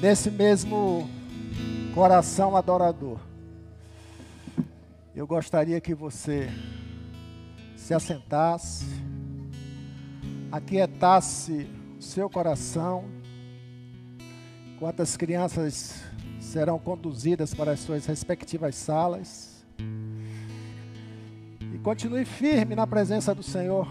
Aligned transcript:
nesse 0.00 0.30
mesmo 0.30 1.08
coração 1.94 2.56
adorador, 2.56 3.18
eu 5.14 5.26
gostaria 5.26 5.80
que 5.80 5.94
você 5.94 6.50
se 7.76 7.94
assentasse, 7.94 8.84
aquietasse 10.52 11.66
o 11.98 12.02
seu 12.02 12.28
coração, 12.28 13.04
enquanto 14.74 15.00
as 15.00 15.16
crianças 15.16 16.02
serão 16.38 16.78
conduzidas 16.78 17.54
para 17.54 17.72
as 17.72 17.80
suas 17.80 18.04
respectivas 18.04 18.76
salas. 18.76 19.64
E 21.72 21.78
continue 21.78 22.24
firme 22.24 22.74
na 22.74 22.86
presença 22.86 23.34
do 23.34 23.42
Senhor. 23.42 23.88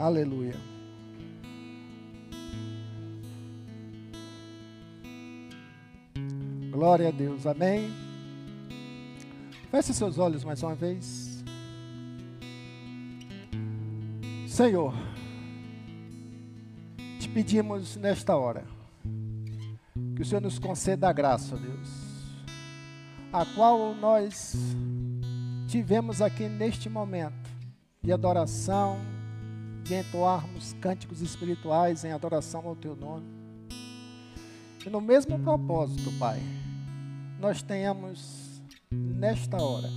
Aleluia. 0.00 0.54
Glória 6.70 7.08
a 7.08 7.10
Deus, 7.10 7.46
amém. 7.46 7.90
Feche 9.70 9.92
seus 9.92 10.16
olhos 10.16 10.42
mais 10.42 10.62
uma 10.62 10.74
vez. 10.74 11.44
Senhor, 14.48 14.94
te 17.18 17.28
pedimos 17.28 17.96
nesta 17.96 18.34
hora 18.34 18.64
que 20.16 20.22
o 20.22 20.24
Senhor 20.24 20.40
nos 20.40 20.58
conceda 20.58 21.10
a 21.10 21.12
graça, 21.12 21.58
Deus, 21.58 21.90
a 23.30 23.44
qual 23.44 23.94
nós 23.94 24.54
tivemos 25.68 26.22
aqui 26.22 26.48
neste 26.48 26.88
momento 26.88 27.50
de 28.02 28.10
adoração, 28.10 28.98
de 29.82 29.94
entoarmos 29.94 30.72
cânticos 30.74 31.20
espirituais 31.20 32.04
em 32.04 32.12
adoração 32.12 32.66
ao 32.66 32.76
Teu 32.76 32.94
nome. 32.94 33.26
E 34.84 34.88
no 34.88 35.00
mesmo 35.00 35.38
propósito, 35.38 36.10
Pai, 36.18 36.40
nós 37.38 37.62
tenhamos 37.62 38.62
nesta 38.90 39.56
hora 39.56 39.88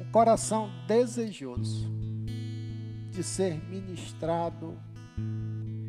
um 0.00 0.10
coração 0.10 0.70
desejoso 0.86 1.90
de 3.10 3.22
ser 3.22 3.62
ministrado 3.68 4.78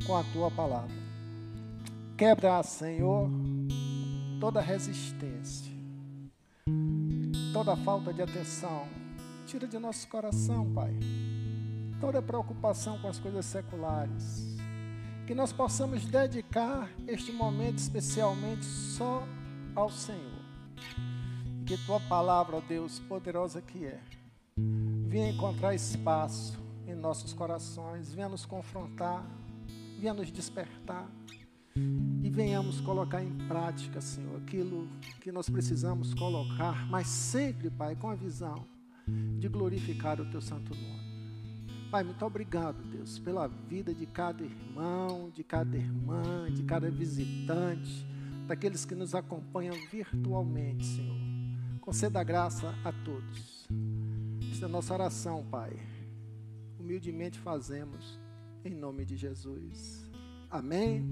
com 0.05 0.15
a 0.15 0.23
Tua 0.25 0.49
palavra. 0.49 1.03
Quebra, 2.17 2.61
Senhor, 2.63 3.29
toda 4.39 4.61
resistência, 4.61 5.71
toda 7.51 7.75
falta 7.77 8.13
de 8.13 8.21
atenção. 8.21 8.87
Tira 9.45 9.67
de 9.67 9.77
nosso 9.77 10.07
coração, 10.07 10.71
Pai 10.73 10.93
toda 12.03 12.21
preocupação 12.21 12.99
com 12.99 13.07
as 13.07 13.17
coisas 13.17 13.45
seculares. 13.45 14.57
Que 15.25 15.33
nós 15.33 15.53
possamos 15.53 16.03
dedicar 16.03 16.89
este 17.07 17.31
momento 17.31 17.77
especialmente 17.77 18.65
só 18.65 19.25
ao 19.73 19.89
Senhor. 19.89 20.43
Que 21.65 21.77
tua 21.85 22.01
palavra, 22.01 22.57
ó 22.57 22.59
Deus, 22.59 22.99
poderosa 22.99 23.61
que 23.61 23.85
é, 23.85 24.01
venha 25.07 25.29
encontrar 25.29 25.73
espaço 25.73 26.59
em 26.85 26.93
nossos 26.93 27.31
corações, 27.31 28.13
venha 28.13 28.27
nos 28.27 28.45
confrontar, 28.45 29.25
venha 29.97 30.13
nos 30.13 30.29
despertar 30.29 31.09
e 32.21 32.29
venhamos 32.29 32.81
colocar 32.81 33.23
em 33.23 33.31
prática, 33.47 34.01
Senhor, 34.01 34.41
aquilo 34.41 34.89
que 35.21 35.31
nós 35.31 35.49
precisamos 35.49 36.13
colocar, 36.13 36.85
mas 36.89 37.07
sempre, 37.07 37.69
Pai, 37.69 37.95
com 37.95 38.09
a 38.09 38.15
visão 38.15 38.67
de 39.39 39.47
glorificar 39.47 40.19
o 40.19 40.29
teu 40.29 40.41
santo 40.41 40.75
nome. 40.75 41.02
Pai, 41.93 42.03
muito 42.03 42.25
obrigado, 42.25 42.81
Deus, 42.85 43.19
pela 43.19 43.45
vida 43.45 43.93
de 43.93 44.07
cada 44.07 44.43
irmão, 44.43 45.29
de 45.29 45.43
cada 45.43 45.77
irmã, 45.77 46.51
de 46.51 46.63
cada 46.63 46.89
visitante, 46.89 48.03
daqueles 48.47 48.83
que 48.83 48.95
nos 48.95 49.13
acompanham 49.13 49.75
virtualmente, 49.91 50.83
Senhor. 50.83 51.15
Conceda 51.79 52.23
graça 52.23 52.73
a 52.83 52.91
todos. 52.91 53.67
Esta 54.51 54.65
é 54.65 54.67
a 54.67 54.69
nossa 54.69 54.91
oração, 54.91 55.45
Pai. 55.51 55.79
Humildemente 56.79 57.37
fazemos, 57.37 58.19
em 58.65 58.73
nome 58.73 59.05
de 59.05 59.15
Jesus. 59.15 60.09
Amém. 60.49 61.05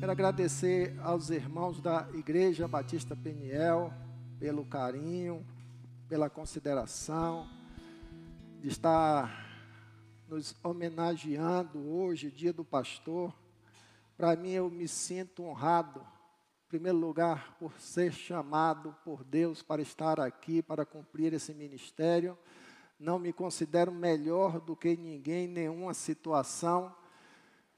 Quero 0.00 0.10
agradecer 0.10 0.98
aos 1.02 1.28
irmãos 1.28 1.82
da 1.82 2.08
Igreja 2.14 2.66
Batista 2.66 3.14
Peniel 3.14 3.92
pelo 4.40 4.64
carinho, 4.64 5.44
pela 6.08 6.30
consideração 6.30 7.46
de 8.62 8.68
estar 8.68 9.47
nos 10.28 10.54
homenageando 10.62 11.78
hoje, 11.90 12.30
dia 12.30 12.52
do 12.52 12.62
pastor. 12.62 13.34
Para 14.14 14.36
mim, 14.36 14.50
eu 14.50 14.68
me 14.68 14.86
sinto 14.86 15.42
honrado, 15.42 16.00
em 16.00 16.68
primeiro 16.68 16.98
lugar, 16.98 17.56
por 17.58 17.72
ser 17.80 18.12
chamado 18.12 18.94
por 19.02 19.24
Deus 19.24 19.62
para 19.62 19.80
estar 19.80 20.20
aqui, 20.20 20.62
para 20.62 20.84
cumprir 20.84 21.32
esse 21.32 21.54
ministério. 21.54 22.36
Não 23.00 23.18
me 23.18 23.32
considero 23.32 23.90
melhor 23.90 24.60
do 24.60 24.76
que 24.76 24.94
ninguém 24.98 25.46
em 25.46 25.52
nenhuma 25.52 25.94
situação. 25.94 26.94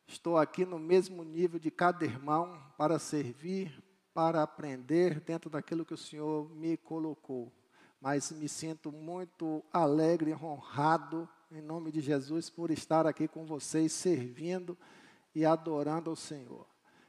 Estou 0.04 0.36
aqui 0.36 0.66
no 0.66 0.78
mesmo 0.78 1.22
nível 1.22 1.60
de 1.60 1.70
cada 1.70 2.04
irmão 2.04 2.60
para 2.76 2.98
servir, 2.98 3.80
para 4.12 4.42
aprender 4.42 5.20
dentro 5.20 5.48
daquilo 5.48 5.84
que 5.84 5.94
o 5.94 5.98
Senhor 5.98 6.50
me 6.50 6.76
colocou. 6.76 7.52
Mas 8.00 8.32
me 8.32 8.48
sinto 8.48 8.90
muito 8.90 9.62
alegre 9.72 10.34
honrado 10.34 11.28
em 11.52 11.60
nome 11.60 11.90
de 11.90 12.00
Jesus, 12.00 12.48
por 12.48 12.70
estar 12.70 13.08
aqui 13.08 13.26
com 13.26 13.44
vocês, 13.44 13.90
servindo 13.90 14.78
e 15.34 15.44
adorando 15.44 16.08
ao 16.08 16.14
Senhor. 16.14 16.64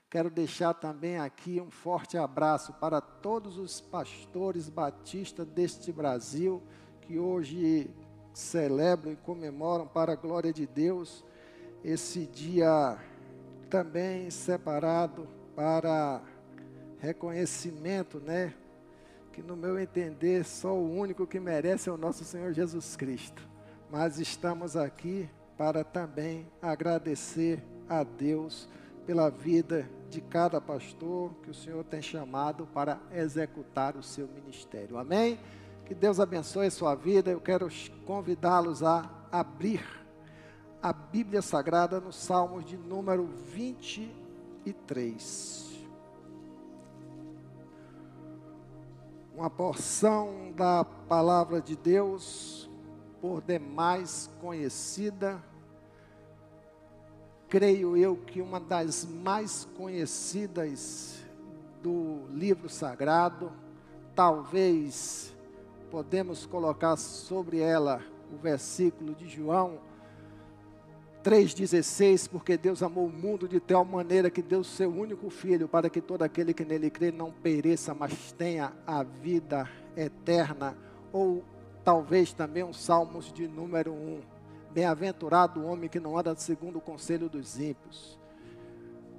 Quero 0.09 0.31
deixar 0.31 0.74
também 0.74 1.19
aqui 1.19 1.62
um 1.62 1.69
forte 1.69 2.18
abraço 2.18 2.74
para 2.74 3.00
todos 3.00 3.59
os 3.59 3.79
pastores 3.79 4.68
batistas 4.68 5.46
deste 5.46 5.91
Brasil, 5.91 6.62
que 7.02 7.19
hoje 7.19 7.90
celebram 8.34 9.12
e 9.12 9.16
comemoram 9.16 9.88
para 9.88 10.13
a 10.13 10.16
glória 10.16 10.52
de 10.52 10.66
Deus 10.66 11.23
esse 11.84 12.25
dia 12.25 12.97
também 13.69 14.31
separado 14.31 15.28
para 15.56 16.19
reconhecimento, 16.97 18.19
né? 18.19 18.56
Que 19.31 19.44
no 19.44 19.56
meu 19.56 19.79
entender, 19.79 20.44
só 20.46 20.73
o 20.73 20.91
único 20.91 21.28
que 21.28 21.40
merece 21.40 21.90
é 21.90 21.91
o 21.91 21.97
nosso 21.97 22.23
Senhor 22.23 22.53
Jesus 22.53 22.96
Cristo 22.96 23.50
mas 23.91 24.19
estamos 24.19 24.78
aqui 24.78 25.28
para 25.57 25.84
também 25.84 26.47
agradecer 26.62 27.62
a 27.90 28.03
Deus 28.03 28.69
pela 29.06 29.29
vida 29.29 29.90
de 30.09 30.22
cada 30.22 30.62
pastor 30.62 31.34
que 31.44 31.52
o 31.52 31.53
Senhor 31.53 31.84
tem 31.84 32.02
chamado 32.02 32.66
para 32.68 33.02
executar 33.13 33.97
o 33.97 34.03
seu 34.03 34.29
ministério. 34.29 34.97
Amém? 34.97 35.38
Que 35.85 35.94
Deus 35.94 36.22
abençoe 36.22 36.68
a 36.68 36.72
sua 36.72 36.96
vida. 36.96 37.31
Eu 37.31 37.41
quero 37.41 37.68
convidá-los 38.06 38.81
a 38.81 39.09
abrir 39.29 39.84
a 40.81 40.94
Bíblia 40.94 41.41
Sagrada 41.41 42.00
no 42.00 42.13
Salmos 42.13 42.63
de 42.63 42.78
número 42.78 43.25
23. 43.25 45.69
Uma 49.35 49.50
porção 49.50 50.53
da 50.56 50.85
palavra 50.85 51.62
de 51.62 51.75
Deus 51.75 52.71
por 53.22 53.42
demais 53.42 54.30
conhecida, 54.42 55.42
creio 57.48 57.96
eu 57.96 58.18
que 58.18 58.42
uma 58.42 58.59
das 58.59 59.06
mais 59.06 59.66
conhecidas 59.78 61.23
do 61.84 62.26
livro 62.32 62.68
sagrado, 62.68 63.52
talvez 64.16 65.34
podemos 65.91 66.46
colocar 66.46 66.96
sobre 66.96 67.59
ela 67.59 68.02
o 68.34 68.38
versículo 68.38 69.14
de 69.14 69.28
João 69.29 69.79
3,16, 71.24 72.28
porque 72.28 72.58
Deus 72.58 72.82
amou 72.82 73.06
o 73.06 73.12
mundo 73.12 73.47
de 73.47 73.59
tal 73.59 73.85
maneira 73.85 74.29
que 74.29 74.41
deu 74.41 74.64
seu 74.64 74.90
único 74.90 75.29
filho, 75.29 75.67
para 75.67 75.90
que 75.90 76.02
todo 76.02 76.24
aquele 76.24 76.53
que 76.53 76.66
nele 76.66 76.90
crê 76.90 77.12
não 77.12 77.32
pereça, 77.32 77.94
mas 77.94 78.32
tenha 78.32 78.74
a 78.88 79.03
vida 79.03 79.70
eterna, 79.96 80.76
ou 81.14 81.44
talvez 81.83 82.31
também 82.33 82.63
um 82.63 82.73
Salmos 82.73 83.31
de 83.31 83.47
número 83.47 83.91
1. 83.91 84.22
Bem-aventurado 84.72 85.59
o 85.59 85.66
homem 85.66 85.89
que 85.89 85.99
não 85.99 86.17
anda 86.17 86.35
segundo 86.35 86.78
o 86.78 86.81
conselho 86.81 87.28
dos 87.28 87.59
ímpios. 87.59 88.17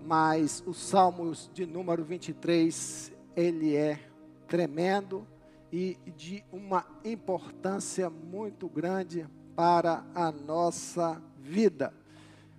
Mas 0.05 0.63
o 0.67 0.73
Salmos 0.73 1.51
de 1.53 1.67
número 1.67 2.05
23, 2.05 3.13
ele 3.37 3.77
é 3.77 3.99
tremendo 4.47 5.27
e 5.73 5.99
de 6.17 6.45
uma 6.53 6.87
importância 7.05 8.09
muito 8.11 8.69
grande 8.69 9.27
para 9.55 10.05
a 10.15 10.31
nossa 10.31 11.21
vida, 11.39 11.93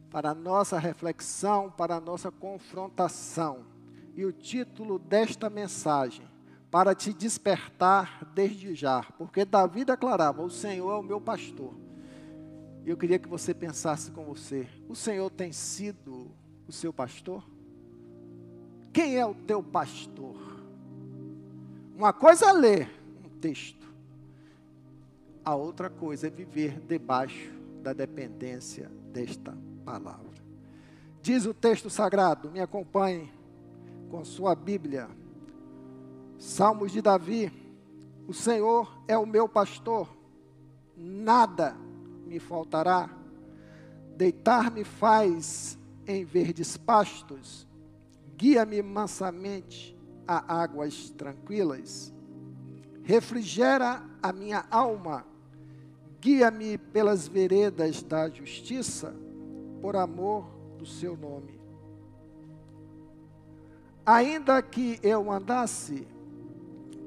para 0.09 0.31
a 0.31 0.35
nossa 0.35 0.77
reflexão, 0.79 1.71
para 1.71 1.95
a 1.95 1.99
nossa 1.99 2.31
confrontação. 2.31 3.65
E 4.15 4.25
o 4.25 4.31
título 4.31 4.99
desta 4.99 5.49
mensagem 5.49 6.32
para 6.73 6.95
te 6.95 7.13
despertar 7.13 8.27
desde 8.33 8.73
já, 8.73 9.03
porque 9.19 9.45
Davi 9.45 9.85
declarava: 9.85 10.41
O 10.41 10.49
Senhor 10.49 10.91
é 10.91 10.95
o 10.95 11.03
meu 11.03 11.21
pastor, 11.21 11.71
E 12.83 12.89
eu 12.89 12.97
queria 12.97 13.19
que 13.19 13.29
você 13.29 13.53
pensasse 13.53 14.09
com 14.09 14.25
você: 14.25 14.67
o 14.89 14.95
Senhor 14.95 15.29
tem 15.29 15.51
sido 15.51 16.31
o 16.67 16.71
seu 16.71 16.91
pastor? 16.91 17.47
Quem 18.91 19.17
é 19.17 19.25
o 19.25 19.35
teu 19.35 19.61
pastor? 19.61 20.35
Uma 21.95 22.11
coisa 22.11 22.49
é 22.49 22.53
ler 22.53 22.89
um 23.23 23.29
texto, 23.39 23.87
a 25.45 25.53
outra 25.53 25.91
coisa 25.91 26.25
é 26.25 26.29
viver 26.31 26.79
debaixo 26.79 27.51
da 27.83 27.93
dependência 27.93 28.89
desta 29.13 29.55
palavra. 29.85 30.41
Diz 31.21 31.45
o 31.45 31.53
texto 31.53 31.87
sagrado, 31.87 32.49
me 32.49 32.59
acompanhe 32.59 33.31
com 34.09 34.25
sua 34.25 34.55
Bíblia. 34.55 35.07
Salmos 36.37 36.91
de 36.91 37.01
Davi: 37.01 37.51
O 38.27 38.33
Senhor 38.33 39.03
é 39.07 39.17
o 39.17 39.25
meu 39.25 39.47
pastor, 39.47 40.07
nada 40.95 41.75
me 42.25 42.39
faltará. 42.39 43.09
Deitar-me 44.15 44.83
faz 44.83 45.77
em 46.05 46.23
verdes 46.23 46.77
pastos, 46.77 47.67
guia-me 48.37 48.81
mansamente 48.81 49.97
a 50.27 50.61
águas 50.61 51.09
tranquilas. 51.11 52.13
Refrigera 53.03 54.03
a 54.21 54.31
minha 54.31 54.65
alma, 54.71 55.25
guia-me 56.21 56.77
pelas 56.77 57.27
veredas 57.27 58.01
da 58.01 58.29
justiça, 58.29 59.13
por 59.81 59.95
amor 59.95 60.45
do 60.77 60.85
seu 60.85 61.17
nome. 61.17 61.59
Ainda 64.05 64.61
que 64.61 64.99
eu 65.01 65.31
andasse 65.31 66.07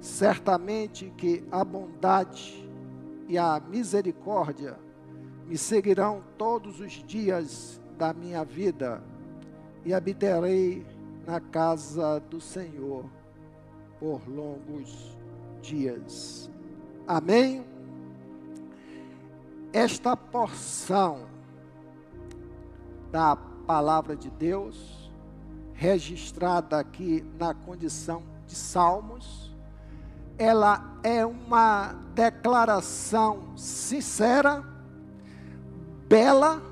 Certamente 0.00 1.12
que 1.16 1.44
a 1.50 1.62
bondade 1.62 2.68
e 3.28 3.36
a 3.36 3.60
misericórdia 3.60 4.78
me 5.46 5.58
seguirão 5.58 6.22
todos 6.38 6.80
os 6.80 6.92
dias 6.92 7.80
da 7.98 8.14
minha 8.14 8.44
vida 8.44 9.02
e 9.84 9.92
habitarei 9.92 10.86
na 11.26 11.38
casa 11.38 12.20
do 12.30 12.40
Senhor 12.40 13.04
por 13.98 14.26
longos 14.26 15.16
dias. 15.60 16.50
Amém? 17.06 17.64
Esta 19.72 20.16
porção 20.16 21.26
da 23.10 23.36
palavra 23.36 24.16
de 24.16 24.30
Deus, 24.30 25.12
registrada 25.74 26.78
aqui 26.78 27.24
na 27.38 27.54
condição 27.54 28.22
de 28.46 28.54
Salmos, 28.54 29.49
ela 30.40 30.98
é 31.02 31.24
uma 31.26 31.92
declaração 32.14 33.54
sincera 33.58 34.64
bela 36.08 36.62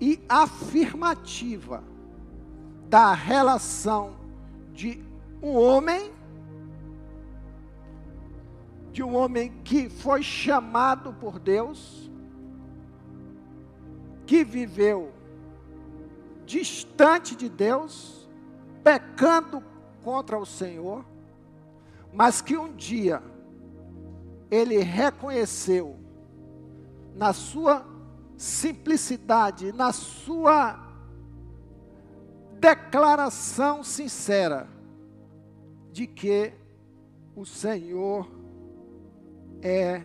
e 0.00 0.20
afirmativa 0.28 1.84
da 2.88 3.12
relação 3.14 4.16
de 4.72 5.00
um 5.40 5.56
homem, 5.56 6.10
de 8.90 9.04
um 9.04 9.14
homem 9.14 9.52
que 9.62 9.88
foi 9.88 10.20
chamado 10.20 11.12
por 11.12 11.38
Deus, 11.38 12.10
que 14.26 14.42
viveu 14.42 15.12
distante 16.44 17.36
de 17.36 17.48
Deus, 17.48 18.28
pecando 18.82 19.62
contra 20.02 20.36
o 20.36 20.44
Senhor, 20.44 21.04
mas 22.12 22.40
que 22.40 22.56
um 22.56 22.74
dia 22.74 23.22
ele 24.50 24.78
reconheceu 24.78 25.96
na 27.14 27.32
sua 27.32 27.86
simplicidade, 28.36 29.72
na 29.72 29.92
sua 29.92 30.88
declaração 32.58 33.84
sincera 33.84 34.68
de 35.92 36.06
que 36.06 36.52
o 37.34 37.44
Senhor 37.44 38.28
é 39.62 40.04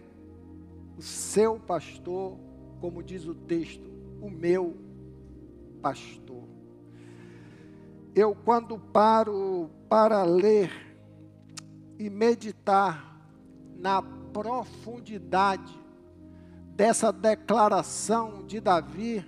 o 0.97 1.01
seu 1.01 1.59
pastor, 1.59 2.37
como 2.79 3.01
diz 3.03 3.25
o 3.25 3.33
texto, 3.33 3.89
o 4.21 4.29
meu 4.29 4.75
pastor. 5.81 6.43
Eu, 8.13 8.33
quando 8.33 8.79
paro 8.79 9.69
para 9.89 10.23
ler 10.23 10.84
e 11.97 12.09
meditar 12.09 13.17
na 13.77 14.01
profundidade 14.01 15.73
dessa 16.75 17.11
declaração 17.11 18.45
de 18.45 18.59
Davi, 18.59 19.25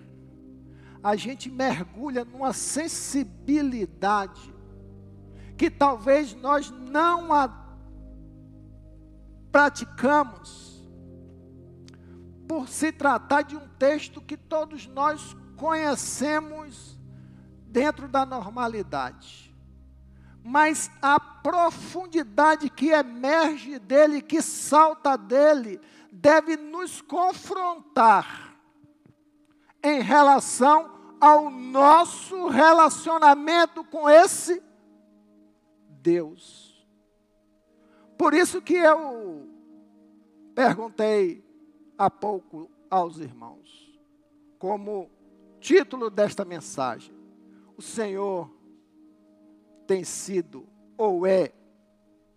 a 1.02 1.16
gente 1.16 1.50
mergulha 1.50 2.26
numa 2.26 2.54
sensibilidade 2.54 4.54
que 5.58 5.72
talvez 5.72 6.36
nós 6.36 6.70
não 6.70 7.34
a 7.34 7.66
praticamos, 9.52 10.68
por 12.48 12.68
se 12.68 12.92
tratar 12.92 13.42
de 13.42 13.56
um 13.56 13.68
texto 13.80 14.22
que 14.22 14.38
todos 14.38 14.86
nós 14.88 15.36
conhecemos 15.56 16.98
dentro 17.68 18.08
da 18.08 18.26
normalidade. 18.26 19.47
Mas 20.50 20.90
a 21.02 21.20
profundidade 21.20 22.70
que 22.70 22.88
emerge 22.88 23.78
dele, 23.80 24.22
que 24.22 24.42
salta 24.42 25.18
dele, 25.18 25.78
deve 26.10 26.56
nos 26.56 27.02
confrontar 27.02 28.58
em 29.84 30.00
relação 30.00 31.18
ao 31.20 31.50
nosso 31.50 32.48
relacionamento 32.48 33.84
com 33.84 34.10
esse 34.10 34.64
Deus. 36.02 36.88
Por 38.18 38.34
isso 38.34 38.62
que 38.62 38.76
eu 38.76 39.50
perguntei 40.56 41.44
há 41.98 42.10
pouco 42.10 42.72
aos 42.90 43.18
irmãos, 43.18 44.00
como 44.58 45.12
título 45.60 46.10
desta 46.10 46.46
mensagem: 46.46 47.14
O 47.76 47.82
Senhor 47.82 48.57
tem 49.88 50.04
sido 50.04 50.68
ou 50.98 51.26
é 51.26 51.52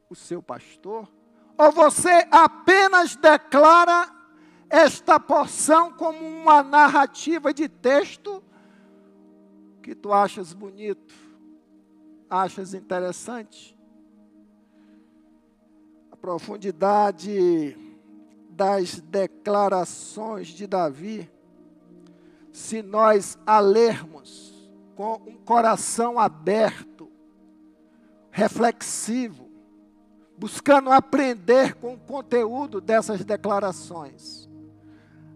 o 0.09 0.15
seu 0.15 0.41
pastor? 0.41 1.11
Ou 1.59 1.73
você 1.73 2.27
apenas 2.31 3.17
declara 3.17 4.09
esta 4.71 5.19
porção 5.19 5.93
como 5.93 6.19
uma 6.25 6.63
narrativa 6.63 7.53
de 7.53 7.69
texto 7.69 8.43
que 9.83 9.95
tu 9.95 10.13
achas 10.13 10.53
bonito, 10.53 11.15
achas 12.29 12.73
interessante? 12.73 13.77
A 16.13 16.17
profundidade 16.17 17.77
das 18.51 19.01
declarações 19.01 20.49
de 20.49 20.67
Davi, 20.67 21.31
se 22.53 22.83
nós 22.83 23.39
a 23.47 23.59
lermos 23.59 24.71
com 24.95 25.15
um 25.27 25.37
coração 25.39 26.19
aberto, 26.19 26.90
reflexivo, 28.31 29.49
buscando 30.39 30.91
aprender 30.91 31.75
com 31.75 31.95
o 31.95 31.99
conteúdo 31.99 32.81
dessas 32.81 33.25
declarações, 33.25 34.49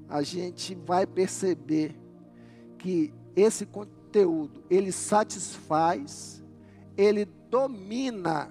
a 0.09 0.23
gente 0.23 0.75
vai 0.75 1.07
perceber 1.07 1.95
que 2.79 3.13
esse 3.35 3.67
conteúdo, 3.67 4.63
ele 4.71 4.93
satisfaz, 4.93 6.43
ele 6.97 7.25
domina 7.25 8.51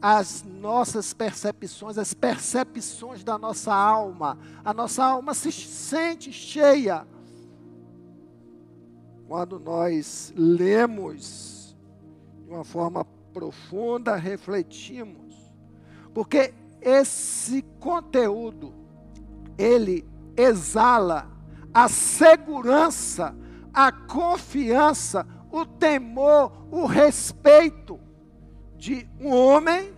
as 0.00 0.42
nossas 0.42 1.14
percepções, 1.14 1.96
as 1.96 2.12
percepções 2.12 3.22
da 3.22 3.38
nossa 3.38 3.72
alma. 3.72 4.36
A 4.64 4.74
nossa 4.74 5.04
alma 5.04 5.32
se 5.32 5.52
sente 5.52 6.32
cheia 6.32 7.06
quando 9.28 9.60
nós 9.60 10.32
lemos 10.36 11.76
de 12.44 12.50
uma 12.50 12.64
forma 12.64 13.06
profunda, 13.32 14.16
refletimos. 14.16 15.34
Porque 16.12 16.52
esse 16.80 17.62
conteúdo, 17.80 18.74
ele 19.56 20.06
exala 20.36 21.30
a 21.72 21.88
segurança, 21.88 23.34
a 23.72 23.90
confiança, 23.90 25.26
o 25.50 25.64
temor, 25.64 26.66
o 26.70 26.86
respeito 26.86 27.98
de 28.76 29.08
um 29.20 29.34
homem 29.34 29.92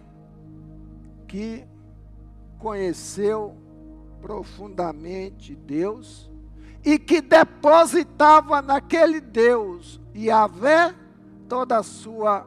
que 1.26 1.64
conheceu 2.58 3.56
profundamente 4.20 5.54
Deus 5.54 6.30
e 6.84 6.98
que 6.98 7.20
depositava 7.20 8.60
naquele 8.60 9.20
Deus, 9.20 10.00
Yahvé, 10.14 10.94
toda 11.48 11.78
a 11.78 11.82
sua 11.82 12.46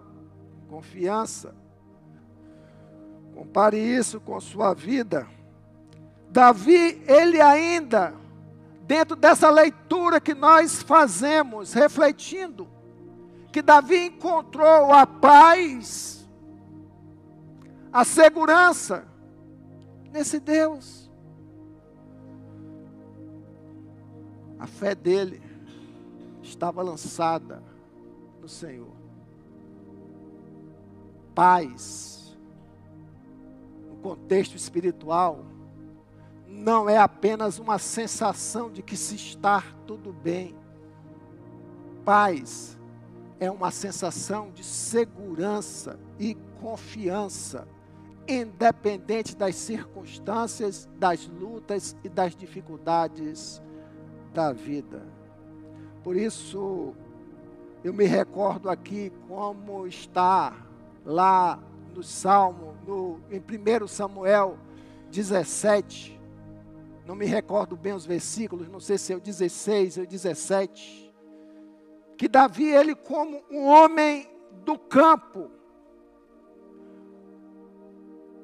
confiança. 0.67 1.55
Compare 3.33 3.77
isso 3.77 4.19
com 4.19 4.39
sua 4.39 4.73
vida. 4.73 5.27
Davi, 6.29 7.01
ele 7.07 7.39
ainda, 7.39 8.13
dentro 8.87 9.15
dessa 9.15 9.49
leitura 9.49 10.19
que 10.19 10.33
nós 10.33 10.81
fazemos, 10.81 11.73
refletindo, 11.73 12.67
que 13.51 13.61
Davi 13.61 14.07
encontrou 14.07 14.91
a 14.91 15.05
paz, 15.05 16.27
a 17.91 18.03
segurança 18.03 19.07
nesse 20.11 20.39
Deus. 20.39 21.09
A 24.59 24.65
fé 24.65 24.95
dele 24.95 25.41
estava 26.41 26.81
lançada 26.81 27.61
no 28.41 28.49
Senhor. 28.49 28.96
Paz, 31.37 32.35
no 33.87 33.97
contexto 33.97 34.55
espiritual, 34.55 35.45
não 36.47 36.89
é 36.89 36.97
apenas 36.97 37.59
uma 37.59 37.77
sensação 37.77 38.71
de 38.71 38.81
que 38.81 38.97
se 38.97 39.13
está 39.13 39.63
tudo 39.85 40.11
bem. 40.11 40.55
Paz 42.03 42.75
é 43.39 43.51
uma 43.51 43.69
sensação 43.69 44.49
de 44.49 44.63
segurança 44.63 45.99
e 46.17 46.33
confiança, 46.59 47.67
independente 48.27 49.35
das 49.35 49.53
circunstâncias, 49.57 50.89
das 50.97 51.27
lutas 51.27 51.95
e 52.03 52.09
das 52.09 52.35
dificuldades 52.35 53.61
da 54.33 54.51
vida. 54.51 55.05
Por 56.03 56.15
isso, 56.15 56.95
eu 57.83 57.93
me 57.93 58.05
recordo 58.05 58.71
aqui 58.71 59.11
como 59.27 59.85
está 59.85 60.65
lá 61.07 61.57
no 61.95 62.03
Salmo, 62.03 62.75
no, 62.85 63.21
em 63.31 63.39
1 63.39 63.87
Samuel 63.87 64.59
17, 65.09 66.19
não 67.05 67.15
me 67.15 67.25
recordo 67.25 67.77
bem 67.77 67.93
os 67.93 68.05
versículos, 68.05 68.67
não 68.67 68.81
sei 68.81 68.97
se 68.97 69.13
é 69.13 69.15
o 69.15 69.21
16 69.21 69.99
ou 69.99 70.05
17, 70.05 71.15
que 72.17 72.27
Davi, 72.27 72.65
ele 72.65 72.93
como 72.93 73.41
um 73.49 73.67
homem 73.67 74.29
do 74.65 74.77
campo, 74.77 75.49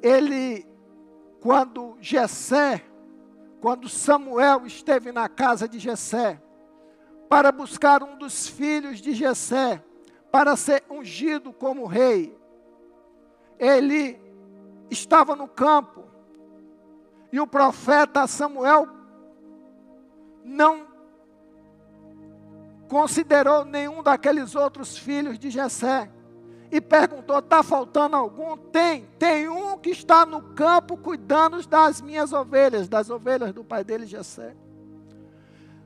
ele, 0.02 0.66
quando 1.42 1.98
Jessé, 2.00 2.82
quando 3.60 3.90
Samuel 3.90 4.66
esteve 4.66 5.12
na 5.12 5.28
casa 5.28 5.68
de 5.68 5.80
Jessé, 5.80 6.42
para 7.28 7.52
buscar 7.52 8.02
um 8.04 8.18
dos 8.18 8.48
filhos 8.48 9.02
de 9.02 9.14
Jessé, 9.14 9.84
para 10.32 10.56
ser 10.56 10.82
ungido 10.90 11.52
como 11.52 11.86
rei, 11.86 12.42
ele 13.60 14.20
estava 14.90 15.36
no 15.36 15.48
campo, 15.48 16.04
e 17.32 17.40
o 17.40 17.48
profeta 17.48 18.28
Samuel 18.28 18.88
não 20.44 20.86
considerou 22.88 23.66
nenhum 23.66 24.04
daqueles 24.04 24.56
outros 24.56 24.98
filhos 24.98 25.40
de 25.40 25.50
Jessé 25.50 26.12
e 26.74 26.82
perguntou: 26.82 27.38
está 27.38 27.62
faltando 27.62 28.16
algum? 28.16 28.58
Tem, 28.58 29.06
tem 29.20 29.48
um 29.48 29.78
que 29.78 29.92
está 29.92 30.26
no 30.26 30.42
campo 30.54 30.98
cuidando 30.98 31.66
das 31.68 32.02
minhas 32.02 32.34
ovelhas, 32.34 32.90
das 32.90 33.10
ovelhas 33.10 33.54
do 33.54 33.64
pai 33.64 33.84
dele, 33.84 34.06
Jessé. 34.06 34.56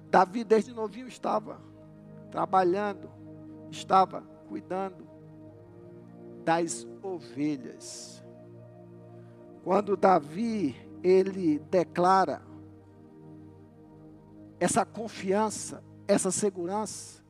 Davi, 0.09 0.43
desde 0.43 0.73
novinho, 0.73 1.07
estava 1.07 1.59
trabalhando, 2.31 3.09
estava 3.69 4.23
cuidando 4.47 5.05
das 6.45 6.87
ovelhas. 7.07 8.23
Quando 9.63 9.97
Davi 9.97 10.75
ele 11.03 11.59
declara 11.59 12.41
essa 14.59 14.85
confiança, 14.85 15.83
essa 16.07 16.31
segurança, 16.31 17.23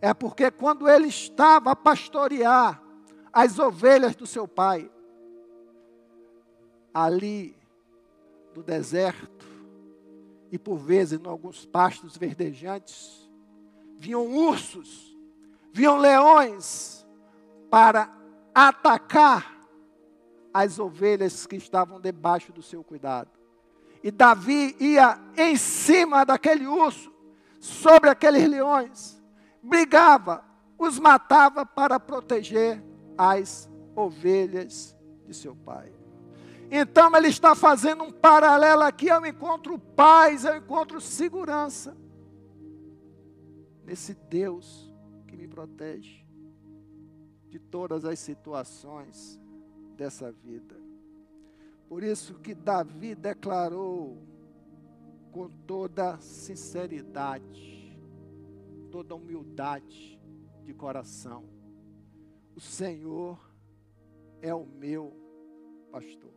é 0.00 0.12
porque 0.14 0.50
quando 0.50 0.88
ele 0.88 1.08
estava 1.08 1.72
a 1.72 1.76
pastorear 1.76 2.82
as 3.32 3.58
ovelhas 3.58 4.16
do 4.16 4.26
seu 4.26 4.48
pai, 4.48 4.90
ali 6.92 7.56
no 8.54 8.62
deserto, 8.62 9.46
e 10.50 10.58
por 10.58 10.76
vezes 10.78 11.20
em 11.20 11.26
alguns 11.26 11.66
pastos 11.66 12.16
verdejantes, 12.16 13.30
vinham 13.98 14.26
ursos, 14.26 15.16
vinham 15.72 15.98
leões 15.98 17.06
para 17.70 18.17
atacar 18.66 19.56
as 20.52 20.80
ovelhas 20.80 21.46
que 21.46 21.54
estavam 21.54 22.00
debaixo 22.00 22.52
do 22.52 22.60
seu 22.60 22.82
cuidado. 22.82 23.30
E 24.02 24.10
Davi 24.10 24.74
ia 24.80 25.16
em 25.36 25.56
cima 25.56 26.24
daquele 26.24 26.66
urso, 26.66 27.12
sobre 27.60 28.10
aqueles 28.10 28.48
leões, 28.48 29.22
brigava, 29.62 30.44
os 30.76 30.98
matava 30.98 31.64
para 31.64 32.00
proteger 32.00 32.82
as 33.16 33.70
ovelhas 33.94 34.96
de 35.24 35.34
seu 35.34 35.54
pai. 35.54 35.92
Então 36.70 37.14
ele 37.16 37.28
está 37.28 37.54
fazendo 37.54 38.02
um 38.02 38.10
paralelo 38.10 38.82
aqui, 38.82 39.06
eu 39.06 39.24
encontro 39.24 39.78
paz, 39.78 40.44
eu 40.44 40.56
encontro 40.56 41.00
segurança 41.00 41.96
nesse 43.84 44.14
Deus 44.14 44.92
que 45.26 45.36
me 45.36 45.46
protege 45.46 46.27
de 47.48 47.58
todas 47.58 48.04
as 48.04 48.18
situações 48.18 49.40
dessa 49.96 50.30
vida. 50.30 50.76
Por 51.88 52.02
isso 52.02 52.34
que 52.38 52.54
Davi 52.54 53.14
declarou 53.14 54.18
com 55.32 55.48
toda 55.66 56.18
sinceridade, 56.18 57.98
toda 58.90 59.14
humildade 59.14 60.20
de 60.64 60.74
coração: 60.74 61.44
O 62.54 62.60
Senhor 62.60 63.38
é 64.42 64.54
o 64.54 64.66
meu 64.66 65.12
pastor. 65.90 66.32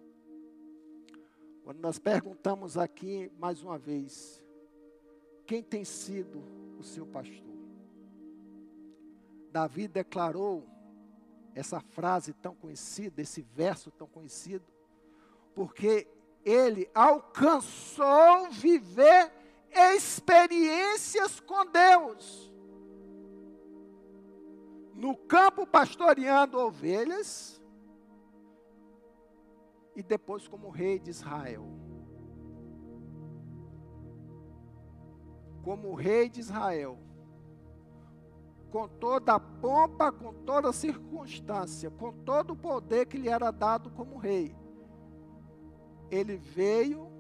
Quando 1.64 1.80
nós 1.80 2.00
perguntamos 2.00 2.78
aqui 2.78 3.32
mais 3.38 3.62
uma 3.62 3.78
vez, 3.78 4.44
quem 5.46 5.62
tem 5.62 5.84
sido 5.84 6.42
o 6.80 6.84
seu 6.84 7.06
pastor? 7.06 7.52
Davi 9.52 9.88
declarou 9.88 10.66
essa 11.54 11.80
frase 11.80 12.34
tão 12.34 12.56
conhecida, 12.56 13.22
esse 13.22 13.42
verso 13.42 13.92
tão 13.92 14.08
conhecido, 14.08 14.66
porque 15.54 16.08
ele 16.44 16.90
alcançou 16.94 18.50
viver 18.52 19.32
experiências 19.72 21.40
com 21.40 21.66
Deus. 21.66 22.52
No 24.94 25.16
campo 25.16 25.66
pastoreando 25.66 26.60
ovelhas 26.60 27.62
e 29.96 30.04
depois 30.04 30.48
como 30.48 30.70
rei 30.70 31.00
de 31.00 31.10
Israel. 31.10 31.66
Como 35.64 35.94
rei 35.94 36.30
de 36.30 36.40
Israel 36.40 36.98
com 38.72 38.88
toda 38.88 39.34
a 39.34 39.40
pompa, 39.40 40.12
com 40.12 40.34
toda 40.34 40.70
a 40.70 40.74
circunstância, 40.74 41.92
com 41.92 42.14
todo 42.24 42.52
o 42.52 42.56
poder 42.56 43.06
que 43.06 43.18
lhe 43.18 43.28
era 43.28 43.52
dado 43.52 43.92
como 43.92 44.18
rei. 44.18 44.56
Ele 46.10 46.38
veio 46.38 47.12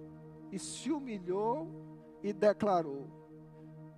e 0.51 0.58
se 0.58 0.91
humilhou 0.91 1.67
e 2.24 2.31
declarou: 2.31 3.08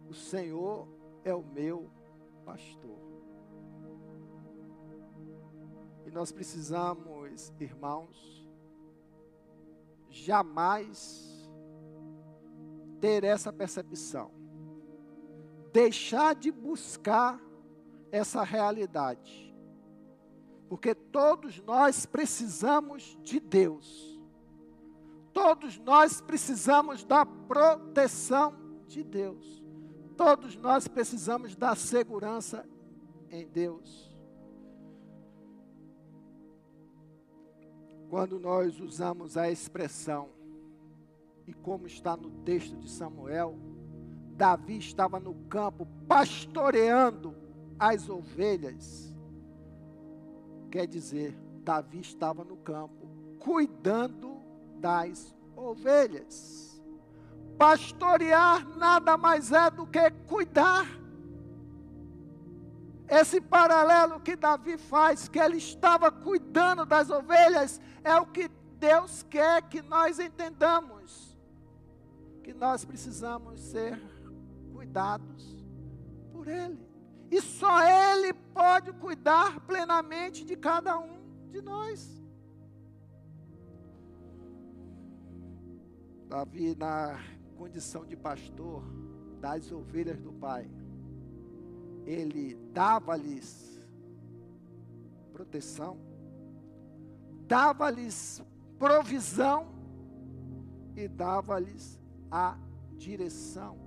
O 0.10 0.13
Senhor 0.13 0.88
é 1.24 1.33
o 1.33 1.43
meu 1.43 1.89
pastor. 2.43 2.98
E 6.05 6.12
nós 6.12 6.31
precisamos, 6.31 7.53
irmãos, 7.60 8.50
jamais 10.10 11.50
ter 13.00 13.24
essa 13.24 13.53
percepção 13.53 14.43
deixar 15.74 16.36
de 16.36 16.51
buscar 16.51 17.42
essa 18.12 18.44
realidade. 18.44 19.53
Porque 20.70 20.94
todos 20.94 21.60
nós 21.62 22.06
precisamos 22.06 23.18
de 23.24 23.39
Deus. 23.39 24.22
Todos 25.34 25.80
nós 25.80 26.22
precisamos 26.22 27.03
da 27.03 27.25
proteção 27.25 28.56
de 28.88 29.03
Deus. 29.03 29.63
Todos 30.15 30.56
nós 30.56 30.88
precisamos 30.88 31.56
da 31.56 31.75
segurança 31.75 32.70
em 33.32 33.48
Deus. 33.48 34.15
Quando 38.10 38.39
nós 38.39 38.80
usamos 38.80 39.36
a 39.38 39.50
expressão, 39.50 40.30
e 41.48 41.53
como 41.53 41.88
está 41.88 42.15
no 42.15 42.30
texto 42.44 42.77
de 42.77 42.89
Samuel, 42.89 43.58
Davi 44.36 44.78
estava 44.78 45.20
no 45.20 45.36
campo 45.48 45.88
pastoreando 46.08 47.36
as 47.80 48.10
ovelhas. 48.10 49.13
Quer 50.72 50.88
dizer, 50.88 51.38
Davi 51.63 52.00
estava 52.00 52.44
no 52.44 52.58
campo 52.58 53.08
cuidando 53.40 54.42
das 54.80 55.36
ovelhas. 55.56 56.82
Pastorear 57.58 58.68
nada 58.75 59.16
mais 59.18 59.52
é 59.52 59.70
do 59.70 59.86
que 59.86 60.10
cuidar. 60.28 60.88
Esse 63.08 63.40
paralelo 63.40 64.20
que 64.20 64.36
Davi 64.36 64.78
faz, 64.78 65.28
que 65.28 65.38
ele 65.38 65.58
estava 65.58 66.10
cuidando 66.10 66.86
das 66.86 67.12
ovelhas, 67.12 67.80
é 68.04 68.16
o 68.16 68.25
que 68.25 68.50
Deus 68.80 69.24
quer 69.30 69.62
que 69.62 69.82
nós 69.84 70.20
entendamos. 70.20 71.38
Que 72.44 72.54
nós 72.54 72.84
precisamos 72.84 73.62
ser 73.62 74.02
cuidados 74.94 75.66
por 76.32 76.48
Ele. 76.48 76.80
E 77.32 77.42
só 77.42 77.82
Ele 77.82 78.32
pode 78.54 78.94
cuidar 78.94 79.60
plenamente 79.62 80.46
de 80.46 80.56
cada 80.56 81.00
um 81.00 81.50
de 81.50 81.62
nós. 81.62 82.22
Davi, 86.28 86.76
na 86.76 87.20
condição 87.58 88.06
de 88.06 88.16
pastor 88.16 88.84
das 89.40 89.72
ovelhas 89.72 90.20
do 90.22 90.32
Pai, 90.34 90.70
ele 92.06 92.56
dava-lhes 92.72 93.80
proteção, 95.32 95.98
dava-lhes 97.48 98.44
provisão 98.78 99.74
e 100.96 101.08
dava-lhes 101.08 102.00
a 102.32 102.58
direção. 102.98 103.83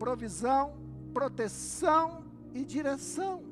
Provisão, 0.00 0.78
proteção 1.12 2.24
e 2.54 2.64
direção. 2.64 3.44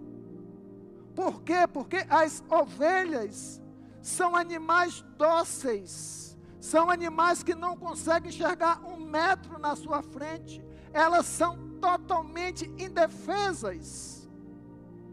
Por 1.14 1.42
quê? 1.42 1.66
Porque 1.70 2.06
as 2.08 2.42
ovelhas 2.48 3.60
são 4.00 4.34
animais 4.34 5.04
dóceis, 5.18 6.38
são 6.58 6.88
animais 6.90 7.42
que 7.42 7.54
não 7.54 7.76
conseguem 7.76 8.30
enxergar 8.30 8.82
um 8.82 8.96
metro 8.98 9.58
na 9.58 9.76
sua 9.76 10.00
frente, 10.00 10.64
elas 10.90 11.26
são 11.26 11.78
totalmente 11.80 12.64
indefesas, 12.78 14.26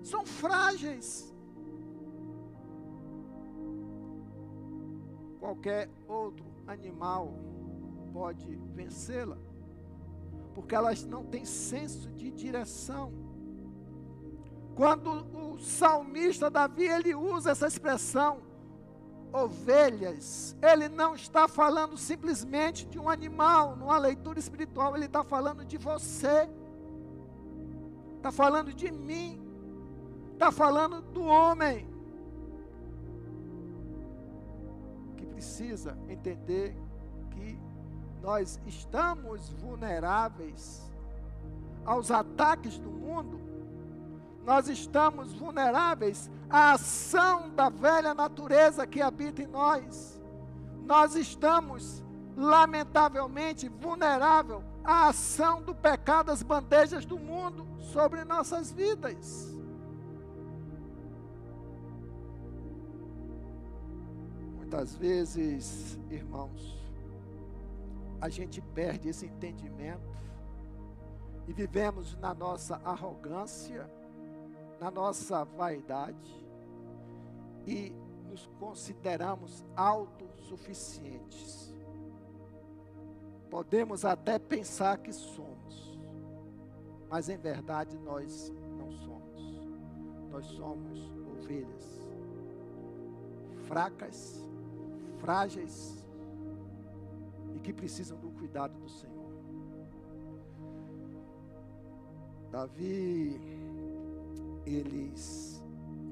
são 0.02 0.26
frágeis. 0.26 1.36
Qualquer 5.38 5.90
outro 6.08 6.46
animal 6.66 7.34
pode 8.14 8.56
vencê-la, 8.74 9.38
porque 10.56 10.74
elas 10.74 11.04
não 11.04 11.26
têm 11.26 11.44
senso 11.44 12.10
de 12.12 12.32
direção. 12.32 13.12
Quando 14.74 15.12
o 15.38 15.60
salmista 15.60 16.50
Davi 16.50 16.86
ele 16.86 17.14
usa 17.14 17.52
essa 17.52 17.68
expressão, 17.68 18.42
ovelhas, 19.32 20.56
ele 20.62 20.88
não 20.88 21.14
está 21.14 21.46
falando 21.46 21.98
simplesmente 21.98 22.86
de 22.86 22.98
um 22.98 23.10
animal, 23.10 23.76
numa 23.76 23.98
leitura 23.98 24.40
espiritual, 24.40 24.96
ele 24.96 25.06
está 25.06 25.24
falando 25.26 25.66
de 25.66 25.78
você, 25.78 26.50
está 28.16 28.32
falando 28.32 28.74
de 28.74 28.90
mim, 28.92 29.42
está 30.32 30.52
falando 30.54 31.02
do 31.02 31.24
homem, 31.24 31.86
que 35.18 35.26
precisa 35.26 35.98
entender 36.08 36.78
que 37.32 37.60
nós 38.26 38.60
estamos 38.66 39.50
vulneráveis 39.50 40.82
aos 41.86 42.10
ataques 42.10 42.80
do 42.80 42.90
mundo, 42.90 43.40
nós 44.44 44.68
estamos 44.68 45.32
vulneráveis 45.34 46.30
à 46.50 46.72
ação 46.72 47.52
da 47.52 47.70
velha 47.70 48.16
natureza 48.16 48.88
que 48.88 49.00
habita 49.00 49.44
em 49.44 49.48
nós. 49.48 50.20
Nós 50.84 51.16
estamos, 51.16 52.04
lamentavelmente, 52.36 53.70
vulnerável 53.70 54.64
à 54.84 55.10
ação 55.10 55.62
do 55.62 55.76
pecado, 55.76 56.28
das 56.28 56.42
bandejas 56.42 57.06
do 57.06 57.20
mundo 57.20 57.68
sobre 57.92 58.24
nossas 58.24 58.72
vidas. 58.72 59.56
Muitas 64.58 64.96
vezes, 64.96 66.00
irmãos, 66.10 66.85
a 68.22 68.30
gente 68.30 68.62
perde 68.62 69.10
esse 69.10 69.26
entendimento 69.26 70.16
e 71.48 71.54
vivemos 71.54 72.16
na 72.18 72.34
nossa 72.34 72.82
arrogância 72.84 73.90
na 74.80 74.92
nossa 74.92 75.44
vaidade 75.44 76.46
e 77.66 77.92
nos 78.30 78.46
consideramos 78.60 79.66
autossuficientes. 79.76 81.74
Podemos 83.50 84.06
até 84.06 84.38
pensar 84.38 84.98
que 84.98 85.14
somos, 85.14 86.00
mas 87.10 87.30
em 87.30 87.38
verdade 87.38 87.98
nós 87.98 88.54
não 88.78 88.92
somos. 88.92 89.56
Nós 90.30 90.46
somos 90.48 91.00
ovelhas 91.40 91.96
fracas, 93.68 94.46
frágeis 95.20 96.05
que 97.66 97.74
precisam 97.74 98.16
do 98.20 98.30
cuidado 98.30 98.78
do 98.78 98.88
Senhor. 98.88 99.34
Davi 102.52 103.42
eles 104.68 105.64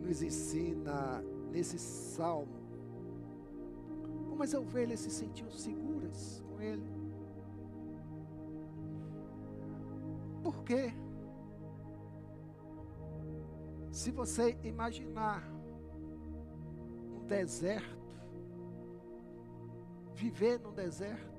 nos 0.01 0.23
ensina 0.23 1.21
nesse 1.51 1.77
salmo 1.77 2.63
como 4.27 4.41
as 4.41 4.55
ovelhas 4.55 5.01
se 5.01 5.11
sentiam 5.11 5.51
seguras 5.51 6.43
com 6.49 6.59
ele. 6.59 6.91
Por 10.41 10.63
quê? 10.63 10.91
Se 13.91 14.09
você 14.09 14.57
imaginar 14.63 15.47
um 17.15 17.27
deserto, 17.27 17.95
viver 20.15 20.59
no 20.59 20.71
deserto, 20.71 21.32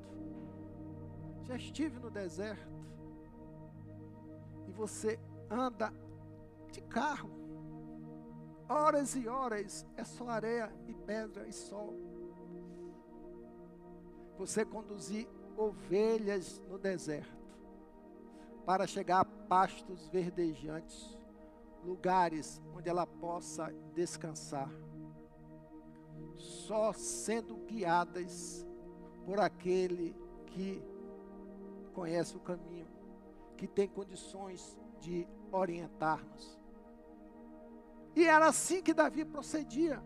já 1.47 1.57
estive 1.57 1.99
no 1.99 2.11
deserto, 2.11 2.73
e 4.67 4.73
você 4.73 5.19
anda 5.51 5.93
de 6.73 6.81
carro. 6.83 7.31
Horas 8.69 9.15
e 9.15 9.29
horas 9.29 9.87
é 9.97 10.05
só 10.05 10.29
areia 10.29 10.73
e 10.89 10.95
pedra 10.95 11.47
e 11.47 11.53
sol. 11.53 11.95
Você 14.39 14.65
conduzir 14.65 15.29
ovelhas 15.57 16.61
no 16.69 16.79
deserto 16.79 17.45
para 18.65 18.87
chegar 18.87 19.21
a 19.21 19.25
pastos 19.25 20.09
verdejantes, 20.09 21.17
lugares 21.85 22.61
onde 22.75 22.89
ela 22.89 23.07
possa 23.07 23.73
descansar, 23.95 24.71
só 26.35 26.93
sendo 26.95 27.57
guiadas 27.67 28.67
por 29.27 29.39
aquele 29.39 30.17
que 30.47 30.83
conhece 31.95 32.37
o 32.37 32.41
caminho, 32.41 32.87
que 33.57 33.67
tem 33.67 33.89
condições 33.89 34.77
de 35.01 35.27
orientar-nos. 35.51 36.59
E 38.17 38.25
era 38.27 38.49
assim 38.49 38.83
que 38.83 38.93
Davi 38.93 39.25
procedia. 39.25 40.03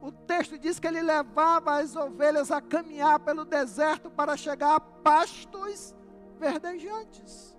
O 0.00 0.12
texto 0.12 0.58
diz 0.58 0.78
que 0.78 0.86
ele 0.86 1.02
levava 1.02 1.78
as 1.78 1.96
ovelhas 1.96 2.50
a 2.50 2.60
caminhar 2.60 3.18
pelo 3.20 3.44
deserto 3.44 4.10
para 4.10 4.36
chegar 4.36 4.76
a 4.76 4.80
pastos 4.80 5.94
verdejantes. 6.38 7.56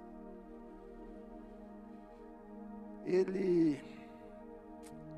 Ele, 3.06 3.82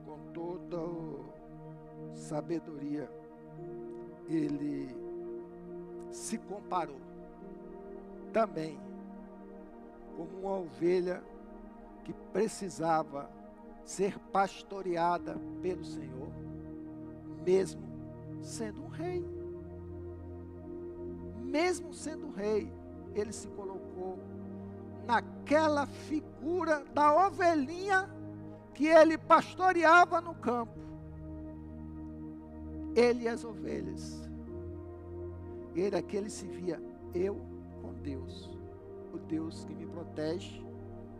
com 0.06 0.18
toda 0.32 0.78
sabedoria, 2.14 3.12
ele 4.28 4.96
se 6.12 6.38
comparou 6.38 7.11
também 8.32 8.80
como 10.16 10.40
uma 10.40 10.58
ovelha 10.58 11.24
que 12.04 12.14
precisava 12.34 13.30
ser 13.84 14.18
pastoreada 14.32 15.38
pelo 15.62 15.84
Senhor, 15.84 16.30
mesmo 17.46 17.82
sendo 18.42 18.84
um 18.84 18.88
rei. 18.88 19.26
Mesmo 21.44 21.94
sendo 21.94 22.32
rei, 22.32 22.72
ele 23.14 23.34
se 23.34 23.48
colocou 23.50 24.18
naquela 25.06 25.86
figura 25.86 26.84
da 26.94 27.28
ovelhinha 27.28 28.10
que 28.74 28.88
ele 28.88 29.18
pastoreava 29.18 30.22
no 30.22 30.34
campo. 30.34 30.80
Ele 32.96 33.24
e 33.24 33.28
as 33.28 33.44
ovelhas. 33.44 34.30
Ele 35.76 35.96
aquele 35.96 36.30
se 36.30 36.46
via 36.46 36.82
eu 37.14 37.51
com 37.82 37.94
Deus, 37.94 38.50
o 39.14 39.18
Deus 39.18 39.66
que 39.66 39.74
me 39.74 39.86
protege, 39.88 40.64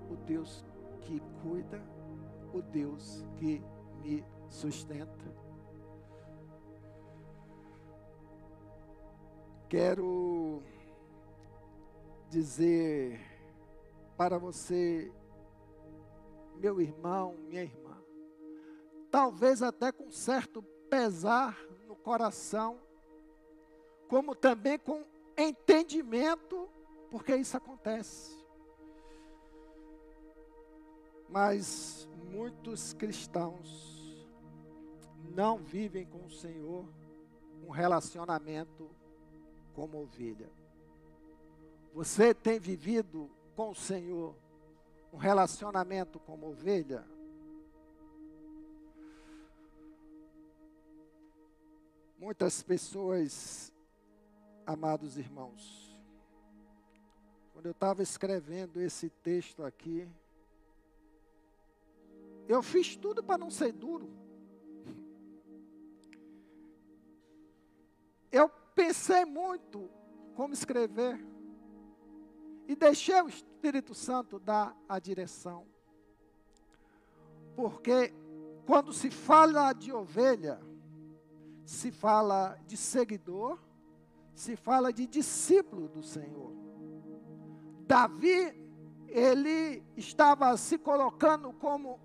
o 0.10 0.16
Deus 0.16 0.64
que 1.02 1.20
cuida, 1.42 1.82
o 2.54 2.62
Deus 2.62 3.26
que 3.38 3.64
me 4.02 4.24
sustenta. 4.50 5.42
Quero 9.68 10.62
dizer 12.30 13.20
para 14.18 14.38
você, 14.38 15.12
meu 16.58 16.80
irmão, 16.80 17.36
minha 17.48 17.64
irmã, 17.64 17.98
talvez 19.10 19.62
até 19.62 19.92
com 19.92 20.12
certo 20.12 20.62
pesar 20.90 21.58
no 21.88 21.96
coração, 21.96 22.80
como 24.08 24.36
também 24.36 24.78
com 24.78 25.04
entendimento, 25.50 26.70
porque 27.10 27.36
isso 27.36 27.56
acontece. 27.58 28.40
Mas 31.30 32.08
muitos 32.32 32.94
cristãos 32.94 34.28
não 35.34 35.58
vivem 35.58 36.06
com 36.06 36.26
o 36.26 36.30
Senhor 36.30 36.86
um 37.66 37.70
relacionamento 37.70 38.90
como 39.74 40.02
ovelha. 40.02 40.50
Você 41.94 42.34
tem 42.34 42.60
vivido 42.60 43.30
com 43.56 43.72
o 43.72 43.76
Senhor 43.76 44.36
um 45.12 45.18
relacionamento 45.18 46.20
como 46.20 46.50
ovelha? 46.50 47.06
Muitas 52.18 52.62
pessoas, 52.62 53.71
amados 54.66 55.18
irmãos, 55.18 56.00
quando 57.54 57.66
eu 57.66 57.72
estava 57.72 58.02
escrevendo 58.02 58.82
esse 58.82 59.10
texto 59.10 59.64
aqui, 59.64 60.08
eu 62.48 62.62
fiz 62.64 62.96
tudo 62.96 63.24
para 63.24 63.38
não 63.38 63.52
ser 63.52 63.72
duro. 63.72 64.10
Eu 68.32 68.50
pensei 68.74 69.26
muito 69.26 69.90
como 70.36 70.54
escrever 70.54 71.20
e 72.68 72.76
deixei 72.76 73.22
o 73.22 73.28
Espírito 73.28 73.94
Santo 73.94 74.40
dar 74.40 74.76
a 74.88 74.98
direção. 74.98 75.66
Porque 77.56 78.14
quando 78.66 78.94
se 78.94 79.12
fala 79.12 79.74
de 79.74 79.92
ovelha, 79.92 80.62
se 81.66 81.92
fala 81.92 82.58
de 82.66 82.78
seguidor, 82.78 83.60
se 84.34 84.56
fala 84.56 84.92
de 84.92 85.06
discípulo 85.08 85.88
do 85.88 86.02
Senhor. 86.02 86.52
Davi, 87.86 88.54
ele 89.08 89.84
estava 89.98 90.56
se 90.58 90.78
colocando 90.78 91.52
como 91.54 92.00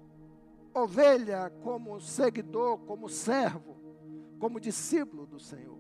ovelha, 0.75 1.51
como 1.63 2.01
seguidor, 2.01 2.79
como 2.81 3.09
servo, 3.09 3.77
como 4.39 4.61
discípulo 4.61 5.27
do 5.27 5.39
Senhor. 5.39 5.79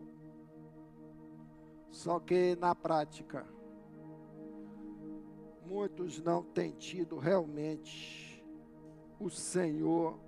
Só 1.90 2.20
que 2.20 2.56
na 2.56 2.74
prática, 2.74 3.46
muitos 5.66 6.22
não 6.22 6.42
têm 6.42 6.72
tido 6.72 7.18
realmente 7.18 8.44
o 9.18 9.28
Senhor 9.28 10.18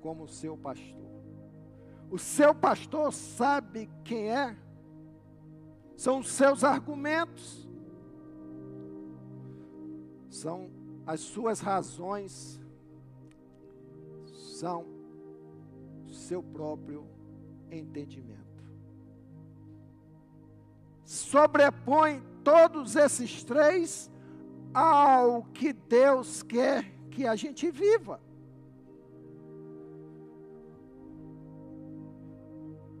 como 0.00 0.26
seu 0.26 0.56
pastor. 0.56 1.06
O 2.10 2.18
seu 2.18 2.54
pastor 2.54 3.12
sabe 3.12 3.90
quem 4.04 4.30
é, 4.30 4.56
são 5.96 6.18
os 6.18 6.28
seus 6.28 6.62
argumentos, 6.62 7.66
são 10.28 10.70
as 11.06 11.20
suas 11.20 11.60
razões, 11.60 12.60
são 14.58 14.84
o 16.06 16.12
seu 16.12 16.42
próprio 16.42 17.06
entendimento. 17.70 18.36
Sobrepõe 21.04 22.22
todos 22.44 22.96
esses 22.96 23.42
três 23.42 24.10
ao 24.74 25.44
que 25.44 25.72
Deus 25.72 26.42
quer 26.42 26.84
que 27.10 27.26
a 27.26 27.34
gente 27.34 27.70
viva. 27.70 28.20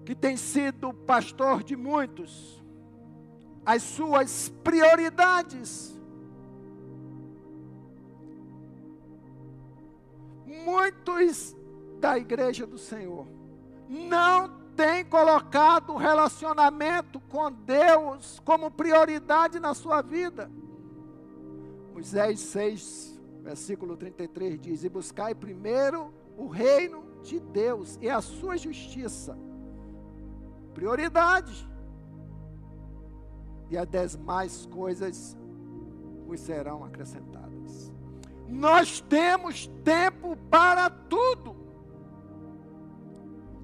Que 0.04 0.14
tem 0.14 0.36
sido 0.36 0.94
pastor 0.94 1.62
de 1.62 1.76
muitos, 1.76 2.64
as 3.66 3.82
suas 3.82 4.48
prioridades. 4.62 6.00
Muitos 10.46 11.56
da 11.98 12.16
igreja 12.16 12.64
do 12.64 12.78
Senhor 12.78 13.26
não 13.88 14.48
têm 14.76 15.04
colocado 15.04 15.94
o 15.94 15.96
relacionamento 15.96 17.18
com 17.28 17.50
Deus 17.50 18.40
como 18.44 18.70
prioridade 18.70 19.58
na 19.58 19.74
sua 19.74 20.00
vida. 20.00 20.48
Moisés 21.92 22.38
6, 22.40 23.20
versículo 23.42 23.96
33 23.96 24.60
diz: 24.60 24.84
E 24.84 24.88
buscai 24.88 25.34
primeiro 25.34 26.14
o 26.36 26.46
reino 26.46 27.04
de 27.22 27.40
Deus 27.40 27.98
e 28.00 28.08
a 28.08 28.20
sua 28.20 28.56
justiça. 28.56 29.36
Prioridade. 30.74 31.68
E 33.70 33.76
as 33.76 33.88
demais 33.88 34.66
coisas 34.66 35.36
vos 36.26 36.40
serão 36.40 36.84
acrescentadas. 36.84 37.92
Nós 38.48 39.00
temos 39.00 39.66
tempo 39.82 40.36
para 40.50 40.88
tudo. 40.88 41.56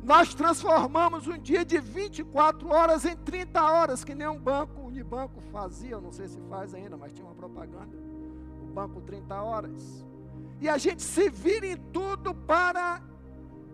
Nós 0.03 0.35
transformamos 0.35 1.29
um 1.29 1.39
dia 1.39 1.65
de 1.65 1.79
24 1.79 2.69
horas 2.69 3.05
em 3.05 3.17
30 3.17 3.63
horas, 3.63 4.03
que 4.03 4.15
nem 4.15 4.27
um 4.27 4.39
banco, 4.39 4.81
o 4.81 4.87
Unibanco 4.87 5.41
fazia, 5.53 6.01
não 6.01 6.11
sei 6.11 6.27
se 6.27 6.41
faz 6.49 6.75
ainda, 6.75 6.97
mas 6.97 7.13
tinha 7.13 7.25
uma 7.25 7.35
propaganda 7.37 8.13
banco 8.73 9.01
30 9.03 9.41
horas. 9.41 10.05
E 10.61 10.69
a 10.69 10.79
gente 10.79 11.03
se 11.03 11.29
vira 11.29 11.67
em 11.67 11.77
tudo 11.77 12.35
para 12.35 13.03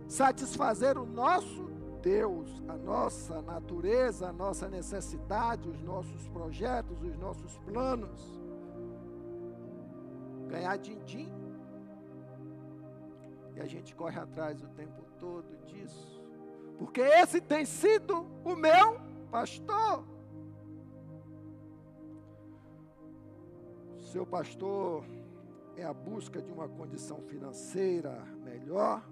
satisfazer 0.07 0.97
o 0.97 1.05
nosso 1.05 1.68
Deus, 2.01 2.63
a 2.67 2.75
nossa 2.75 3.41
natureza, 3.41 4.29
a 4.29 4.33
nossa 4.33 4.67
necessidade, 4.67 5.69
os 5.69 5.81
nossos 5.81 6.27
projetos, 6.29 7.01
os 7.01 7.17
nossos 7.17 7.57
planos. 7.59 8.41
Ganhar 10.47 10.77
din-din. 10.77 11.31
E 13.55 13.59
a 13.59 13.65
gente 13.65 13.95
corre 13.95 14.19
atrás 14.19 14.61
o 14.61 14.67
tempo 14.69 15.03
todo 15.19 15.57
disso. 15.65 16.21
Porque 16.77 17.01
esse 17.01 17.41
tem 17.41 17.65
sido 17.65 18.25
o 18.43 18.55
meu 18.55 18.99
pastor. 19.29 20.03
seu 24.09 24.25
pastor 24.25 25.05
é 25.77 25.83
a 25.83 25.93
busca 25.93 26.41
de 26.41 26.51
uma 26.51 26.67
condição 26.67 27.21
financeira 27.21 28.19
melhor, 28.43 29.07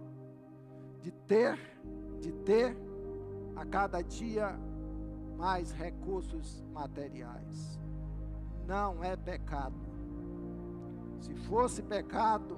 de 1.02 1.12
ter, 1.12 1.56
de 2.22 2.32
ter 2.32 2.76
a 3.56 3.66
cada 3.66 4.02
dia 4.02 4.58
mais 5.38 5.72
recursos 5.72 6.64
materiais. 6.74 7.80
Não 8.68 9.04
é 9.04 9.16
pecado. 9.16 9.76
Se 11.22 11.34
fosse 11.34 11.82
pecado, 11.82 12.58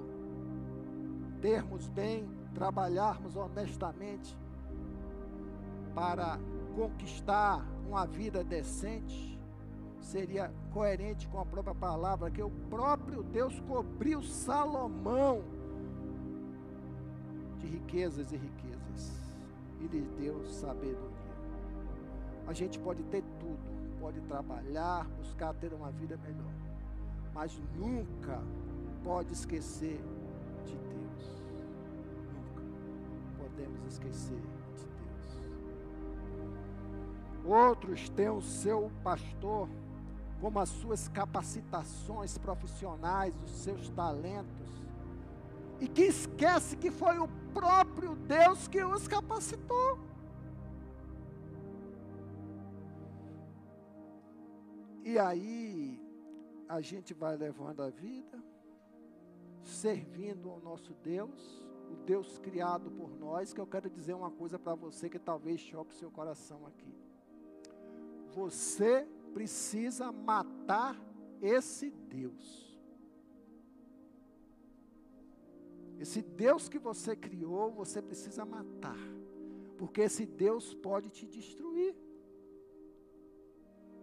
termos 1.40 1.88
bem, 1.88 2.28
trabalharmos 2.54 3.36
honestamente 3.36 4.36
para 5.94 6.38
conquistar 6.74 7.64
uma 7.88 8.06
vida 8.06 8.44
decente, 8.44 9.38
seria 10.00 10.52
coerente 10.72 11.28
com 11.28 11.40
a 11.40 11.46
própria 11.46 11.74
palavra, 11.74 12.30
que 12.30 12.42
o 12.42 12.50
próprio 12.68 13.22
Deus 13.22 13.58
cobriu 13.60 14.22
Salomão 14.22 15.42
de 17.58 17.66
riquezas 17.66 18.32
e 18.32 18.36
riquezas 18.36 18.79
e 19.84 19.88
deu 19.88 20.44
sabedoria. 20.46 21.20
A 22.46 22.52
gente 22.52 22.78
pode 22.78 23.02
ter 23.04 23.22
tudo, 23.38 23.98
pode 24.00 24.20
trabalhar, 24.22 25.08
buscar 25.18 25.54
ter 25.54 25.72
uma 25.72 25.90
vida 25.90 26.16
melhor, 26.18 26.52
mas 27.32 27.60
nunca 27.76 28.42
pode 29.04 29.32
esquecer 29.32 30.00
de 30.64 30.76
Deus. 30.76 31.42
Nunca 32.34 32.62
podemos 33.38 33.86
esquecer 33.86 34.36
de 34.36 34.40
Deus. 34.40 34.90
Outros 37.44 38.08
têm 38.10 38.28
o 38.28 38.42
seu 38.42 38.90
pastor 39.02 39.68
como 40.40 40.58
as 40.58 40.70
suas 40.70 41.06
capacitações 41.08 42.38
profissionais, 42.38 43.34
os 43.44 43.50
seus 43.50 43.90
talentos, 43.90 44.70
e 45.78 45.86
que 45.86 46.02
esquece 46.02 46.76
que 46.76 46.90
foi 46.90 47.18
o 47.18 47.28
próprio 47.52 48.14
Deus 48.16 48.68
que 48.68 48.82
os 48.82 49.06
capacitou. 49.06 49.98
E 55.04 55.18
aí, 55.18 56.00
a 56.68 56.80
gente 56.80 57.12
vai 57.12 57.36
levando 57.36 57.82
a 57.82 57.90
vida, 57.90 58.38
servindo 59.64 60.48
ao 60.48 60.60
nosso 60.60 60.94
Deus, 61.02 61.64
o 61.90 61.96
Deus 62.06 62.38
criado 62.38 62.90
por 62.90 63.10
nós, 63.18 63.52
que 63.52 63.60
eu 63.60 63.66
quero 63.66 63.90
dizer 63.90 64.14
uma 64.14 64.30
coisa 64.30 64.58
para 64.58 64.74
você 64.74 65.10
que 65.10 65.18
talvez 65.18 65.60
choque 65.60 65.94
seu 65.94 66.10
coração 66.10 66.64
aqui. 66.66 66.94
Você 68.32 69.04
precisa 69.34 70.12
matar 70.12 70.96
esse 71.42 71.90
Deus. 71.90 72.69
Esse 76.00 76.22
Deus 76.22 76.66
que 76.66 76.78
você 76.78 77.14
criou, 77.14 77.70
você 77.70 78.00
precisa 78.00 78.42
matar. 78.42 78.96
Porque 79.76 80.00
esse 80.00 80.24
Deus 80.24 80.72
pode 80.72 81.10
te 81.10 81.26
destruir. 81.26 81.94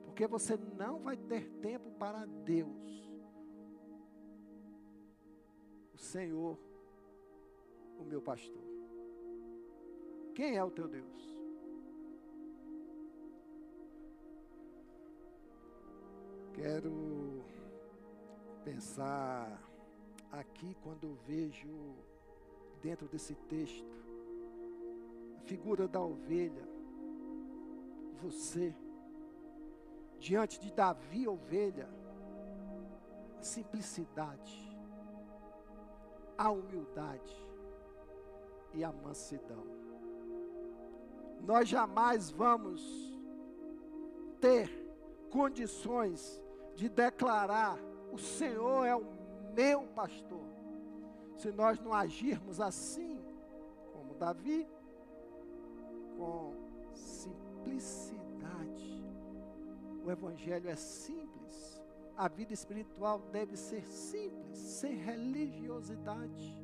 Porque 0.06 0.28
você 0.28 0.56
não 0.78 1.00
vai 1.00 1.18
ter 1.18 1.50
tempo 1.60 1.90
para 1.94 2.24
Deus. 2.26 3.12
O 5.92 5.98
Senhor, 5.98 6.56
o 8.00 8.04
meu 8.04 8.22
pastor. 8.22 8.62
Quem 10.36 10.56
é 10.56 10.64
o 10.64 10.70
teu 10.70 10.88
Deus? 10.88 11.36
Quero 16.54 17.44
pensar 18.64 19.68
aqui 20.32 20.76
quando 20.84 21.04
eu 21.06 21.18
vejo 21.26 21.68
dentro 22.82 23.08
desse 23.08 23.36
texto 23.50 23.86
a 25.38 25.42
figura 25.48 25.88
da 25.88 26.02
ovelha, 26.02 26.68
você, 28.22 28.76
diante 30.20 30.60
de 30.60 30.72
Davi, 30.72 31.28
ovelha, 31.28 31.88
a 33.40 33.44
simplicidade, 33.44 34.78
a 36.38 36.50
humildade 36.52 37.48
e 38.74 38.84
a 38.84 38.92
mansidão. 38.92 39.64
Nós 41.42 41.70
jamais 41.70 42.30
vamos 42.30 42.82
ter 44.42 44.70
condições 45.30 46.42
de 46.76 46.90
declarar: 46.90 47.78
o 48.12 48.18
Senhor 48.18 48.86
é 48.86 48.96
o 48.96 49.06
meu 49.58 49.82
pastor. 49.96 50.46
Se 51.36 51.52
nós 51.52 51.80
não 51.80 51.92
agirmos 51.92 52.62
assim, 52.62 53.20
como 53.92 54.14
Davi, 54.14 54.68
com 56.16 56.54
simplicidade, 56.94 59.04
o 60.06 60.12
Evangelho 60.12 60.70
é 60.70 60.76
simples, 60.76 61.82
a 62.16 62.28
vida 62.28 62.54
espiritual 62.54 63.20
deve 63.32 63.58
ser 63.58 63.88
simples, 63.88 64.60
sem 64.60 64.96
religiosidade, 64.96 66.56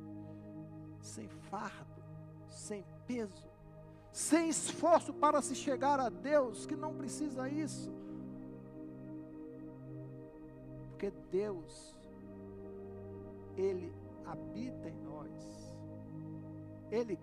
sem 1.00 1.28
fardo, 1.28 2.02
sem 2.48 2.84
peso, 3.06 3.48
sem 4.12 4.48
esforço 4.48 5.12
para 5.12 5.42
se 5.42 5.56
chegar 5.56 5.98
a 5.98 6.08
Deus, 6.08 6.64
que 6.64 6.76
não 6.76 6.94
precisa 6.94 7.48
isso 7.48 7.92
porque 11.04 11.12
Deus, 11.30 11.94
Ele 13.56 13.92
habita 14.24 14.88
em 14.88 14.96
nós. 15.02 15.74
Ele 16.90 17.18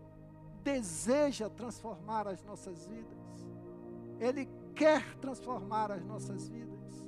deseja 0.63 1.49
transformar 1.49 2.27
as 2.27 2.43
nossas 2.43 2.85
vidas. 2.85 3.49
Ele 4.19 4.47
quer 4.75 5.15
transformar 5.17 5.91
as 5.91 6.03
nossas 6.05 6.47
vidas. 6.47 7.05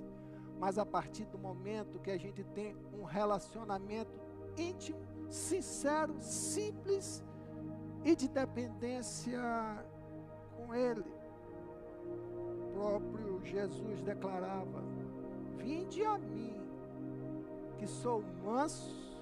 Mas 0.60 0.78
a 0.78 0.86
partir 0.86 1.26
do 1.26 1.38
momento 1.38 2.00
que 2.00 2.12
a 2.12 2.18
gente 2.18 2.44
tem 2.44 2.76
um 2.94 3.04
relacionamento 3.04 4.12
íntimo, 4.58 5.00
sincero, 5.30 6.16
simples 6.20 7.24
e 8.04 8.16
de 8.16 8.28
dependência 8.28 9.40
com 10.56 10.74
Ele. 10.74 11.04
O 12.06 12.74
próprio 12.74 13.42
Jesus 13.44 14.02
declarava: 14.02 14.84
Vinde 15.58 16.04
a 16.04 16.18
mim, 16.18 16.56
que 17.78 17.88
sou 17.88 18.24
manso 18.44 19.13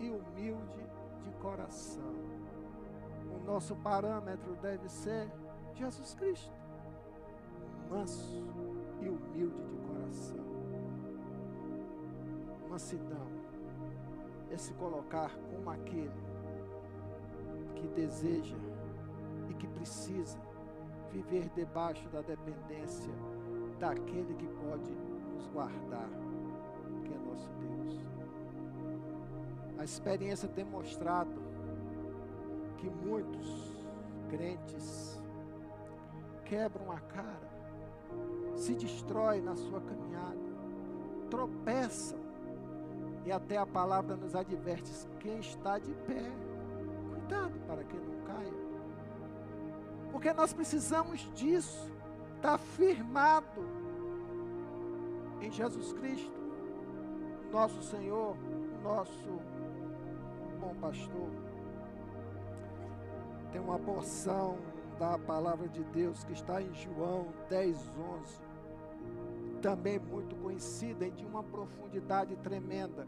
e 0.00 0.10
humilde 0.10 0.86
de 1.22 1.30
coração. 1.40 2.14
O 3.34 3.44
nosso 3.44 3.76
parâmetro 3.76 4.54
deve 4.56 4.88
ser 4.88 5.30
Jesus 5.74 6.14
Cristo, 6.14 6.52
manso 7.90 8.44
e 9.00 9.08
humilde 9.08 9.62
de 9.64 9.76
coração. 9.86 10.44
Mansidão 12.68 13.26
é 14.50 14.56
se 14.56 14.72
colocar 14.74 15.30
como 15.50 15.70
aquele 15.70 16.10
que 17.74 17.88
deseja 17.88 18.56
e 19.48 19.54
que 19.54 19.66
precisa 19.68 20.38
viver 21.12 21.48
debaixo 21.54 22.08
da 22.08 22.20
dependência 22.20 23.12
daquele 23.78 24.34
que 24.34 24.46
pode 24.46 24.90
nos 25.32 25.46
guardar 25.48 26.08
experiência 29.88 30.48
tem 30.48 30.64
mostrado 30.64 31.42
que 32.76 32.88
muitos 32.88 33.76
crentes 34.28 35.20
quebram 36.44 36.92
a 36.92 37.00
cara, 37.00 37.48
se 38.54 38.74
destroem 38.74 39.40
na 39.40 39.56
sua 39.56 39.80
caminhada, 39.80 40.38
tropeçam, 41.30 42.18
e 43.24 43.32
até 43.32 43.58
a 43.58 43.66
palavra 43.66 44.16
nos 44.16 44.34
adverte: 44.34 44.90
quem 45.20 45.38
está 45.40 45.78
de 45.78 45.92
pé, 46.06 46.30
cuidado 47.10 47.58
para 47.66 47.84
que 47.84 47.96
não 47.96 48.24
caia, 48.24 48.52
porque 50.10 50.32
nós 50.32 50.52
precisamos 50.52 51.20
disso, 51.34 51.90
está 52.36 52.56
firmado 52.56 53.66
em 55.40 55.50
Jesus 55.50 55.92
Cristo 55.92 56.38
nosso 57.50 57.82
Senhor, 57.82 58.36
nosso 58.82 59.40
bom 60.68 60.74
pastor. 60.74 61.30
Tem 63.52 63.60
uma 63.60 63.78
porção 63.78 64.58
da 64.98 65.18
palavra 65.18 65.68
de 65.68 65.82
Deus 65.84 66.24
que 66.24 66.32
está 66.32 66.60
em 66.60 66.72
João 66.74 67.28
10, 67.48 67.76
11, 68.20 68.40
também 69.62 69.98
muito 69.98 70.36
conhecida 70.36 71.06
e 71.06 71.10
de 71.10 71.24
uma 71.24 71.42
profundidade 71.42 72.36
tremenda. 72.36 73.06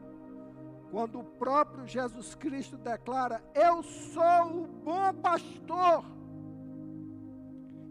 Quando 0.91 1.21
o 1.21 1.25
próprio 1.25 1.87
Jesus 1.87 2.35
Cristo 2.35 2.77
declara: 2.79 3.43
Eu 3.55 3.83
sou 3.83 4.63
o 4.63 4.67
bom 4.67 5.13
pastor, 5.21 6.05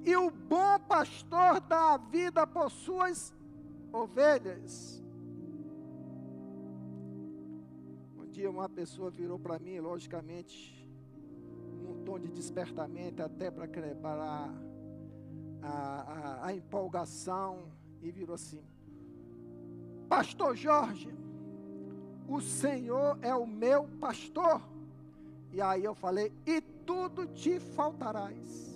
e 0.03 0.15
o 0.15 0.31
bom 0.31 0.79
pastor 0.87 1.59
dá 1.61 1.93
a 1.93 1.97
vida 1.97 2.47
por 2.47 2.71
suas 2.71 3.33
ovelhas. 3.93 5.03
Dia 8.39 8.49
uma 8.49 8.69
pessoa 8.69 9.09
virou 9.09 9.37
para 9.37 9.59
mim, 9.59 9.77
logicamente, 9.79 10.89
num 11.83 12.05
tom 12.05 12.17
de 12.17 12.29
despertamento, 12.29 13.21
até 13.21 13.51
para 13.51 13.67
a, 15.61 15.67
a, 15.67 16.45
a 16.45 16.53
empolgação, 16.53 17.69
e 18.01 18.09
virou 18.09 18.35
assim: 18.35 18.63
Pastor 20.07 20.55
Jorge, 20.55 21.13
o 22.29 22.39
Senhor 22.39 23.19
é 23.21 23.35
o 23.35 23.45
meu 23.45 23.89
pastor. 23.99 24.61
E 25.51 25.61
aí 25.61 25.83
eu 25.83 25.93
falei: 25.93 26.31
E 26.45 26.61
tudo 26.61 27.27
te 27.27 27.59
faltarás. 27.59 28.68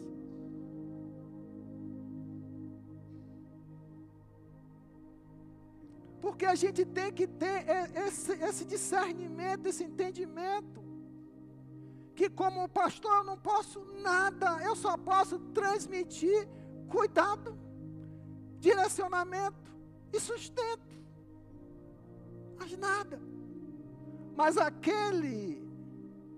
Porque 6.23 6.45
a 6.45 6.55
gente 6.55 6.85
tem 6.85 7.11
que 7.11 7.27
ter 7.27 7.65
esse, 8.07 8.31
esse 8.31 8.63
discernimento, 8.63 9.67
esse 9.67 9.83
entendimento. 9.83 10.81
Que 12.15 12.29
como 12.29 12.69
pastor 12.69 13.11
eu 13.17 13.23
não 13.25 13.37
posso 13.37 13.83
nada, 14.01 14.57
eu 14.63 14.73
só 14.73 14.95
posso 14.95 15.37
transmitir 15.53 16.47
cuidado, 16.87 17.59
direcionamento 18.57 19.69
e 20.13 20.19
sustento. 20.21 20.95
Mas 22.57 22.77
nada. 22.77 23.19
Mas 24.33 24.57
aquele 24.57 25.61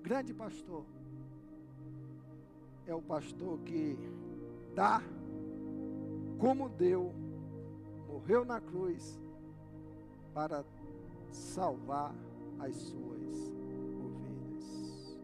grande 0.02 0.34
pastor 0.34 0.84
é 2.88 2.96
o 2.96 3.04
pastor 3.04 3.60
que 3.60 4.00
dá 4.74 5.00
como 6.40 6.70
deu, 6.70 7.14
morreu 8.08 8.44
na 8.44 8.60
cruz 8.60 9.24
para 10.36 10.66
salvar 11.32 12.14
as 12.60 12.76
suas 12.76 13.54
ovelhas. 14.04 15.18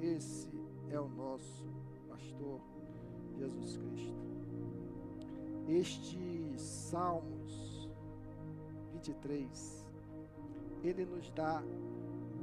Esse 0.00 0.48
é 0.88 1.00
o 1.00 1.08
nosso 1.08 1.66
pastor 2.08 2.60
Jesus 3.36 3.76
Cristo. 3.76 4.22
Este 5.66 6.54
Salmos 6.56 7.90
23, 8.92 9.84
ele 10.84 11.06
nos 11.06 11.28
dá 11.30 11.60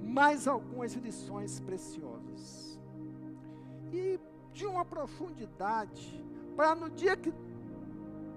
mais 0.03 0.45
algumas 0.45 0.93
lições 0.95 1.61
preciosas. 1.61 2.77
E 3.93 4.19
de 4.51 4.65
uma 4.65 4.83
profundidade, 4.83 6.21
para 6.53 6.75
no 6.75 6.89
dia 6.89 7.15
que 7.15 7.33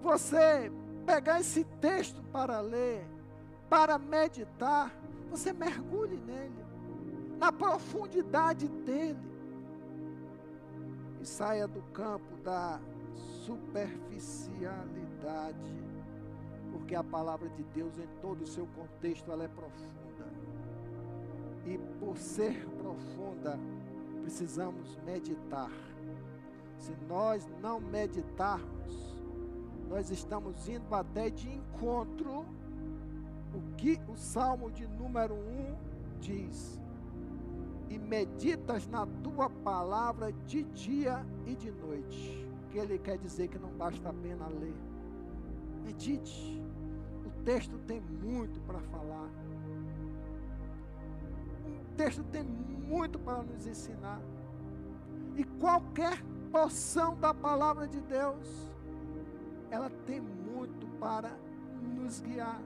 você 0.00 0.70
pegar 1.04 1.40
esse 1.40 1.64
texto 1.80 2.22
para 2.30 2.60
ler, 2.60 3.11
para 3.72 3.98
meditar, 3.98 4.94
você 5.30 5.50
mergulhe 5.50 6.18
nele, 6.18 6.62
na 7.38 7.50
profundidade 7.50 8.68
dele, 8.68 9.32
e 11.18 11.24
saia 11.24 11.66
do 11.66 11.80
campo 11.84 12.36
da 12.44 12.78
superficialidade, 13.46 15.72
porque 16.70 16.94
a 16.94 17.02
palavra 17.02 17.48
de 17.48 17.62
Deus, 17.62 17.96
em 17.96 18.06
todo 18.20 18.42
o 18.42 18.46
seu 18.46 18.66
contexto, 18.76 19.32
ela 19.32 19.44
é 19.44 19.48
profunda. 19.48 20.26
E 21.64 21.78
por 21.98 22.18
ser 22.18 22.68
profunda, 22.76 23.58
precisamos 24.20 24.98
meditar. 24.98 25.72
Se 26.76 26.92
nós 27.08 27.48
não 27.62 27.80
meditarmos, 27.80 29.16
nós 29.88 30.10
estamos 30.10 30.68
indo 30.68 30.94
até 30.94 31.30
de 31.30 31.48
encontro 31.48 32.44
o 33.54 33.76
que 33.76 34.00
o 34.08 34.16
Salmo 34.16 34.70
de 34.70 34.86
número 34.86 35.34
1 35.34 36.18
diz. 36.20 36.80
E 37.88 37.98
meditas 37.98 38.86
na 38.86 39.06
tua 39.22 39.50
palavra 39.50 40.32
de 40.46 40.62
dia 40.64 41.24
e 41.46 41.54
de 41.54 41.70
noite. 41.70 42.48
Que 42.70 42.78
ele 42.78 42.98
quer 42.98 43.18
dizer 43.18 43.48
que 43.48 43.58
não 43.58 43.70
basta 43.70 44.08
apenas 44.08 44.48
ler. 44.54 44.74
Medite. 45.84 46.62
O 47.26 47.44
texto 47.44 47.78
tem 47.86 48.00
muito 48.00 48.60
para 48.62 48.80
falar. 48.80 49.28
O 51.90 51.94
texto 51.96 52.24
tem 52.24 52.42
muito 52.42 53.18
para 53.18 53.42
nos 53.42 53.66
ensinar. 53.66 54.20
E 55.36 55.44
qualquer 55.44 56.22
porção 56.50 57.14
da 57.16 57.32
palavra 57.32 57.88
de 57.88 58.00
Deus, 58.02 58.70
ela 59.70 59.90
tem 60.06 60.20
muito 60.20 60.86
para 60.98 61.30
nos 61.82 62.20
guiar, 62.20 62.60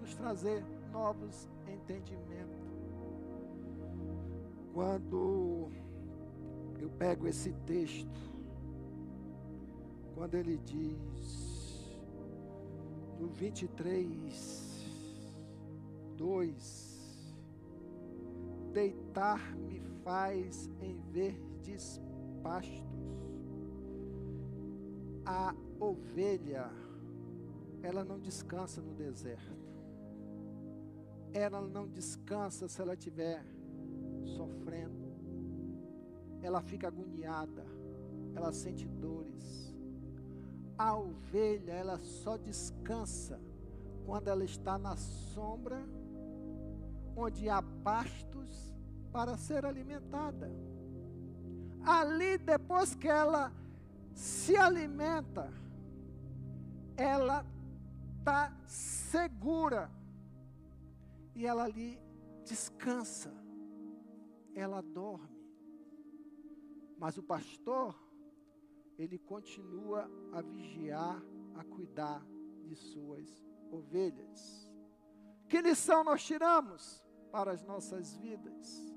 nos 0.00 0.14
trazer 0.14 0.64
novos 0.90 1.48
entendimentos. 1.66 2.58
Quando 4.72 5.70
eu 6.78 6.88
pego 6.90 7.26
esse 7.26 7.52
texto, 7.66 8.20
quando 10.14 10.34
ele 10.34 10.58
diz 10.58 12.00
no 13.18 13.28
23, 13.28 14.86
2, 16.16 17.34
deitar-me 18.72 19.80
faz 20.02 20.70
em 20.80 20.98
verdes 21.10 22.00
pastos. 22.42 22.88
A 25.24 25.54
ovelha, 25.78 26.70
ela 27.82 28.04
não 28.04 28.18
descansa 28.18 28.80
no 28.80 28.94
deserto. 28.94 29.59
Ela 31.32 31.60
não 31.60 31.86
descansa 31.86 32.68
se 32.68 32.80
ela 32.80 32.94
estiver 32.94 33.44
sofrendo. 34.36 35.10
Ela 36.42 36.60
fica 36.60 36.88
agoniada. 36.88 37.64
Ela 38.34 38.52
sente 38.52 38.86
dores. 38.86 39.74
A 40.76 40.96
ovelha, 40.96 41.72
ela 41.72 41.98
só 41.98 42.36
descansa 42.36 43.40
quando 44.06 44.28
ela 44.28 44.44
está 44.44 44.78
na 44.78 44.96
sombra 44.96 45.84
onde 47.14 47.48
há 47.48 47.62
pastos 47.84 48.74
para 49.12 49.36
ser 49.36 49.64
alimentada. 49.66 50.50
Ali, 51.84 52.38
depois 52.38 52.94
que 52.94 53.08
ela 53.08 53.52
se 54.14 54.56
alimenta, 54.56 55.52
ela 56.96 57.44
está 58.18 58.52
segura 58.66 59.90
e 61.40 61.46
ela 61.46 61.64
ali 61.64 61.98
descansa, 62.44 63.32
ela 64.54 64.82
dorme. 64.82 65.40
Mas 66.98 67.16
o 67.16 67.22
pastor, 67.22 67.98
ele 68.98 69.18
continua 69.18 70.06
a 70.34 70.42
vigiar, 70.42 71.18
a 71.54 71.64
cuidar 71.64 72.22
de 72.66 72.76
suas 72.76 73.42
ovelhas. 73.70 74.70
Que 75.48 75.62
lição 75.62 76.04
nós 76.04 76.22
tiramos 76.22 77.02
para 77.32 77.52
as 77.52 77.62
nossas 77.62 78.14
vidas? 78.18 78.94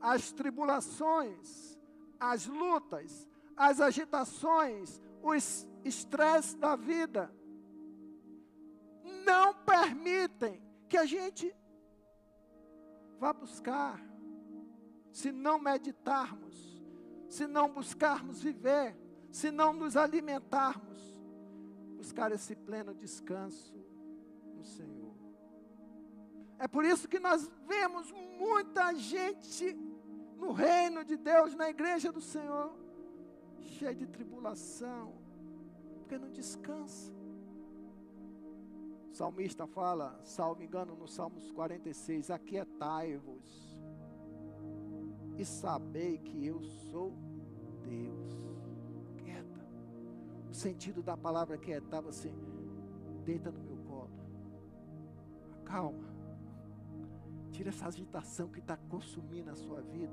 As 0.00 0.30
tribulações, 0.30 1.76
as 2.20 2.46
lutas, 2.46 3.28
as 3.56 3.80
agitações, 3.80 5.00
os 5.20 5.66
estresses 5.84 6.54
da 6.54 6.76
vida 6.76 7.34
não 9.24 9.52
permitem 9.64 10.64
que 10.88 10.96
a 10.96 11.04
gente 11.04 11.54
vá 13.18 13.32
buscar, 13.32 14.00
se 15.12 15.32
não 15.32 15.58
meditarmos, 15.58 16.82
se 17.28 17.46
não 17.46 17.68
buscarmos 17.72 18.42
viver, 18.42 18.96
se 19.30 19.50
não 19.50 19.72
nos 19.72 19.96
alimentarmos, 19.96 21.00
buscar 21.96 22.30
esse 22.32 22.54
pleno 22.54 22.94
descanso 22.94 23.74
no 24.54 24.64
Senhor. 24.64 25.14
É 26.58 26.68
por 26.68 26.84
isso 26.84 27.08
que 27.08 27.18
nós 27.18 27.50
vemos 27.66 28.10
muita 28.12 28.94
gente 28.94 29.74
no 30.36 30.52
reino 30.52 31.04
de 31.04 31.16
Deus, 31.16 31.54
na 31.54 31.68
igreja 31.68 32.12
do 32.12 32.20
Senhor, 32.20 32.74
cheia 33.60 33.94
de 33.94 34.06
tribulação, 34.06 35.14
porque 35.98 36.18
não 36.18 36.30
descansa. 36.30 37.15
Salmista 39.16 39.66
fala, 39.66 40.20
salvo 40.22 40.62
engano, 40.62 40.94
no 40.94 41.08
Salmos 41.08 41.50
46, 41.50 42.30
aquietai-vos 42.30 43.82
e 45.38 45.42
sabei 45.42 46.18
que 46.18 46.44
eu 46.44 46.62
sou 46.62 47.14
Deus. 47.82 48.60
Quieta. 49.16 49.66
O 50.50 50.54
sentido 50.54 51.02
da 51.02 51.16
palavra 51.16 51.56
quietar, 51.56 52.02
você 52.02 52.30
deita 53.24 53.50
no 53.50 53.58
meu 53.58 53.78
colo. 53.84 54.10
Calma 55.64 56.14
Tira 57.52 57.70
essa 57.70 57.86
agitação 57.86 58.48
que 58.48 58.58
está 58.58 58.76
consumindo 58.76 59.50
a 59.50 59.54
sua 59.54 59.80
vida. 59.80 60.12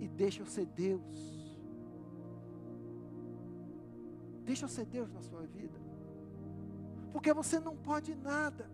E 0.00 0.08
deixa 0.08 0.42
eu 0.42 0.46
ser 0.46 0.66
Deus. 0.66 1.56
Deixa 4.44 4.64
eu 4.64 4.68
ser 4.68 4.86
Deus 4.86 5.12
na 5.12 5.22
sua 5.22 5.46
vida. 5.46 5.89
Porque 7.12 7.32
você 7.32 7.58
não 7.58 7.76
pode 7.76 8.14
nada. 8.14 8.70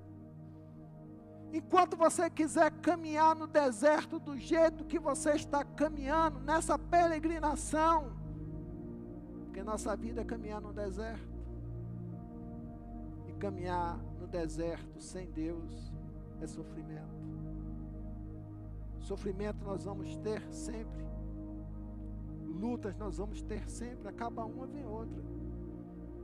Enquanto 1.53 1.97
você 1.97 2.29
quiser 2.29 2.71
caminhar 2.81 3.35
no 3.35 3.47
deserto 3.47 4.19
do 4.19 4.37
jeito 4.37 4.85
que 4.85 4.99
você 4.99 5.33
está 5.33 5.65
caminhando, 5.65 6.41
nessa 6.41 6.79
peregrinação, 6.79 8.13
porque 9.45 9.63
nossa 9.63 9.97
vida 9.97 10.21
é 10.21 10.25
caminhar 10.25 10.61
no 10.61 10.73
deserto. 10.73 11.35
E 13.27 13.33
caminhar 13.35 13.99
no 14.21 14.27
deserto 14.27 15.01
sem 15.01 15.31
Deus 15.31 15.93
é 16.43 16.47
sofrimento. 16.47 17.17
Sofrimento 19.01 19.65
nós 19.65 19.85
vamos 19.85 20.17
ter 20.17 20.43
sempre. 20.53 21.07
Lutas 22.45 22.97
nós 22.97 23.17
vamos 23.19 23.41
ter 23.43 23.69
sempre. 23.71 24.09
Acaba 24.09 24.45
uma, 24.45 24.67
vem 24.67 24.85
outra. 24.85 25.23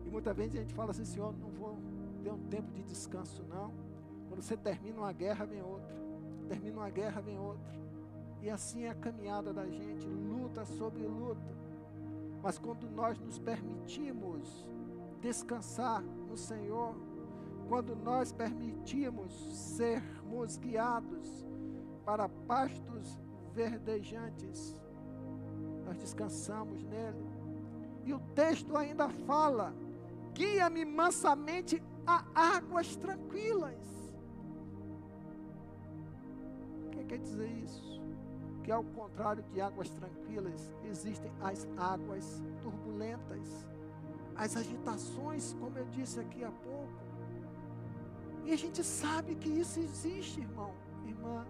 E 0.04 0.10
muitas 0.10 0.36
vezes 0.36 0.56
a 0.56 0.58
gente 0.58 0.74
fala 0.74 0.90
assim, 0.90 1.04
Senhor, 1.04 1.34
não 1.38 1.48
vou 1.50 1.78
ter 2.22 2.30
um 2.30 2.38
tempo 2.48 2.70
de 2.72 2.82
descanso, 2.82 3.42
não. 3.48 3.72
Quando 4.28 4.42
você 4.42 4.56
termina 4.56 4.98
uma 4.98 5.12
guerra, 5.12 5.44
vem 5.44 5.62
outra. 5.62 5.94
Termina 6.48 6.78
uma 6.78 6.90
guerra, 6.90 7.20
vem 7.20 7.38
outra. 7.38 7.72
E 8.40 8.50
assim 8.50 8.84
é 8.84 8.90
a 8.90 8.94
caminhada 8.94 9.52
da 9.52 9.66
gente, 9.66 10.06
luta 10.06 10.64
sobre 10.64 11.06
luta. 11.06 11.62
Mas 12.42 12.58
quando 12.58 12.90
nós 12.90 13.18
nos 13.18 13.38
permitimos 13.38 14.66
descansar 15.20 16.02
no 16.02 16.36
Senhor, 16.36 16.94
quando 17.68 17.94
nós 17.94 18.32
permitimos 18.32 19.32
sermos 19.54 20.56
guiados 20.58 21.46
para 22.04 22.28
pastos 22.28 23.18
verdejantes. 23.54 24.80
Nós 25.84 25.96
descansamos 25.98 26.82
nele. 26.84 27.24
E 28.04 28.12
o 28.12 28.18
texto 28.34 28.76
ainda 28.76 29.08
fala: 29.08 29.74
guia-me 30.34 30.84
mansamente 30.84 31.82
a 32.06 32.24
águas 32.34 32.96
tranquilas. 32.96 33.92
quer 37.12 37.18
dizer 37.18 37.50
isso? 37.62 38.00
Que 38.64 38.72
ao 38.72 38.82
contrário 38.82 39.42
de 39.52 39.60
águas 39.60 39.90
tranquilas, 39.90 40.72
existem 40.84 41.30
as 41.42 41.68
águas 41.76 42.42
turbulentas, 42.62 43.66
as 44.34 44.56
agitações, 44.56 45.52
como 45.60 45.76
eu 45.76 45.84
disse 45.86 46.20
aqui 46.20 46.42
há 46.42 46.50
pouco. 46.50 46.92
E 48.44 48.52
a 48.52 48.56
gente 48.56 48.82
sabe 48.82 49.34
que 49.34 49.48
isso 49.48 49.78
existe, 49.78 50.40
irmão, 50.40 50.72
irmã. 51.06 51.44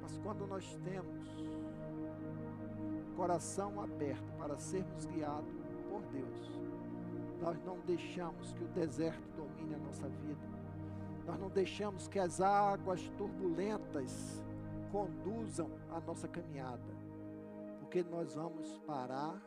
Mas 0.00 0.16
quando 0.18 0.46
nós 0.46 0.64
temos 0.82 1.20
coração 3.16 3.80
aberto 3.82 4.32
para 4.38 4.56
sermos 4.56 5.04
guiados 5.04 5.52
por 5.90 6.00
Deus, 6.10 6.69
nós 7.40 7.62
não 7.64 7.78
deixamos 7.80 8.52
que 8.52 8.62
o 8.62 8.68
deserto 8.68 9.28
domine 9.36 9.74
a 9.74 9.78
nossa 9.78 10.08
vida. 10.08 10.48
Nós 11.26 11.38
não 11.38 11.48
deixamos 11.48 12.08
que 12.08 12.18
as 12.18 12.40
águas 12.40 13.08
turbulentas 13.16 14.42
conduzam 14.90 15.70
a 15.90 16.00
nossa 16.00 16.28
caminhada. 16.28 16.94
Porque 17.78 18.02
nós 18.02 18.34
vamos 18.34 18.78
parar 18.80 19.40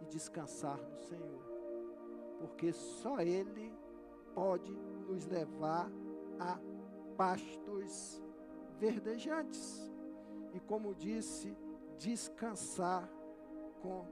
e 0.00 0.04
descansar 0.06 0.78
no 0.78 0.98
Senhor. 0.98 1.42
Porque 2.38 2.72
só 2.72 3.20
Ele 3.20 3.72
pode 4.34 4.72
nos 5.08 5.26
levar 5.26 5.90
a 6.38 6.58
pastos 7.16 8.22
verdejantes. 8.78 9.90
E 10.54 10.60
como 10.60 10.94
disse, 10.94 11.56
descansar 11.98 13.08
com 13.82 14.04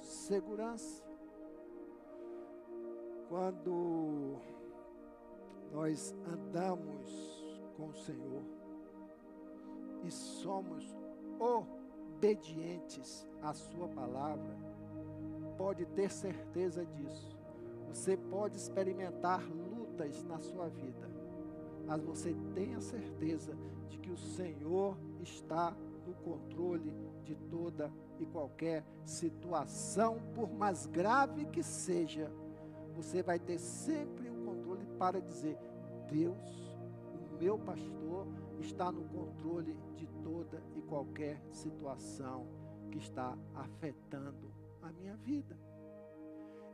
segurança. 0.00 1.09
Quando 3.30 4.34
nós 5.72 6.12
andamos 6.26 7.46
com 7.76 7.86
o 7.86 7.94
Senhor 7.94 8.42
e 10.02 10.10
somos 10.10 10.84
obedientes 11.38 13.24
à 13.40 13.54
Sua 13.54 13.86
palavra, 13.86 14.56
pode 15.56 15.86
ter 15.86 16.10
certeza 16.10 16.84
disso. 16.84 17.38
Você 17.90 18.16
pode 18.16 18.56
experimentar 18.56 19.48
lutas 19.48 20.24
na 20.24 20.40
sua 20.40 20.66
vida, 20.68 21.08
mas 21.86 22.02
você 22.02 22.34
tenha 22.52 22.80
certeza 22.80 23.56
de 23.88 23.96
que 24.00 24.10
o 24.10 24.18
Senhor 24.18 24.98
está 25.20 25.76
no 26.04 26.14
controle 26.14 26.92
de 27.22 27.36
toda 27.48 27.92
e 28.18 28.26
qualquer 28.26 28.84
situação, 29.04 30.18
por 30.34 30.50
mais 30.50 30.84
grave 30.86 31.44
que 31.44 31.62
seja 31.62 32.28
você 33.02 33.22
vai 33.22 33.38
ter 33.38 33.58
sempre 33.58 34.28
o 34.28 34.44
controle 34.44 34.84
para 34.98 35.20
dizer: 35.20 35.56
Deus, 36.10 36.76
o 37.14 37.42
meu 37.42 37.58
pastor, 37.58 38.26
está 38.58 38.92
no 38.92 39.04
controle 39.08 39.74
de 39.96 40.06
toda 40.22 40.62
e 40.76 40.82
qualquer 40.82 41.40
situação 41.50 42.46
que 42.90 42.98
está 42.98 43.36
afetando 43.54 44.52
a 44.82 44.92
minha 44.92 45.16
vida. 45.16 45.56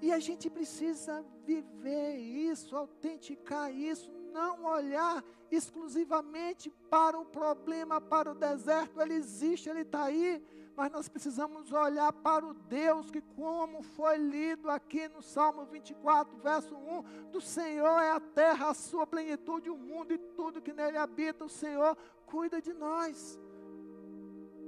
E 0.03 0.13
a 0.13 0.19
gente 0.19 0.51
precisa 0.51 1.25
viver 1.45 2.17
isso, 2.17 2.77
autenticar 2.77 3.73
isso, 3.73 4.13
não 4.33 4.65
olhar 4.65 5.25
exclusivamente 5.51 6.71
para 6.91 7.19
o 7.19 7.25
problema, 7.25 8.01
para 8.01 8.33
o 8.33 8.35
deserto. 8.35 9.01
Ele 9.01 9.15
existe, 9.15 9.69
ele 9.69 9.83
está 9.83 10.05
aí, 10.05 10.45
mas 10.77 10.93
nós 10.93 11.09
precisamos 11.09 11.73
olhar 11.73 12.13
para 12.13 12.45
o 12.45 12.53
Deus 12.53 13.11
que, 13.11 13.23
como 13.23 13.83
foi 13.83 14.19
lido 14.19 14.71
aqui 14.71 15.09
no 15.09 15.23
Salmo 15.23 15.65
24, 15.65 16.37
verso 16.37 16.77
1, 16.77 17.31
do 17.31 17.41
Senhor 17.41 17.99
é 18.01 18.11
a 18.11 18.21
terra, 18.21 18.69
a 18.69 18.75
sua 18.75 19.07
plenitude, 19.07 19.71
o 19.71 19.79
mundo 19.79 20.13
e 20.13 20.19
tudo 20.19 20.61
que 20.61 20.75
nele 20.75 20.99
habita, 20.99 21.47
o 21.47 21.49
Senhor 21.49 21.97
cuida 22.27 22.61
de 22.61 22.75
nós. 22.75 23.41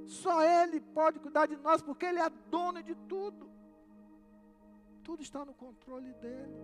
Só 0.07 0.43
Ele 0.43 0.81
pode 0.81 1.19
cuidar 1.19 1.45
de 1.45 1.57
nós, 1.57 1.83
porque 1.83 2.07
Ele 2.07 2.21
é 2.21 2.31
dono 2.51 2.83
de 2.83 2.95
tudo. 2.95 3.51
Tudo 5.05 5.23
está 5.23 5.45
no 5.45 5.53
controle 5.53 6.15
dEle. 6.15 6.57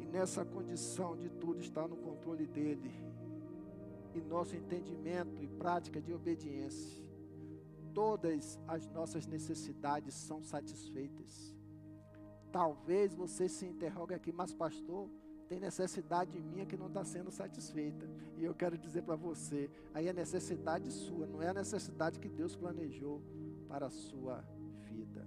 E 0.00 0.06
nessa 0.06 0.44
condição 0.44 1.16
de 1.16 1.30
tudo 1.30 1.60
estar 1.60 1.86
no 1.86 1.96
controle 1.96 2.48
dEle, 2.48 2.92
e 4.18 4.22
nosso 4.22 4.56
entendimento 4.56 5.42
e 5.42 5.46
prática 5.46 6.00
de 6.00 6.12
obediência, 6.12 7.02
todas 7.94 8.58
as 8.66 8.86
nossas 8.88 9.26
necessidades 9.26 10.14
são 10.14 10.42
satisfeitas. 10.42 11.54
Talvez 12.52 13.14
você 13.14 13.48
se 13.48 13.66
interrogue 13.66 14.14
aqui, 14.14 14.32
mas 14.32 14.52
pastor, 14.54 15.08
tem 15.48 15.58
necessidade 15.58 16.38
minha 16.38 16.66
que 16.66 16.76
não 16.76 16.88
está 16.88 17.04
sendo 17.04 17.30
satisfeita. 17.30 18.08
E 18.36 18.44
eu 18.44 18.54
quero 18.54 18.76
dizer 18.76 19.02
para 19.02 19.16
você, 19.16 19.70
aí 19.94 20.06
é 20.06 20.12
necessidade 20.12 20.90
sua, 20.92 21.26
não 21.26 21.42
é 21.42 21.48
a 21.48 21.54
necessidade 21.54 22.20
que 22.20 22.28
Deus 22.28 22.54
planejou 22.54 23.22
para 23.66 23.86
a 23.86 23.90
sua 23.90 24.44
vida. 24.84 25.26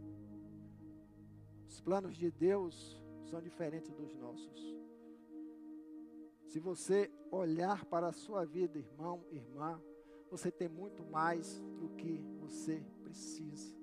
Os 1.67 1.81
planos 1.81 2.15
de 2.15 2.29
Deus 2.29 3.01
são 3.23 3.41
diferentes 3.41 3.91
dos 3.93 4.13
nossos. 4.15 4.80
Se 6.51 6.59
você 6.59 7.09
olhar 7.31 7.85
para 7.85 8.07
a 8.09 8.11
sua 8.11 8.45
vida, 8.45 8.77
irmão, 8.77 9.23
irmã, 9.31 9.81
você 10.29 10.51
tem 10.51 10.67
muito 10.67 11.01
mais 11.05 11.61
do 11.79 11.87
que 11.95 12.21
você 12.41 12.83
precisa. 13.01 13.73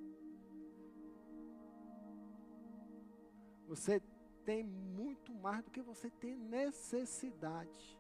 Você 3.66 4.02
tem 4.44 4.62
muito 4.62 5.32
mais 5.32 5.64
do 5.64 5.70
que 5.70 5.80
você 5.80 6.10
tem 6.10 6.36
necessidade. 6.36 7.98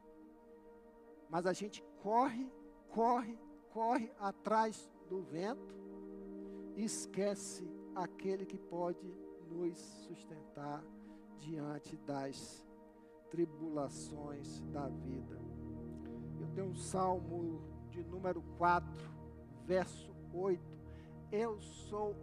Mas 1.30 1.46
a 1.46 1.54
gente 1.54 1.82
corre, 2.02 2.52
corre, 2.90 3.38
corre 3.72 4.12
atrás 4.18 4.92
do 5.08 5.22
vento 5.22 5.74
e 6.76 6.84
esquece 6.84 7.66
aquele 7.94 8.44
que 8.44 8.58
pode 8.58 9.10
nos 9.48 9.78
sustentar 9.78 10.84
diante 11.38 11.96
das 11.96 12.67
tribulações 13.30 14.60
da 14.72 14.88
vida. 14.88 15.38
Eu 16.40 16.48
tenho 16.54 16.68
um 16.68 16.74
salmo 16.74 17.60
de 17.90 18.02
número 18.04 18.42
4, 18.56 18.88
verso 19.66 20.10
8. 20.32 20.62
Eu 21.30 21.60
sou 21.60 22.14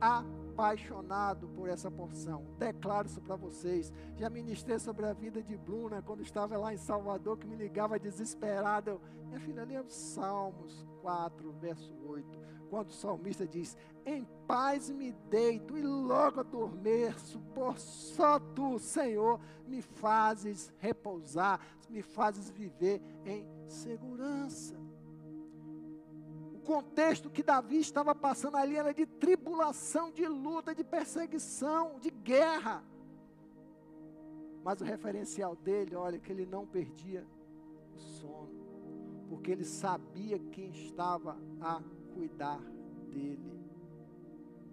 apaixonado 0.00 1.48
por 1.48 1.68
essa 1.68 1.90
porção. 1.90 2.44
Declaro 2.58 3.06
isso 3.06 3.20
para 3.20 3.36
vocês. 3.36 3.92
Já 4.16 4.28
ministrei 4.28 4.78
sobre 4.78 5.06
a 5.06 5.12
vida 5.12 5.42
de 5.42 5.56
Bruna 5.56 6.02
quando 6.02 6.22
estava 6.22 6.56
lá 6.56 6.72
em 6.72 6.78
Salvador, 6.78 7.38
que 7.38 7.46
me 7.46 7.56
ligava 7.56 7.98
desesperada. 7.98 8.98
Minha 9.26 9.40
filha, 9.40 9.64
lê 9.64 9.78
os 9.78 9.92
Salmos 9.92 10.86
4, 11.00 11.52
verso 11.52 11.94
8. 12.06 12.38
Quando 12.70 12.88
o 12.88 12.92
salmista 12.92 13.46
diz: 13.46 13.76
Em 14.06 14.24
paz 14.46 14.90
me 14.90 15.12
deito 15.12 15.76
e 15.78 15.82
logo 15.82 16.40
adormeço, 16.40 17.40
por 17.54 17.78
só 17.78 18.38
tu, 18.38 18.78
Senhor, 18.78 19.40
me 19.66 19.80
fazes 19.80 20.72
repousar, 20.78 21.60
me 21.88 22.02
fazes 22.02 22.50
viver 22.50 23.00
em 23.24 23.46
segurança 23.66 24.84
contexto 26.64 27.30
que 27.30 27.42
Davi 27.42 27.78
estava 27.78 28.14
passando 28.14 28.56
ali 28.56 28.76
era 28.76 28.92
de 28.92 29.06
tribulação, 29.06 30.10
de 30.10 30.26
luta, 30.26 30.74
de 30.74 30.82
perseguição, 30.82 31.98
de 32.00 32.10
guerra. 32.10 32.82
Mas 34.64 34.80
o 34.80 34.84
referencial 34.84 35.54
dele, 35.54 35.94
olha, 35.94 36.18
que 36.18 36.32
ele 36.32 36.46
não 36.46 36.66
perdia 36.66 37.24
o 37.94 37.98
sono, 37.98 39.26
porque 39.28 39.50
ele 39.50 39.64
sabia 39.64 40.38
quem 40.38 40.70
estava 40.70 41.38
a 41.60 41.82
cuidar 42.14 42.60
dele. 43.12 43.63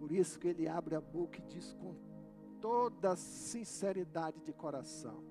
Por 0.02 0.12
isso 0.12 0.40
que 0.40 0.48
ele 0.48 0.68
abre 0.68 0.96
a 0.96 1.00
boca 1.00 1.38
e 1.38 1.44
diz 1.44 1.74
com 1.74 1.96
toda 2.60 3.16
sinceridade 3.16 4.42
de 4.42 4.52
coração: 4.52 5.24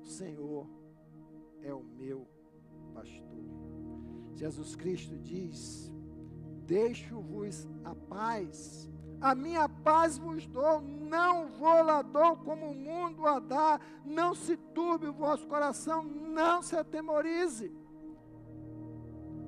O 0.00 0.06
Senhor 0.06 0.66
é 1.60 1.74
o 1.74 1.82
meu 1.82 2.26
pastor. 2.94 3.44
Jesus 4.32 4.74
Cristo 4.74 5.18
diz: 5.18 5.92
Deixo-vos 6.64 7.68
a 7.84 7.94
paz. 7.94 8.90
A 9.20 9.34
minha 9.34 9.68
paz 9.68 10.16
vos 10.16 10.46
dou, 10.46 10.80
não 10.80 11.48
vou 11.48 11.82
lá 11.82 12.00
dou 12.00 12.38
como 12.38 12.70
o 12.70 12.74
mundo 12.74 13.26
a 13.26 13.38
dá. 13.38 13.78
Não 14.02 14.34
se 14.34 14.56
turbe 14.56 15.08
o 15.08 15.12
vosso 15.12 15.46
coração, 15.46 16.02
não 16.02 16.62
se 16.62 16.74
atemorize. 16.74 17.70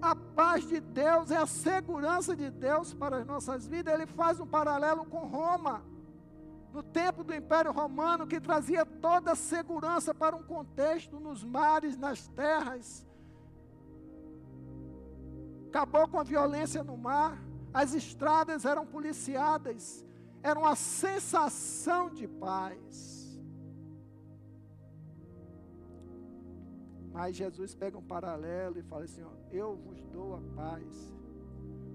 A 0.00 0.14
paz 0.14 0.66
de 0.66 0.80
Deus 0.80 1.30
é 1.30 1.36
a 1.36 1.46
segurança 1.46 2.36
de 2.36 2.50
Deus 2.50 2.94
para 2.94 3.18
as 3.18 3.26
nossas 3.26 3.66
vidas. 3.66 3.92
Ele 3.92 4.06
faz 4.06 4.38
um 4.40 4.46
paralelo 4.46 5.04
com 5.04 5.26
Roma. 5.26 5.82
No 6.72 6.82
tempo 6.82 7.24
do 7.24 7.34
Império 7.34 7.72
Romano, 7.72 8.26
que 8.26 8.40
trazia 8.40 8.84
toda 8.84 9.32
a 9.32 9.36
segurança 9.36 10.14
para 10.14 10.36
um 10.36 10.42
contexto 10.42 11.18
nos 11.18 11.42
mares, 11.42 11.96
nas 11.96 12.28
terras 12.28 13.08
acabou 15.68 16.08
com 16.08 16.18
a 16.18 16.24
violência 16.24 16.82
no 16.82 16.96
mar, 16.96 17.38
as 17.72 17.94
estradas 17.94 18.64
eram 18.64 18.86
policiadas, 18.86 20.04
era 20.42 20.58
uma 20.58 20.74
sensação 20.74 22.10
de 22.10 22.26
paz. 22.26 23.17
Mas 27.18 27.34
Jesus 27.34 27.74
pega 27.74 27.98
um 27.98 28.02
paralelo 28.02 28.78
e 28.78 28.82
fala 28.84 29.02
assim: 29.02 29.24
ó, 29.24 29.30
Eu 29.50 29.74
vos 29.74 30.06
dou 30.06 30.36
a 30.36 30.40
paz, 30.54 31.12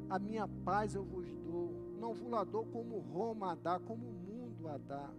a 0.10 0.20
minha 0.20 0.46
paz 0.66 0.96
eu 0.96 1.06
vos 1.06 1.34
dou, 1.38 1.72
não 1.98 2.14
vos 2.14 2.30
la 2.30 2.44
dou 2.44 2.66
como 2.66 3.00
Roma 3.00 3.54
a 3.54 3.56
dá, 3.56 3.80
como 3.80 4.06
o 4.06 4.12
mundo 4.12 4.68
a 4.68 4.78
dá. 4.78 5.10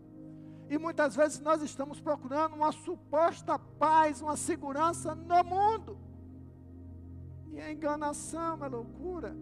E 0.69 0.77
muitas 0.77 1.17
vezes 1.17 1.41
nós 1.41 1.63
estamos 1.63 2.03
procurando 2.03 2.55
uma 2.55 2.71
suposta 2.71 3.59
paz, 3.59 4.21
uma 4.21 4.37
segurança 4.37 5.15
no 5.15 5.43
mundo. 5.43 5.97
E 7.51 7.59
a 7.59 7.73
enganação 7.73 8.63
é 8.63 8.69
loucura, 8.69 9.35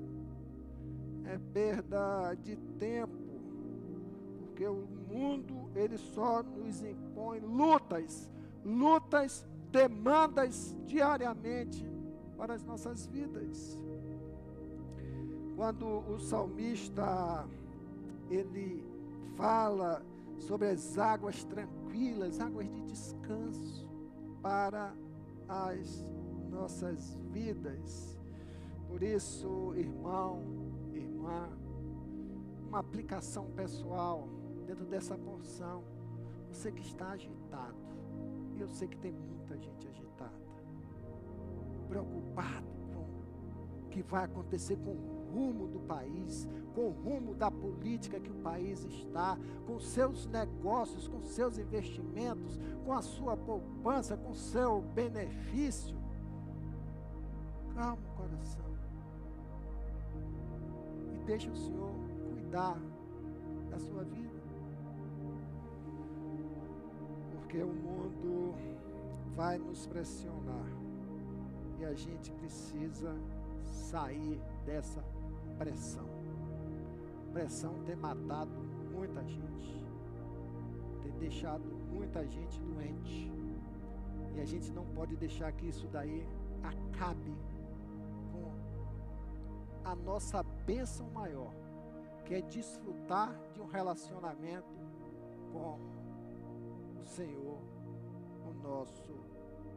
é 1.25 1.39
perda 1.53 2.35
de 2.35 2.55
tempo, 2.79 3.41
porque 4.39 4.65
o 4.69 4.87
mundo 5.11 5.73
ele 5.75 5.99
só 5.99 6.41
nos 6.41 6.85
impõe 6.85 7.41
lutas, 7.41 8.31
lutas, 8.65 9.45
demandas 9.73 10.77
diariamente 10.87 11.91
para 12.37 12.55
as 12.55 12.63
nossas 12.63 13.07
vidas. 13.07 13.79
Quando 15.57 15.87
o 15.87 16.21
salmista 16.21 17.49
ele 18.31 18.85
fala 19.37 20.03
sobre 20.39 20.69
as 20.69 20.99
águas 20.99 21.45
tranquilas, 21.45 22.41
águas 22.41 22.69
de 22.71 22.83
descanso 22.83 23.89
para 24.43 24.93
as 25.49 26.05
nossas 26.51 27.17
vidas. 27.31 28.19
Por 28.89 29.03
isso, 29.03 29.73
irmão, 29.75 30.43
irmã, 30.93 31.49
uma 32.69 32.81
aplicação 32.81 33.51
pessoal 33.53 34.29
dentro 34.67 34.85
dessa 34.85 35.17
porção. 35.17 35.83
Você 36.51 36.71
que 36.71 36.83
está 36.83 37.13
agitado, 37.13 37.92
eu 38.63 38.69
sei 38.69 38.89
que 38.89 38.97
tem 38.97 39.13
muita 39.13 39.59
gente 39.59 39.89
agitada, 39.89 40.33
preocupado 41.89 42.67
com 42.95 43.01
o 43.01 43.89
que 43.91 44.03
vai 44.03 44.25
acontecer 44.25 44.77
com 44.77 44.91
o 44.91 45.23
rumo 45.33 45.67
do 45.67 45.81
país, 45.81 46.49
com 46.75 46.89
o 46.89 46.91
rumo 46.91 47.35
da 47.35 47.51
política 47.51 48.21
que 48.21 48.31
o 48.31 48.35
país 48.37 48.85
está, 48.85 49.37
com 49.67 49.81
seus 49.81 50.27
negócios, 50.27 51.09
com 51.09 51.23
seus 51.23 51.59
investimentos, 51.59 52.59
com 52.85 52.93
a 52.93 53.03
sua 53.03 53.37
poupança, 53.37 54.17
com 54.17 54.35
seu 54.35 54.81
benefício. 54.95 55.97
Calma 57.75 57.99
o 58.03 58.17
coração. 58.17 58.65
E 61.15 61.25
deixa 61.25 61.51
o 61.51 61.57
Senhor 61.57 61.93
cuidar 62.31 62.79
da 63.71 63.79
sua 63.79 64.05
vida. 64.05 64.32
Porque 67.53 67.65
o 67.65 67.75
mundo 67.75 68.55
vai 69.37 69.59
nos 69.59 69.87
pressionar. 69.87 70.67
E 71.79 71.85
a 71.85 71.93
gente 71.93 72.33
precisa 72.33 73.15
sair 73.71 74.41
dessa 74.65 75.05
pressão. 75.59 76.09
Pressão 77.31 77.75
tem 77.85 77.95
matado 77.95 78.51
muita 78.91 79.23
gente, 79.27 79.85
tem 81.03 81.13
deixado 81.19 81.63
muita 81.93 82.27
gente 82.27 82.59
doente. 82.59 83.31
E 84.35 84.41
a 84.41 84.47
gente 84.47 84.73
não 84.73 84.87
pode 84.87 85.15
deixar 85.17 85.53
que 85.53 85.69
isso 85.69 85.87
daí 85.89 86.27
acabe 86.63 87.37
com 88.33 88.51
a 89.85 89.95
nossa 89.95 90.43
bênção 90.65 91.07
maior, 91.11 91.53
que 92.25 92.33
é 92.33 92.41
desfrutar 92.41 93.39
de 93.53 93.61
um 93.61 93.67
relacionamento 93.67 94.73
com 95.53 95.92
Senhor, 97.05 97.59
o 98.47 98.53
nosso 98.63 99.13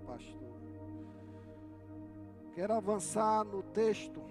pastor. 0.05 0.55
Quero 2.53 2.73
avançar 2.73 3.43
no 3.43 3.61
texto 3.61 4.21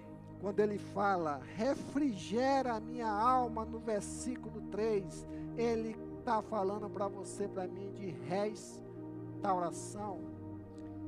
quando 0.40 0.60
ele 0.60 0.78
fala, 0.78 1.40
refrigera 1.56 2.74
a 2.74 2.80
minha 2.80 3.08
alma, 3.08 3.64
no 3.64 3.78
versículo 3.78 4.60
3, 4.70 5.26
ele 5.56 5.96
está 6.18 6.42
falando 6.42 6.88
para 6.90 7.08
você, 7.08 7.48
para 7.48 7.66
mim, 7.66 7.92
de 7.94 8.10
restauração, 8.28 10.20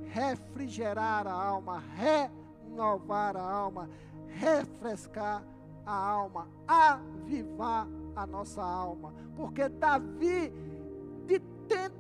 refrigerar 0.07 1.27
a 1.27 1.33
alma, 1.33 1.83
renovar 1.95 3.37
a 3.37 3.43
alma, 3.43 3.91
refrescar 4.29 5.45
a 5.85 5.95
alma, 5.95 6.49
avivar 6.67 7.87
a 8.15 8.27
nossa 8.27 8.63
alma, 8.63 9.13
porque 9.37 9.69
Davi, 9.69 10.51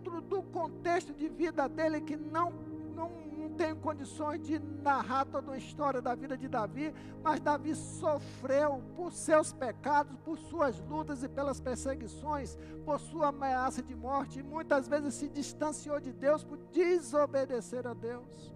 dentro 0.06 0.20
do 0.20 0.42
contexto 0.42 1.12
de 1.12 1.28
vida 1.28 1.68
dele, 1.68 2.00
que 2.00 2.16
não, 2.16 2.52
não 2.94 3.10
tenho 3.56 3.76
condições 3.76 4.40
de 4.40 4.58
narrar 4.58 5.24
toda 5.24 5.52
a 5.52 5.56
história 5.56 6.00
da 6.00 6.14
vida 6.14 6.36
de 6.36 6.48
Davi, 6.48 6.94
mas 7.22 7.40
Davi 7.40 7.74
sofreu 7.74 8.82
por 8.94 9.12
seus 9.12 9.52
pecados, 9.52 10.16
por 10.24 10.38
suas 10.38 10.78
lutas 10.80 11.22
e 11.22 11.28
pelas 11.28 11.60
perseguições, 11.60 12.56
por 12.84 13.00
sua 13.00 13.28
ameaça 13.28 13.82
de 13.82 13.94
morte, 13.94 14.40
e 14.40 14.42
muitas 14.42 14.86
vezes 14.86 15.14
se 15.14 15.28
distanciou 15.28 15.98
de 15.98 16.12
Deus 16.12 16.44
por 16.44 16.58
desobedecer 16.72 17.86
a 17.86 17.94
Deus. 17.94 18.54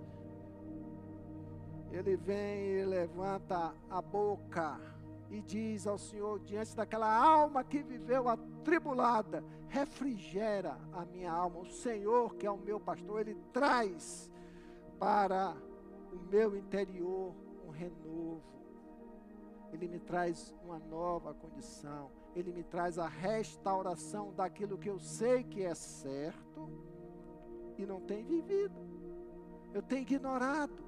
Ele 1.90 2.16
vem 2.16 2.78
e 2.78 2.84
levanta 2.84 3.74
a 3.90 4.01
boca 4.01 4.78
e 5.28 5.40
diz 5.40 5.86
ao 5.86 5.98
Senhor, 5.98 6.38
diante 6.40 6.76
daquela 6.76 7.12
alma 7.12 7.64
que 7.64 7.82
viveu 7.82 8.28
atribulada, 8.61 9.42
refrigera 9.68 10.78
a 10.92 11.04
minha 11.04 11.32
alma. 11.32 11.61
O 11.61 11.66
Senhor, 11.66 12.36
que 12.36 12.46
é 12.46 12.50
o 12.50 12.58
meu 12.58 12.78
pastor, 12.78 13.20
ele 13.20 13.36
traz 13.52 14.30
para 14.98 15.56
o 16.12 16.18
meu 16.30 16.54
interior 16.56 17.34
um 17.66 17.70
renovo. 17.70 18.42
Ele 19.72 19.88
me 19.88 19.98
traz 19.98 20.54
uma 20.62 20.78
nova 20.78 21.32
condição. 21.32 22.11
Ele 22.34 22.52
me 22.52 22.62
traz 22.62 22.98
a 22.98 23.08
restauração 23.08 24.32
daquilo 24.34 24.78
que 24.78 24.90
eu 24.90 24.98
sei 24.98 25.42
que 25.42 25.62
é 25.62 25.74
certo 25.74 26.68
e 27.78 27.86
não 27.86 28.00
tenho 28.00 28.26
vivido. 28.26 28.78
Eu 29.72 29.82
tenho 29.82 30.02
ignorado. 30.02 30.84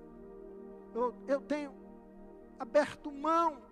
Eu, 0.95 1.15
eu 1.27 1.41
tenho 1.41 1.73
aberto 2.59 3.11
mão. 3.11 3.72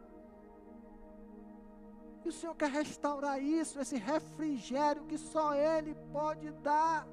E 2.25 2.29
o 2.29 2.33
Senhor 2.33 2.55
quer 2.55 2.71
restaurar 2.71 3.43
isso, 3.43 3.81
esse 3.81 3.97
refrigério 3.97 5.05
que 5.05 5.18
só 5.18 5.55
Ele 5.55 5.95
pode 6.12 6.51
dar. 6.62 7.07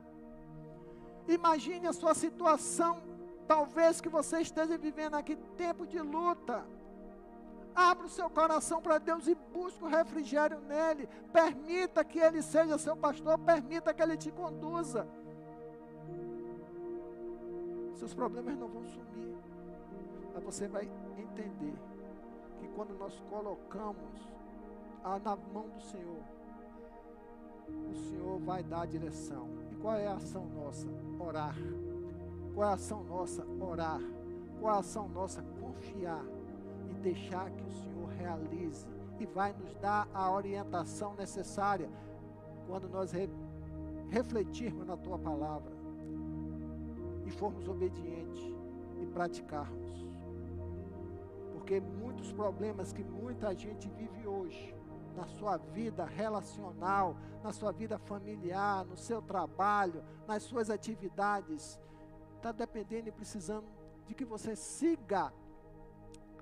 Imagine 1.28 1.88
a 1.88 1.93
sua 1.93 2.14
situação 2.14 3.01
Talvez 3.47 4.01
que 4.01 4.10
você 4.10 4.41
esteja 4.41 4.78
vivendo 4.78 5.16
aqui 5.16 5.38
tempo 5.55 5.88
de 5.88 5.99
luta. 5.99 6.66
Abra 7.74 8.08
o 8.08 8.10
seu 8.10 8.30
coração 8.30 8.82
para 8.82 8.97
Deus 8.97 9.26
e 9.28 9.36
busque 9.36 9.84
o 9.84 9.88
refrigério 9.88 10.60
nele. 10.60 11.08
Permita 11.32 12.03
que 12.03 12.20
ele 12.20 12.41
seja 12.41 12.78
seu 12.78 12.97
pastor, 12.97 13.39
permita 13.39 13.93
que 13.93 14.01
ele 14.01 14.18
te 14.18 14.32
conduza. 14.32 15.08
Seus 17.95 18.14
problemas 18.14 18.58
não 18.58 18.68
vão 18.68 18.84
sumir. 18.86 19.38
Mas 20.34 20.43
você 20.43 20.68
vai 20.68 20.89
entender 21.18 21.74
que 22.60 22.68
quando 22.76 22.97
nós 22.97 23.18
colocamos 23.30 24.12
na 25.04 25.36
mão 25.54 25.70
do 25.70 25.82
Senhor, 25.82 26.24
o 27.91 27.95
Senhor 27.95 28.39
vai 28.39 28.64
dar 28.64 28.82
a 28.82 28.86
direção. 28.86 29.48
E 29.72 29.76
qual 29.76 29.95
é 29.95 30.08
a 30.08 30.14
ação 30.14 30.45
nossa? 30.45 30.88
Orar. 31.20 31.56
Qual 32.54 32.68
é 32.68 32.72
a 32.72 32.74
ação 32.74 33.04
nossa? 33.04 33.45
Orar. 33.60 34.02
Qual 34.60 34.74
é 34.74 34.78
a 34.78 34.80
ação 34.80 35.08
nossa? 35.10 35.41
Confiar 35.60 36.24
e 36.89 36.93
deixar 36.95 37.50
que 37.52 37.64
o 37.64 37.72
Senhor 37.72 38.10
realize 38.18 38.88
e 39.20 39.26
vai 39.26 39.54
nos 39.54 39.74
dar 39.76 40.08
a 40.14 40.32
orientação 40.32 41.16
necessária 41.16 41.89
quando 42.68 42.88
nós 42.89 43.12
re 43.12 43.30
refletirmos 44.10 44.88
na 44.88 44.95
tua 44.95 45.20
palavra 45.20 45.74
e 47.26 47.32
formos 47.32 47.68
obedientes 47.68 48.41
e 49.02 49.06
praticarmos. 49.08 50.06
Porque 51.52 51.82
muitos 51.82 52.32
problemas 52.32 52.93
que 52.93 53.04
muita 53.04 53.54
gente 53.54 53.89
vive 53.89 54.26
hoje, 54.26 54.74
na 55.18 55.26
sua 55.26 55.57
vida 55.57 56.05
relacional, 56.05 57.18
na 57.43 57.51
sua 57.51 57.72
vida 57.72 57.97
familiar, 57.97 58.86
no 58.86 58.95
seu 58.95 59.20
trabalho, 59.20 60.05
nas 60.28 60.43
suas 60.43 60.70
atividades, 60.70 61.80
está 62.36 62.51
dependendo 62.51 63.09
e 63.09 63.11
precisando 63.11 63.65
de 64.05 64.13
que 64.13 64.24
você 64.24 64.55
siga 64.55 65.34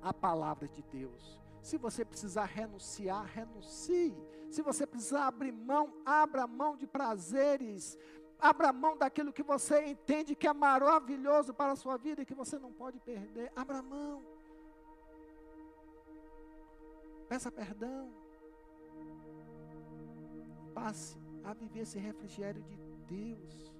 a 0.01 0.13
palavra 0.13 0.67
de 0.67 0.83
Deus. 0.83 1.41
Se 1.61 1.77
você 1.77 2.03
precisar 2.03 2.45
renunciar, 2.45 3.25
renuncie. 3.25 4.13
Se 4.51 4.61
você 4.61 4.85
precisar 4.85 5.27
abrir 5.27 5.53
mão, 5.53 5.93
abra 6.05 6.45
mão 6.45 6.75
de 6.75 6.85
prazeres. 6.85 7.97
Abra 8.37 8.73
mão 8.73 8.97
daquilo 8.97 9.31
que 9.31 9.41
você 9.41 9.85
entende 9.85 10.35
que 10.35 10.47
é 10.47 10.53
maravilhoso 10.53 11.53
para 11.53 11.71
a 11.71 11.75
sua 11.77 11.97
vida 11.97 12.21
e 12.21 12.25
que 12.25 12.35
você 12.35 12.59
não 12.59 12.73
pode 12.73 12.99
perder. 12.99 13.51
Abra 13.55 13.81
mão. 13.81 14.21
Peça 17.29 17.49
perdão. 17.49 18.24
Passe 20.75 21.17
a 21.43 21.53
viver 21.53 21.79
esse 21.79 21.97
refrigério 21.97 22.61
de 22.63 22.77
Deus 23.07 23.75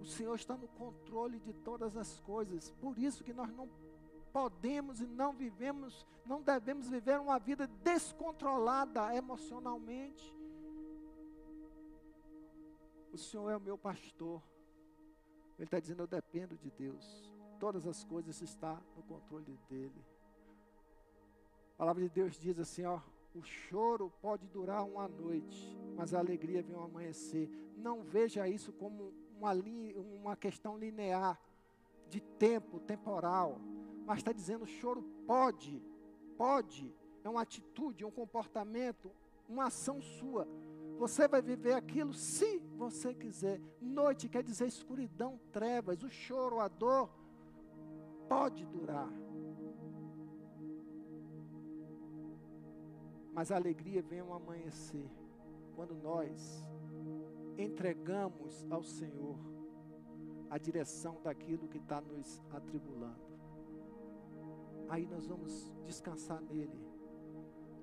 O 0.00 0.06
Senhor 0.06 0.34
está 0.34 0.56
no 0.56 0.68
controle 0.68 1.38
de 1.40 1.52
todas 1.52 1.96
as 1.96 2.18
coisas. 2.20 2.70
Por 2.80 2.98
isso 2.98 3.24
que 3.24 3.32
nós 3.32 3.52
não 3.52 3.68
podemos 4.32 5.00
e 5.00 5.06
não 5.06 5.32
vivemos, 5.32 6.06
não 6.24 6.40
devemos 6.40 6.88
viver 6.88 7.18
uma 7.18 7.38
vida 7.38 7.66
descontrolada 7.66 9.14
emocionalmente. 9.14 10.34
O 13.12 13.18
Senhor 13.18 13.50
é 13.50 13.56
o 13.56 13.60
meu 13.60 13.76
pastor. 13.76 14.42
Ele 15.58 15.64
está 15.64 15.80
dizendo: 15.80 16.02
Eu 16.02 16.06
dependo 16.06 16.56
de 16.56 16.70
Deus. 16.70 17.32
Todas 17.58 17.86
as 17.86 18.04
coisas 18.04 18.40
estão 18.40 18.80
no 18.96 19.02
controle 19.02 19.58
dele. 19.68 20.04
A 21.74 21.78
palavra 21.78 22.02
de 22.02 22.08
Deus 22.08 22.38
diz 22.38 22.58
assim: 22.58 22.84
ó, 22.84 23.00
o 23.34 23.42
choro 23.42 24.12
pode 24.20 24.46
durar 24.48 24.84
uma 24.84 25.06
noite, 25.08 25.76
mas 25.96 26.14
a 26.14 26.18
alegria 26.18 26.62
vem 26.62 26.74
ao 26.74 26.84
amanhecer. 26.84 27.48
Não 27.76 28.02
veja 28.02 28.48
isso 28.48 28.72
como 28.72 29.12
uma, 29.36 29.52
uma 30.20 30.36
questão 30.36 30.76
linear 30.76 31.38
de 32.08 32.20
tempo, 32.20 32.80
temporal, 32.80 33.60
mas 34.06 34.18
está 34.18 34.32
dizendo: 34.32 34.66
choro 34.66 35.02
pode, 35.26 35.82
pode, 36.36 36.94
é 37.22 37.28
uma 37.28 37.42
atitude, 37.42 38.04
um 38.04 38.10
comportamento, 38.10 39.10
uma 39.48 39.66
ação 39.66 40.00
sua 40.00 40.46
você 40.98 41.28
vai 41.28 41.40
viver 41.40 41.74
aquilo 41.74 42.12
se 42.12 42.58
você 42.76 43.14
quiser. 43.14 43.60
Noite 43.80 44.28
quer 44.28 44.42
dizer 44.42 44.66
escuridão, 44.66 45.38
trevas, 45.52 46.02
o 46.02 46.10
choro, 46.10 46.58
a 46.58 46.66
dor 46.66 47.08
pode 48.28 48.66
durar. 48.66 49.08
Mas 53.38 53.52
a 53.52 53.54
alegria 53.54 54.02
vem 54.02 54.18
ao 54.18 54.32
amanhecer, 54.32 55.08
quando 55.76 55.94
nós 55.94 56.68
entregamos 57.56 58.66
ao 58.68 58.82
Senhor 58.82 59.38
a 60.50 60.58
direção 60.58 61.20
daquilo 61.22 61.68
que 61.68 61.78
está 61.78 62.00
nos 62.00 62.42
atribulando. 62.50 63.22
Aí 64.88 65.06
nós 65.06 65.24
vamos 65.24 65.72
descansar 65.86 66.42
nele. 66.42 66.84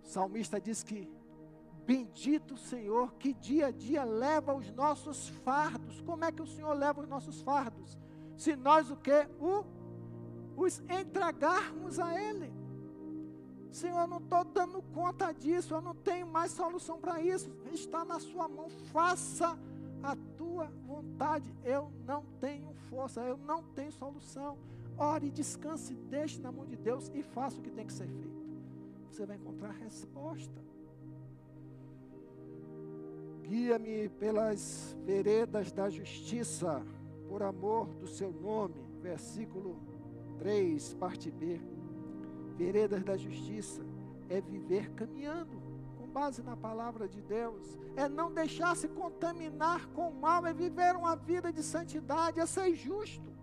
O 0.03 0.05
salmista 0.05 0.59
diz 0.59 0.83
que 0.83 1.09
Bendito 1.85 2.55
o 2.55 2.57
Senhor 2.57 3.13
que 3.13 3.33
dia 3.33 3.67
a 3.67 3.71
dia 3.71 4.03
leva 4.03 4.53
os 4.53 4.69
nossos 4.73 5.29
fardos. 5.29 6.01
Como 6.01 6.25
é 6.25 6.33
que 6.33 6.41
o 6.41 6.47
Senhor 6.47 6.73
leva 6.73 6.99
os 6.99 7.07
nossos 7.07 7.41
fardos? 7.41 7.97
Se 8.35 8.57
nós 8.57 8.91
o 8.91 8.97
que? 8.97 9.25
O, 9.39 9.63
os 10.57 10.81
entregarmos 10.89 11.97
a 11.97 12.21
Ele. 12.21 12.51
Senhor, 13.71 13.99
eu 13.99 14.07
não 14.07 14.19
estou 14.19 14.44
dando 14.65 14.81
conta 14.93 15.31
disso, 15.31 15.73
eu 15.73 15.81
não 15.81 15.95
tenho 15.95 16.25
mais 16.25 16.51
solução 16.51 16.99
para 16.99 17.21
isso. 17.21 17.49
Está 17.71 18.03
na 18.03 18.19
sua 18.19 18.47
mão, 18.47 18.69
faça 18.91 19.57
a 20.01 20.15
tua 20.37 20.65
vontade. 20.85 21.53
Eu 21.63 21.91
não 22.05 22.23
tenho 22.39 22.73
força, 22.89 23.21
eu 23.21 23.37
não 23.37 23.63
tenho 23.63 23.91
solução. 23.91 24.57
Ore, 24.97 25.29
descanse, 25.29 25.93
deixe 25.93 26.39
na 26.39 26.51
mão 26.51 26.65
de 26.65 26.75
Deus 26.75 27.11
e 27.13 27.21
faça 27.21 27.59
o 27.59 27.61
que 27.61 27.69
tem 27.69 27.85
que 27.85 27.93
ser 27.93 28.07
feito. 28.07 28.45
Você 29.11 29.25
vai 29.25 29.37
encontrar 29.37 29.71
resposta. 29.71 30.65
Guia-me 33.43 34.09
pelas 34.09 34.97
veredas 35.05 35.71
da 35.71 35.89
justiça, 35.89 36.81
por 37.29 37.43
amor 37.43 37.87
do 37.95 38.07
seu 38.07 38.31
nome. 38.31 38.83
Versículo 39.01 39.77
3, 40.39 40.95
parte 40.95 41.29
B. 41.29 41.61
Veredas 42.57 43.03
da 43.03 43.15
justiça 43.15 43.85
é 44.29 44.41
viver 44.41 44.91
caminhando 44.91 45.61
com 45.97 46.07
base 46.07 46.41
na 46.41 46.55
palavra 46.55 47.07
de 47.07 47.21
Deus, 47.21 47.77
é 47.95 48.07
não 48.07 48.31
deixar 48.31 48.75
se 48.75 48.87
contaminar 48.87 49.87
com 49.87 50.09
o 50.09 50.13
mal, 50.13 50.45
é 50.45 50.53
viver 50.53 50.95
uma 50.95 51.15
vida 51.15 51.51
de 51.51 51.63
santidade, 51.63 52.39
é 52.39 52.45
ser 52.45 52.73
justo. 52.75 53.35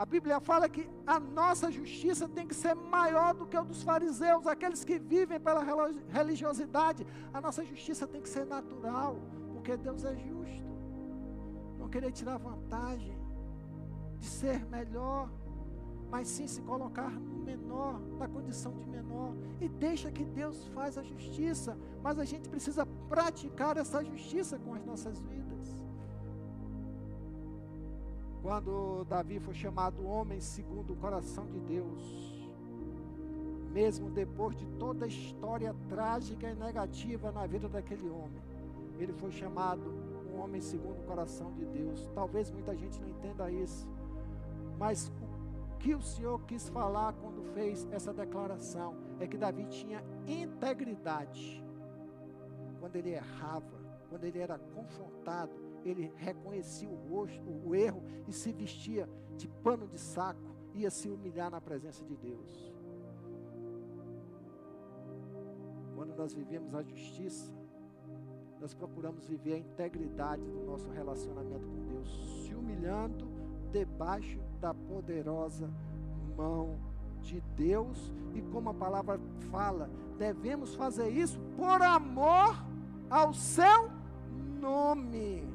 A 0.00 0.06
Bíblia 0.06 0.40
fala 0.40 0.66
que 0.66 0.88
a 1.06 1.20
nossa 1.20 1.70
justiça 1.70 2.26
tem 2.26 2.46
que 2.46 2.54
ser 2.54 2.74
maior 2.74 3.34
do 3.34 3.46
que 3.46 3.54
o 3.54 3.62
dos 3.62 3.82
fariseus, 3.82 4.46
aqueles 4.46 4.82
que 4.82 4.98
vivem 4.98 5.38
pela 5.38 5.62
religiosidade. 6.08 7.06
A 7.34 7.38
nossa 7.38 7.62
justiça 7.62 8.06
tem 8.06 8.22
que 8.22 8.28
ser 8.28 8.46
natural, 8.46 9.18
porque 9.52 9.76
Deus 9.76 10.02
é 10.04 10.16
justo. 10.16 10.64
Não 11.78 11.86
querer 11.90 12.12
tirar 12.12 12.38
vantagem 12.38 13.14
de 14.18 14.26
ser 14.26 14.64
melhor, 14.66 15.30
mas 16.10 16.28
sim 16.28 16.46
se 16.46 16.60
colocar 16.62 17.10
no 17.10 17.44
menor, 17.44 18.00
na 18.18 18.26
condição 18.28 18.72
de 18.72 18.84
menor. 18.86 19.32
E 19.60 19.68
deixa 19.68 20.10
que 20.10 20.24
Deus 20.24 20.66
faz 20.68 20.98
a 20.98 21.02
justiça, 21.02 21.76
mas 22.02 22.18
a 22.18 22.24
gente 22.24 22.48
precisa 22.48 22.84
praticar 23.08 23.76
essa 23.76 24.02
justiça 24.04 24.58
com 24.58 24.74
as 24.74 24.84
nossas 24.84 25.22
vidas. 25.22 25.40
Quando 28.42 29.04
Davi 29.04 29.38
foi 29.38 29.54
chamado 29.54 30.04
homem 30.06 30.40
segundo 30.40 30.94
o 30.94 30.96
coração 30.96 31.46
de 31.46 31.60
Deus, 31.60 32.50
mesmo 33.70 34.10
depois 34.10 34.56
de 34.56 34.66
toda 34.78 35.04
a 35.04 35.08
história 35.08 35.74
trágica 35.88 36.50
e 36.50 36.54
negativa 36.54 37.30
na 37.30 37.46
vida 37.46 37.68
daquele 37.68 38.08
homem, 38.08 38.42
ele 38.98 39.12
foi 39.12 39.30
chamado 39.30 39.82
um 40.32 40.40
homem 40.40 40.60
segundo 40.60 40.98
o 41.00 41.04
coração 41.04 41.52
de 41.52 41.64
Deus. 41.66 42.10
Talvez 42.14 42.50
muita 42.50 42.74
gente 42.74 43.00
não 43.00 43.08
entenda 43.08 43.50
isso, 43.50 43.86
mas 44.78 45.12
que 45.80 45.94
o 45.94 46.02
Senhor 46.02 46.38
quis 46.44 46.68
falar 46.68 47.14
quando 47.14 47.42
fez 47.54 47.88
essa 47.90 48.12
declaração 48.12 48.94
é 49.18 49.26
que 49.26 49.38
Davi 49.38 49.64
tinha 49.64 50.04
integridade. 50.26 51.64
Quando 52.78 52.96
ele 52.96 53.10
errava, 53.10 53.80
quando 54.10 54.24
ele 54.24 54.38
era 54.38 54.58
confrontado, 54.58 55.52
ele 55.82 56.12
reconhecia 56.16 56.88
o 56.88 56.94
rosto, 57.08 57.50
o 57.64 57.74
erro 57.74 58.02
e 58.28 58.32
se 58.32 58.52
vestia 58.52 59.08
de 59.36 59.48
pano 59.48 59.88
de 59.88 59.98
saco, 59.98 60.54
ia 60.74 60.90
se 60.90 61.08
humilhar 61.08 61.50
na 61.50 61.60
presença 61.60 62.04
de 62.04 62.14
Deus. 62.14 62.74
Quando 65.96 66.14
nós 66.14 66.34
vivemos 66.34 66.74
a 66.74 66.82
justiça, 66.82 67.50
nós 68.60 68.74
procuramos 68.74 69.26
viver 69.26 69.54
a 69.54 69.58
integridade 69.58 70.42
do 70.42 70.62
nosso 70.66 70.90
relacionamento 70.90 71.66
com 71.66 71.86
Deus, 71.86 72.44
se 72.44 72.54
humilhando 72.54 73.26
debaixo 73.72 74.38
da 74.60 74.74
poderosa 74.74 75.70
mão 76.36 76.76
de 77.22 77.40
Deus, 77.56 78.12
e 78.34 78.42
como 78.42 78.70
a 78.70 78.74
palavra 78.74 79.18
fala, 79.50 79.90
devemos 80.18 80.74
fazer 80.74 81.08
isso 81.08 81.38
por 81.56 81.82
amor 81.82 82.64
ao 83.10 83.32
seu 83.34 83.90
nome. 84.60 85.50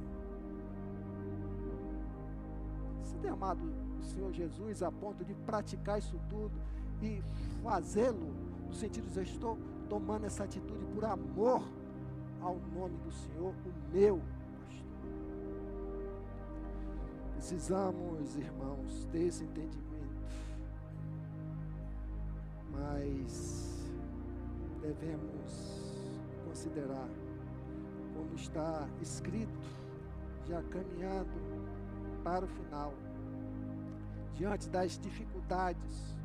tem 3.26 3.32
amado 3.32 3.60
o 4.00 4.04
Senhor 4.04 4.32
Jesus 4.32 4.84
a 4.84 4.92
ponto 4.92 5.26
de 5.26 5.34
praticar 5.34 5.98
isso 5.98 6.20
tudo 6.30 6.54
e 7.02 7.24
fazê-lo, 7.64 8.34
no 8.68 8.74
sentido 8.74 9.10
de 9.12 9.18
eu 9.18 9.24
estou 9.24 9.58
tomando 9.90 10.26
essa 10.26 10.44
atitude 10.44 10.86
por 10.94 11.04
amor 11.04 11.64
ao 12.40 12.56
nome 12.76 12.98
do 12.98 13.12
Senhor, 13.12 13.52
o 13.52 13.92
meu 13.92 14.22
Precisamos, 17.48 18.36
irmãos, 18.38 19.08
ter 19.12 19.28
esse 19.28 19.44
entendimento, 19.44 20.16
mas 22.72 23.86
devemos 24.82 25.94
considerar 26.44 27.08
como 28.16 28.34
está 28.34 28.90
escrito, 29.00 29.60
já 30.48 30.64
caminhando 30.64 31.30
para 32.24 32.46
o 32.46 32.48
final. 32.48 32.92
Diante 34.34 34.68
das 34.68 34.98
dificuldades, 34.98 36.18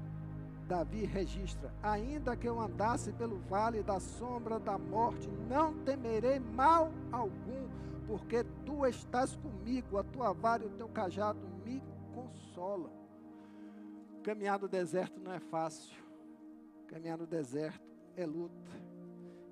Davi 0.67 1.05
registra: 1.05 1.71
Ainda 1.83 2.35
que 2.35 2.49
eu 2.49 2.59
andasse 2.59 3.13
pelo 3.13 3.37
vale 3.41 3.83
da 3.83 4.01
sombra 4.01 4.59
da 4.59 4.79
morte, 4.79 5.29
não 5.51 5.75
temerei 5.85 6.41
mal 6.41 6.91
algum, 7.13 7.60
porque 8.11 8.43
tu 8.67 8.85
estás 8.85 9.37
comigo, 9.37 9.97
a 9.97 10.03
tua 10.03 10.33
vara 10.33 10.65
e 10.65 10.67
o 10.67 10.71
teu 10.71 10.89
cajado 10.89 11.39
me 11.65 11.81
consolam. 12.13 12.91
Caminhar 14.25 14.59
no 14.59 14.67
deserto 14.67 15.21
não 15.21 15.33
é 15.33 15.39
fácil. 15.39 15.97
Caminhar 16.89 17.17
no 17.17 17.25
deserto 17.25 17.81
é 18.17 18.27
luta. 18.27 18.73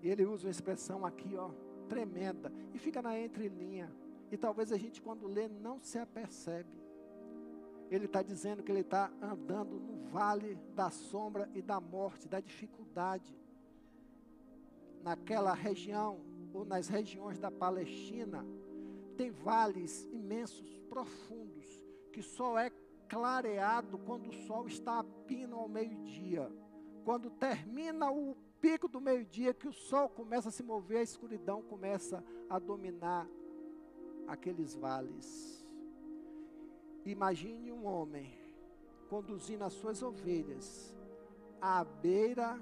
E 0.03 0.09
ele 0.09 0.27
usa 0.27 0.49
uma 0.49 0.51
expressão 0.51 1.07
aqui, 1.07 1.37
ó, 1.37 1.51
tremenda, 1.89 2.53
e 2.75 2.79
fica 2.81 3.01
na 3.01 3.17
entrelinha. 3.17 3.89
E 4.29 4.37
talvez 4.37 4.73
a 4.73 4.77
gente, 4.77 5.01
quando 5.01 5.29
lê, 5.29 5.47
não 5.47 5.79
se 5.79 5.97
apercebe 5.97 6.77
ele 7.91 8.05
está 8.05 8.23
dizendo 8.23 8.63
que 8.63 8.71
ele 8.71 8.81
está 8.81 9.11
andando 9.23 9.81
no 9.81 9.97
vale 10.11 10.59
da 10.75 10.91
sombra 10.91 11.49
e 11.55 11.63
da 11.63 11.81
morte, 11.81 12.29
da 12.29 12.39
dificuldade. 12.39 13.35
Naquela 15.03 15.55
região, 15.55 16.21
ou 16.53 16.65
nas 16.65 16.89
regiões 16.89 17.39
da 17.39 17.51
Palestina, 17.51 18.45
tem 19.17 19.31
vales 19.31 20.09
imensos, 20.13 20.79
profundos, 20.89 21.67
que 22.13 22.23
só 22.23 22.59
é 22.59 22.71
clareado 23.09 23.99
quando 23.99 24.29
o 24.29 24.47
sol 24.47 24.67
está 24.67 25.01
a 25.01 25.05
pino 25.05 25.57
ao 25.57 25.69
meio-dia. 25.69 26.51
Quando 27.05 27.31
termina 27.31 28.11
o 28.11 28.37
pico 28.61 28.89
do 28.89 29.01
meio-dia, 29.01 29.55
que 29.55 29.69
o 29.69 29.73
sol 29.73 30.09
começa 30.09 30.49
a 30.49 30.53
se 30.53 30.63
mover, 30.63 30.99
a 30.99 31.03
escuridão 31.03 31.63
começa 31.63 32.23
a 32.49 32.59
dominar 32.59 33.27
aqueles 34.27 34.75
vales. 34.75 35.67
Imagine 37.05 37.73
um 37.73 37.87
homem 37.87 38.31
conduzindo 39.09 39.65
as 39.65 39.73
suas 39.73 40.03
ovelhas 40.03 40.95
à 41.61 41.83
beira 41.83 42.61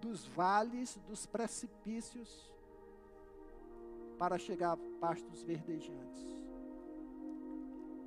dos 0.00 0.26
vales, 0.26 0.98
dos 1.06 1.26
precipícios, 1.26 2.51
para 4.18 4.38
chegar 4.38 4.72
a 4.72 4.78
pastos 5.00 5.42
verdejantes. 5.42 6.42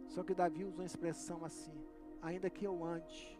Só 0.07 0.23
que 0.23 0.33
Davi 0.33 0.63
usa 0.63 0.77
uma 0.77 0.85
expressão 0.85 1.43
assim: 1.43 1.73
ainda 2.21 2.49
que 2.49 2.65
eu 2.65 2.83
ande. 2.83 3.37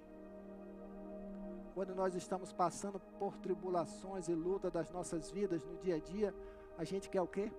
Quando 1.73 1.93
nós 1.93 2.15
estamos 2.15 2.53
passando 2.53 2.99
por 3.19 3.37
tribulações 3.37 4.29
e 4.29 4.33
luta 4.33 4.71
das 4.71 4.89
nossas 4.91 5.29
vidas 5.29 5.65
no 5.65 5.75
dia 5.77 5.95
a 5.95 5.99
dia, 5.99 6.33
a 6.77 6.83
gente 6.83 7.09
quer 7.09 7.21
o 7.21 7.27
quê? 7.27 7.51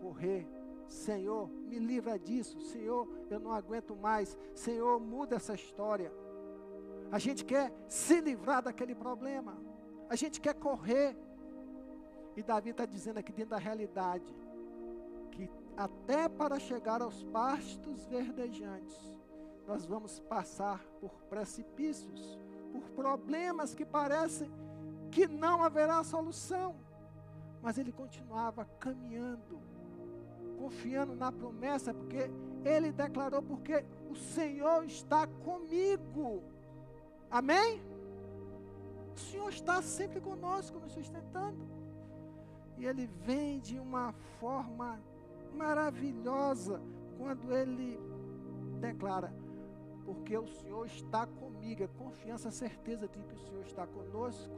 Correr. 0.00 0.46
Senhor, 0.86 1.48
me 1.48 1.78
livra 1.78 2.18
disso. 2.18 2.60
Senhor, 2.60 3.08
eu 3.30 3.40
não 3.40 3.52
aguento 3.52 3.96
mais. 3.96 4.36
Senhor, 4.54 5.00
muda 5.00 5.36
essa 5.36 5.54
história. 5.54 6.12
A 7.10 7.18
gente 7.18 7.44
quer 7.44 7.72
se 7.88 8.20
livrar 8.20 8.62
daquele 8.62 8.94
problema. 8.94 9.56
A 10.08 10.16
gente 10.16 10.40
quer 10.40 10.54
correr. 10.54 11.16
E 12.36 12.42
Davi 12.42 12.70
está 12.70 12.84
dizendo 12.84 13.18
aqui 13.18 13.32
dentro 13.32 13.50
da 13.50 13.58
realidade 13.58 14.24
que 15.30 15.50
até 15.76 16.28
para 16.28 16.58
chegar 16.58 17.02
aos 17.02 17.22
pastos 17.24 18.04
verdejantes, 18.06 18.96
nós 19.66 19.84
vamos 19.84 20.20
passar 20.20 20.80
por 21.00 21.10
precipícios, 21.24 22.38
por 22.72 22.82
problemas 22.90 23.74
que 23.74 23.84
parecem 23.84 24.50
que 25.10 25.26
não 25.26 25.62
haverá 25.62 26.02
solução. 26.02 26.74
Mas 27.62 27.78
ele 27.78 27.92
continuava 27.92 28.66
caminhando, 28.78 29.58
confiando 30.58 31.14
na 31.14 31.32
promessa, 31.32 31.94
porque 31.94 32.30
ele 32.64 32.92
declarou: 32.92 33.42
porque 33.42 33.84
o 34.10 34.14
Senhor 34.14 34.84
está 34.84 35.26
comigo. 35.26 36.42
Amém? 37.30 37.80
O 39.16 39.18
Senhor 39.18 39.48
está 39.48 39.80
sempre 39.80 40.20
conosco, 40.20 40.78
nos 40.78 40.92
sustentando. 40.92 41.73
E 42.76 42.86
ele 42.86 43.06
vem 43.06 43.60
de 43.60 43.78
uma 43.78 44.12
forma 44.40 45.00
maravilhosa 45.54 46.80
quando 47.18 47.52
ele 47.52 47.98
declara: 48.80 49.32
Porque 50.04 50.36
o 50.36 50.46
Senhor 50.46 50.86
está 50.86 51.26
comigo, 51.26 51.84
a 51.84 51.88
confiança, 51.88 52.48
a 52.48 52.52
certeza 52.52 53.08
de 53.08 53.22
que 53.22 53.34
o 53.34 53.38
Senhor 53.38 53.64
está 53.64 53.86
conosco. 53.86 54.54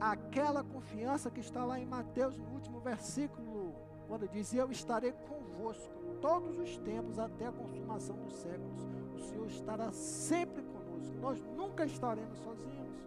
Aquela 0.00 0.64
confiança 0.64 1.30
que 1.30 1.40
está 1.40 1.64
lá 1.64 1.78
em 1.78 1.86
Mateus, 1.86 2.36
no 2.36 2.48
último 2.48 2.80
versículo, 2.80 3.74
quando 4.08 4.28
diz: 4.28 4.52
Eu 4.52 4.70
estarei 4.70 5.12
convosco 5.12 5.94
todos 6.20 6.58
os 6.58 6.76
tempos 6.78 7.18
até 7.18 7.46
a 7.46 7.52
consumação 7.52 8.16
dos 8.16 8.34
séculos. 8.34 8.88
O 9.14 9.20
Senhor 9.20 9.46
estará 9.46 9.92
sempre 9.92 10.62
conosco, 10.64 11.16
nós 11.20 11.40
nunca 11.56 11.84
estaremos 11.84 12.38
sozinhos. 12.38 13.06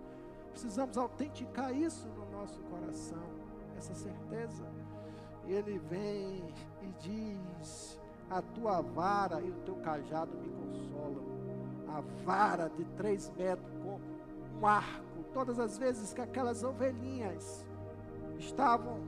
Precisamos 0.52 0.98
autenticar 0.98 1.76
isso 1.76 2.08
no 2.08 2.32
nosso 2.32 2.60
coração 2.64 3.37
essa 3.78 3.94
certeza. 3.94 4.66
E 5.46 5.54
ele 5.54 5.80
vem 5.80 6.54
e 6.82 6.88
diz: 7.00 8.00
A 8.30 8.42
tua 8.42 8.82
vara 8.82 9.42
e 9.42 9.50
o 9.50 9.56
teu 9.66 9.76
cajado 9.76 10.36
me 10.38 10.50
consolam. 10.50 11.24
A 11.88 12.02
vara 12.26 12.70
de 12.70 12.84
três 12.96 13.32
metros 13.38 13.72
com 13.84 14.00
um 14.60 14.66
arco. 14.66 15.24
Todas 15.34 15.60
as 15.60 15.78
vezes 15.78 16.14
que 16.14 16.22
aquelas 16.22 16.64
ovelhinhas 16.64 17.66
estavam 18.38 19.00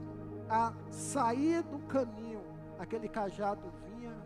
a 0.48 0.72
sair 0.90 1.62
do 1.62 1.78
caminho, 1.80 2.42
aquele 2.78 3.08
cajado 3.08 3.60
vinha 3.86 4.16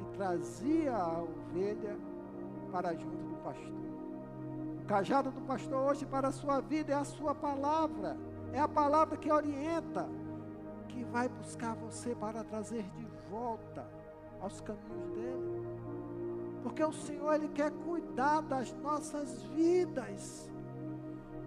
e 0.00 0.16
trazia 0.16 0.96
a 0.96 1.22
ovelha 1.22 1.96
para 2.72 2.94
junto 2.94 3.28
do 3.28 3.36
pastor. 3.44 3.82
O 4.82 4.84
cajado 4.86 5.30
do 5.30 5.40
pastor 5.42 5.90
hoje 5.90 6.06
para 6.06 6.28
a 6.28 6.32
sua 6.32 6.60
vida 6.60 6.92
é 6.92 6.96
a 6.96 7.04
sua 7.04 7.34
palavra. 7.34 8.16
É 8.52 8.60
a 8.60 8.68
palavra 8.68 9.16
que 9.16 9.30
orienta, 9.30 10.08
que 10.88 11.02
vai 11.04 11.28
buscar 11.28 11.74
você 11.74 12.14
para 12.14 12.44
trazer 12.44 12.82
de 12.82 13.06
volta 13.30 13.86
aos 14.40 14.60
caminhos 14.60 15.10
dele. 15.10 15.62
Porque 16.62 16.84
o 16.84 16.92
Senhor, 16.92 17.34
Ele 17.34 17.48
quer 17.48 17.70
cuidar 17.70 18.40
das 18.42 18.72
nossas 18.74 19.42
vidas. 19.42 20.50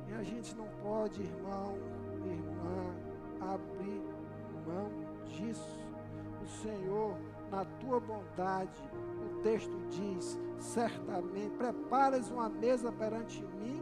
E 0.10 0.14
a 0.14 0.24
gente 0.24 0.56
não 0.56 0.68
pode, 0.84 1.22
irmão, 1.22 1.78
irmã, 2.26 3.54
abrir 3.54 4.04
mão 4.66 4.90
disso. 5.26 5.80
O 6.44 6.48
Senhor, 6.48 7.16
na 7.52 7.66
tua 7.80 8.00
bondade, 8.00 8.84
o 9.24 9.42
texto 9.42 9.78
diz: 9.90 10.40
certamente, 10.60 11.56
preparas 11.58 12.30
uma 12.30 12.50
mesa 12.50 12.92
perante 12.92 13.42
mim, 13.44 13.82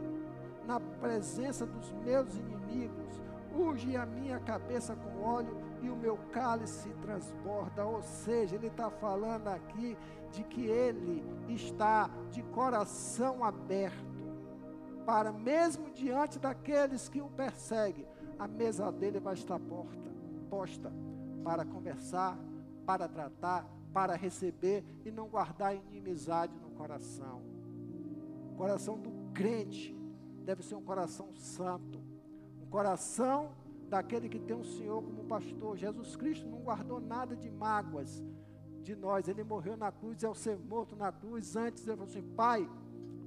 na 0.66 0.80
presença 0.80 1.66
dos 1.66 1.92
meus 1.92 2.34
inimigos 2.36 3.22
unge 3.56 3.96
a 3.96 4.04
minha 4.04 4.40
cabeça 4.40 4.96
com 4.96 5.22
óleo 5.22 5.56
e 5.82 5.88
o 5.88 5.96
meu 5.96 6.16
cálice 6.32 6.88
transborda. 7.00 7.84
Ou 7.84 8.02
seja, 8.02 8.56
ele 8.56 8.66
está 8.66 8.90
falando 8.90 9.48
aqui 9.48 9.96
de 10.32 10.42
que 10.44 10.66
ele 10.66 11.24
está 11.48 12.10
de 12.30 12.42
coração 12.42 13.44
aberto 13.44 14.14
para, 15.06 15.32
mesmo 15.32 15.90
diante 15.90 16.38
daqueles 16.38 17.08
que 17.08 17.20
o 17.20 17.28
perseguem, 17.28 18.06
a 18.38 18.48
mesa 18.48 18.90
dele 18.90 19.20
vai 19.20 19.34
estar 19.34 19.58
porta, 19.60 20.10
posta 20.48 20.92
para 21.44 21.64
conversar, 21.64 22.38
para 22.86 23.06
tratar, 23.06 23.66
para 23.92 24.16
receber 24.16 24.82
e 25.04 25.10
não 25.10 25.28
guardar 25.28 25.76
inimizade 25.76 26.56
no 26.58 26.70
coração. 26.70 27.42
O 28.50 28.56
coração 28.56 28.98
do 28.98 29.10
crente 29.32 29.94
deve 30.44 30.62
ser 30.62 30.74
um 30.74 30.82
coração 30.82 31.34
santo 31.34 32.14
coração 32.74 33.52
daquele 33.88 34.28
que 34.28 34.40
tem 34.40 34.56
o 34.56 34.64
Senhor 34.64 35.00
como 35.00 35.22
pastor. 35.26 35.76
Jesus 35.76 36.16
Cristo 36.16 36.44
não 36.48 36.58
guardou 36.58 36.98
nada 36.98 37.36
de 37.36 37.48
mágoas 37.48 38.20
de 38.82 38.96
nós. 38.96 39.28
Ele 39.28 39.44
morreu 39.44 39.76
na 39.76 39.92
cruz 39.92 40.20
e 40.20 40.26
ao 40.26 40.34
ser 40.34 40.58
morto 40.58 40.96
na 40.96 41.12
cruz, 41.12 41.54
antes 41.54 41.86
ele 41.86 41.96
falou 41.96 42.10
assim: 42.10 42.34
Pai, 42.34 42.68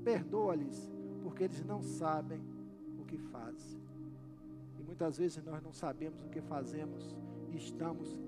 perdoa-lhes, 0.04 0.92
porque 1.24 1.46
eles 1.46 1.64
não 1.64 1.82
sabem 1.82 2.44
o 3.00 3.06
que 3.06 3.18
fazem. 3.18 3.80
E 4.78 4.84
muitas 4.84 5.18
vezes 5.18 5.42
nós 5.46 5.64
não 5.64 5.72
sabemos 5.72 6.22
o 6.26 6.28
que 6.28 6.42
fazemos 6.42 7.16
e 7.50 7.56
estamos 7.56 8.20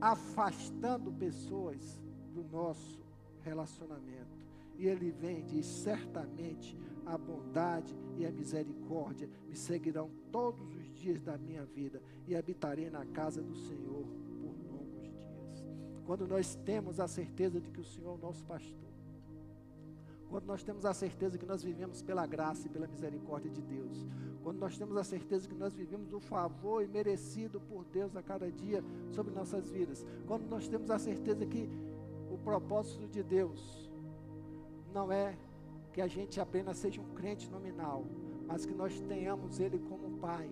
afastando 0.00 1.10
pessoas 1.10 2.00
do 2.32 2.44
nosso 2.44 3.00
relacionamento. 3.40 4.46
E 4.76 4.86
ele 4.86 5.10
vem 5.10 5.40
e 5.40 5.42
diz: 5.42 5.66
certamente 5.66 6.78
a 7.08 7.16
bondade 7.16 7.96
e 8.16 8.26
a 8.26 8.30
misericórdia 8.30 9.28
me 9.46 9.56
seguirão 9.56 10.10
todos 10.30 10.74
os 10.74 10.92
dias 10.94 11.22
da 11.22 11.38
minha 11.38 11.64
vida 11.64 12.02
e 12.26 12.36
habitarei 12.36 12.90
na 12.90 13.04
casa 13.06 13.42
do 13.42 13.56
Senhor 13.56 14.04
por 14.40 14.54
longos 14.70 15.02
dias. 15.02 15.64
Quando 16.04 16.26
nós 16.26 16.54
temos 16.54 17.00
a 17.00 17.08
certeza 17.08 17.60
de 17.60 17.70
que 17.70 17.80
o 17.80 17.84
Senhor 17.84 18.10
é 18.10 18.14
o 18.14 18.18
nosso 18.18 18.44
pastor, 18.44 18.88
quando 20.28 20.44
nós 20.44 20.62
temos 20.62 20.84
a 20.84 20.92
certeza 20.92 21.38
que 21.38 21.46
nós 21.46 21.62
vivemos 21.62 22.02
pela 22.02 22.26
graça 22.26 22.66
e 22.66 22.70
pela 22.70 22.86
misericórdia 22.86 23.50
de 23.50 23.62
Deus, 23.62 24.06
quando 24.42 24.58
nós 24.58 24.76
temos 24.76 24.94
a 24.98 25.04
certeza 25.04 25.48
que 25.48 25.54
nós 25.54 25.72
vivemos 25.72 26.12
o 26.12 26.20
favor 26.20 26.86
merecido 26.86 27.58
por 27.58 27.84
Deus 27.86 28.14
a 28.14 28.22
cada 28.22 28.52
dia 28.52 28.84
sobre 29.10 29.32
nossas 29.32 29.70
vidas, 29.70 30.04
quando 30.26 30.46
nós 30.46 30.68
temos 30.68 30.90
a 30.90 30.98
certeza 30.98 31.46
que 31.46 31.70
o 32.30 32.36
propósito 32.36 33.08
de 33.08 33.22
Deus 33.22 33.90
não 34.92 35.10
é 35.10 35.38
que 35.98 36.02
a 36.02 36.06
gente 36.06 36.40
apenas 36.40 36.76
seja 36.76 37.00
um 37.00 37.12
crente 37.12 37.50
nominal, 37.50 38.04
mas 38.46 38.64
que 38.64 38.72
nós 38.72 39.00
tenhamos 39.00 39.58
Ele 39.58 39.80
como 39.80 40.16
Pai. 40.18 40.48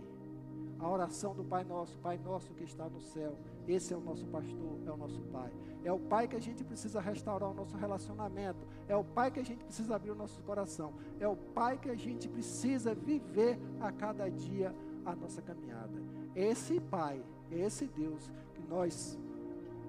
A 0.76 0.90
oração 0.90 1.36
do 1.36 1.44
Pai 1.44 1.62
Nosso, 1.62 1.96
Pai 1.98 2.18
Nosso 2.18 2.52
que 2.52 2.64
está 2.64 2.88
no 2.88 3.00
céu, 3.00 3.38
esse 3.68 3.94
é 3.94 3.96
o 3.96 4.00
nosso 4.00 4.26
pastor, 4.26 4.76
é 4.84 4.90
o 4.90 4.96
nosso 4.96 5.22
Pai. 5.30 5.52
É 5.84 5.92
o 5.92 6.00
Pai 6.00 6.26
que 6.26 6.34
a 6.34 6.40
gente 6.40 6.64
precisa 6.64 7.00
restaurar 7.00 7.48
o 7.48 7.54
nosso 7.54 7.76
relacionamento. 7.76 8.66
É 8.88 8.96
o 8.96 9.04
Pai 9.04 9.30
que 9.30 9.38
a 9.38 9.44
gente 9.44 9.62
precisa 9.62 9.94
abrir 9.94 10.10
o 10.10 10.16
nosso 10.16 10.42
coração. 10.42 10.92
É 11.20 11.28
o 11.28 11.36
Pai 11.36 11.78
que 11.78 11.90
a 11.90 11.94
gente 11.94 12.28
precisa 12.28 12.92
viver 12.92 13.56
a 13.80 13.92
cada 13.92 14.28
dia 14.28 14.74
a 15.04 15.14
nossa 15.14 15.40
caminhada. 15.40 16.02
Esse 16.34 16.80
Pai, 16.80 17.22
esse 17.52 17.86
Deus 17.86 18.32
que 18.52 18.66
nós 18.66 19.16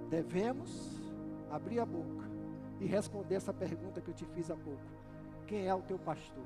devemos 0.08 1.01
abrir 1.49 1.80
a 1.80 1.86
boca 1.86 2.30
e 2.80 2.86
responder 2.86 3.34
essa 3.34 3.51
pergunta 3.51 3.99
que 3.99 4.10
eu 4.12 4.14
te 4.14 4.26
fiz 4.26 4.51
há 4.51 4.55
pouco 4.55 4.97
quem 5.48 5.68
é 5.68 5.74
o 5.74 5.82
teu 5.82 5.98
pastor. 5.98 6.43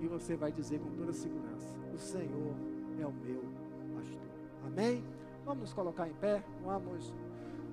E 0.00 0.06
você 0.06 0.36
vai 0.36 0.52
dizer 0.52 0.78
com 0.78 0.90
toda 0.90 1.12
segurança: 1.12 1.76
O 1.94 1.98
Senhor 1.98 2.54
é 3.00 3.06
o 3.06 3.12
meu 3.12 3.42
pastor. 3.94 4.20
Amém? 4.66 5.02
Vamos 5.44 5.62
nos 5.62 5.72
colocar 5.72 6.08
em 6.08 6.14
pé, 6.14 6.42
vamos 6.64 7.12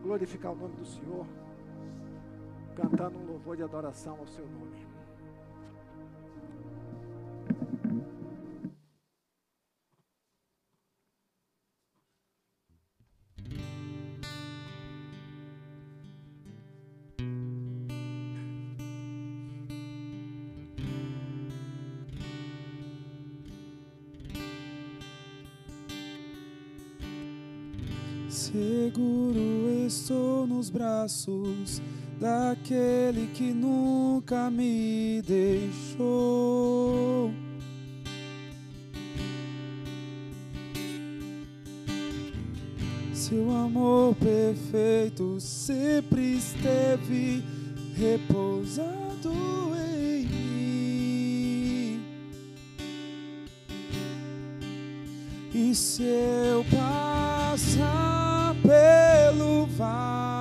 glorificar 0.02 0.52
o 0.52 0.56
nome 0.56 0.76
do 0.76 0.86
Senhor, 0.86 1.26
cantando 2.76 3.18
um 3.18 3.26
louvor 3.26 3.58
de 3.58 3.64
adoração 3.64 4.18
ao 4.20 4.28
seu 4.28 4.46
nome. 4.46 4.93
Nos 30.64 30.70
braços 30.70 31.82
daquele 32.18 33.28
que 33.34 33.52
nunca 33.52 34.50
me 34.50 35.22
deixou. 35.28 36.14
Seu 43.14 43.52
amor 43.52 44.16
perfeito 44.16 45.38
sempre 45.42 46.38
esteve 46.38 47.44
repousado 47.98 49.34
em 49.98 50.26
mim. 50.28 52.02
E 55.54 55.76
se 55.76 56.04
eu 56.04 56.64
passar 56.72 58.56
pelo 58.62 59.66
vale, 59.66 60.33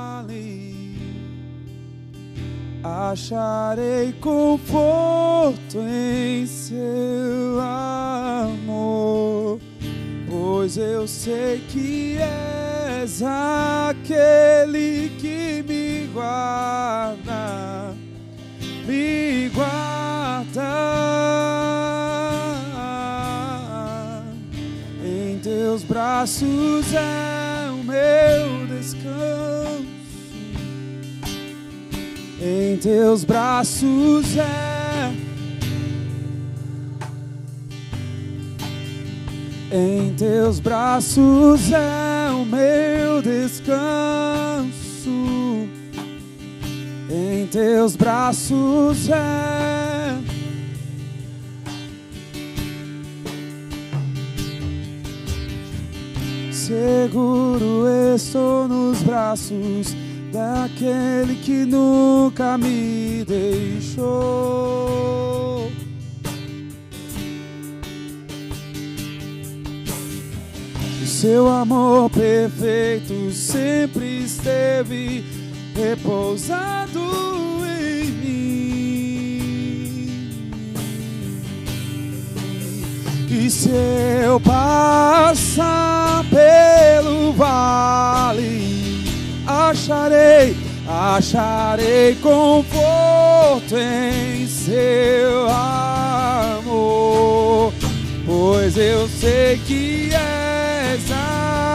acharei 2.83 4.13
conforto 4.21 5.79
em 5.79 6.45
seu 6.47 7.61
amor, 7.61 9.61
pois 10.29 10.77
eu 10.77 11.07
sei 11.07 11.63
que 11.69 12.19
és 12.19 13.23
aquele 13.23 15.11
que 15.21 15.65
me 15.69 16.09
guarda, 16.13 17.95
me 18.87 19.49
guarda. 19.51 19.83
Em 25.05 25.39
teus 25.39 25.85
braços 25.85 26.93
é 26.95 27.71
o 27.71 27.85
meu 27.85 28.62
Em 32.45 32.77
teus 32.77 33.23
braços 33.23 34.37
é. 34.37 35.13
Em 39.71 40.13
teus 40.15 40.59
braços 40.59 41.71
é 41.71 42.33
o 42.33 42.45
meu 42.45 43.23
descanso. 43.23 43.79
Em 47.09 47.47
teus 47.47 47.95
braços 47.95 49.09
é. 49.09 50.19
Seguro 56.51 57.87
estou 58.17 58.67
nos 58.67 59.01
braços 59.05 60.02
daquele 60.33 61.37
que 61.37 61.65
nunca 61.67 62.57
me 62.57 63.25
deixou. 63.29 64.11
O 71.03 71.07
seu 71.07 71.47
amor 71.49 72.09
perfeito 72.11 73.31
sempre 73.31 74.25
esteve 74.25 75.23
repousado 75.77 77.01
em 77.67 78.07
mim. 78.07 79.43
E 83.31 83.51
se 83.51 83.71
eu 84.25 84.41
passar 84.41 86.25
pelo 86.31 87.33
vale, 87.35 88.82
acharei, 89.53 90.57
acharei 90.89 92.15
conforto 92.17 93.77
em 93.77 94.47
seu 94.47 95.49
amor, 95.51 96.95
pois 98.25 98.77
eu 98.77 99.09
sei 99.09 99.61
que 99.67 100.11
és 100.13 101.01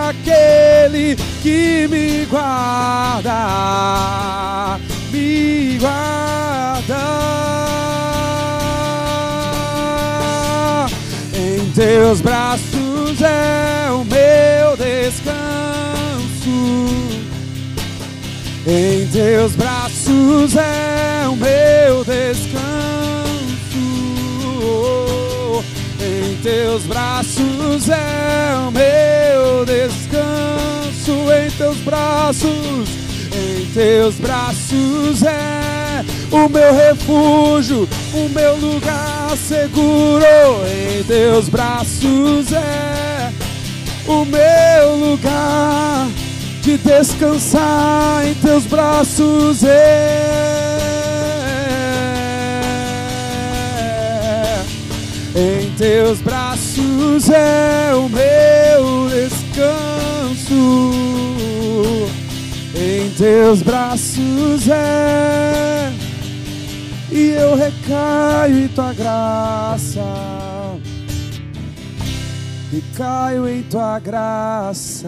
aquele 0.07 1.15
que 1.41 1.87
me 1.87 2.25
guarda, 2.25 3.31
me 5.11 5.77
guarda. 5.79 6.17
Em 11.33 11.71
teus 11.71 12.21
braços 12.21 13.21
é 13.21 13.91
o 13.91 14.03
meu 14.05 14.75
descanso. 14.77 15.86
Em 19.07 19.09
teus 19.09 19.55
braços 19.55 20.53
é 20.57 21.25
o 21.29 21.35
meu 21.37 22.03
descanso. 22.03 22.57
Em 26.01 26.35
teus 26.43 26.83
braços 26.83 27.87
é 27.87 28.67
o 28.67 28.71
meu 28.71 29.65
descanso. 29.65 31.31
Em 31.31 31.49
teus 31.51 31.77
braços, 31.77 32.89
em 33.31 33.65
teus 33.73 34.15
braços 34.15 35.23
é 35.23 36.03
o 36.29 36.49
meu 36.49 36.75
refúgio, 36.75 37.87
o 38.13 38.27
meu 38.27 38.57
lugar 38.57 39.37
seguro. 39.37 40.25
Em 40.67 41.01
teus 41.05 41.47
braços 41.47 42.51
é 42.51 43.31
o 44.05 44.25
meu 44.25 44.95
lugar 44.97 46.09
de 46.67 46.77
descansar 46.79 48.27
em 48.27 48.33
teus 48.33 48.65
braços. 48.65 49.63
É. 49.63 50.57
Em 55.33 55.71
teus 55.77 56.19
braços 56.19 57.29
é 57.29 57.93
o 57.95 58.09
meu 58.09 59.07
descanso. 59.09 60.51
Em 62.75 63.11
teus 63.11 63.61
braços 63.61 64.67
é. 64.67 65.93
E 67.09 67.29
eu 67.29 67.55
recaio 67.55 68.65
em 68.65 68.67
tua 68.67 68.91
graça. 68.91 70.03
Recaio 72.73 73.47
em 73.47 73.63
tua 73.63 73.99
graça. 73.99 75.07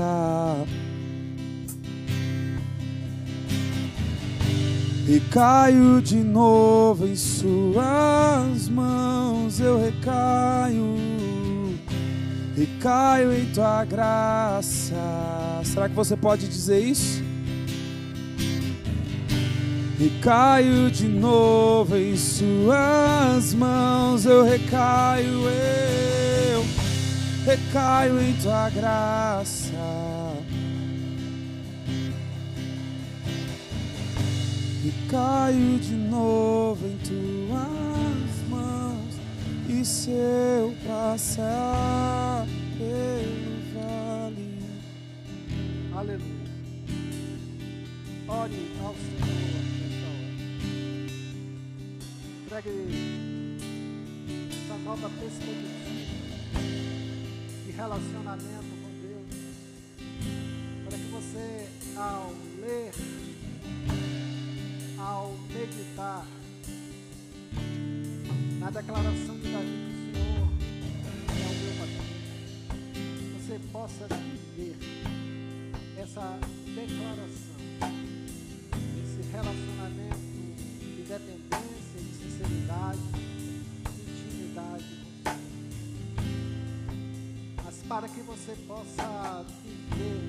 E 5.12 5.20
caio 5.22 5.99
de 6.03 6.18
novo 6.18 7.07
em 7.07 7.16
suas 7.16 8.70
mãos, 8.70 9.60
eu 9.60 9.82
recaio, 9.82 10.95
recaio 12.55 13.34
em 13.34 13.45
tua 13.47 13.84
graça. 13.86 14.93
Será 15.64 15.89
que 15.89 15.95
você 15.95 16.16
pode 16.16 16.47
dizer 16.47 16.78
isso? 16.78 17.24
Recaio 19.97 20.91
de 20.91 21.07
novo 21.07 21.97
em 21.97 22.16
suas 22.16 23.55
mãos, 23.55 24.28
eu 24.28 24.43
recaio, 24.43 25.49
eu 26.53 26.64
recaio 27.47 28.22
em 28.22 28.34
tua 28.34 28.70
graça. 28.70 30.18
Caio 35.10 35.80
de 35.80 35.93
novo 35.93 36.86
em 36.86 36.97
tuas 36.99 38.49
mãos. 38.49 39.16
E 39.68 39.84
se 39.84 40.12
passar 40.88 42.45
pelo 42.78 43.60
vale, 43.74 44.60
Aleluia. 45.95 46.39
Ore 48.28 48.72
ao 48.84 48.93
Senhor 48.93 49.64
nessa 49.80 50.07
hora. 50.12 50.38
Entregue 52.43 52.78
essa 54.64 54.78
nova 54.84 55.10
perspectiva 55.10 56.60
de 57.66 57.72
relacionamento 57.72 58.74
com 58.82 58.91
Deus. 59.01 59.34
Para 60.86 60.97
que 60.97 61.07
você, 61.12 61.68
ao 61.97 62.34
ler, 62.62 62.91
ao 65.00 65.34
meditar 65.54 66.26
na 68.60 68.70
declaração 68.70 69.39
de 69.39 69.52
Davi 69.52 69.88
que 69.88 69.91
o 69.91 70.14
Senhor 70.14 70.50
é 71.30 71.47
o 71.47 71.56
meu 71.56 71.74
pastor, 71.80 72.06
você 73.38 73.60
possa 73.72 74.08
viver 74.08 74.76
essa 75.97 76.39
declaração, 76.76 77.56
esse 79.04 79.22
relacionamento 79.32 80.30
de 80.95 81.04
dependência, 81.08 82.00
de 82.00 82.14
sinceridade, 82.18 83.00
de 83.95 84.02
intimidade. 84.12 85.00
Mas 87.64 87.78
para 87.88 88.10
que 88.10 88.22
você 88.22 88.56
possa 88.68 89.45
viver 89.64 90.29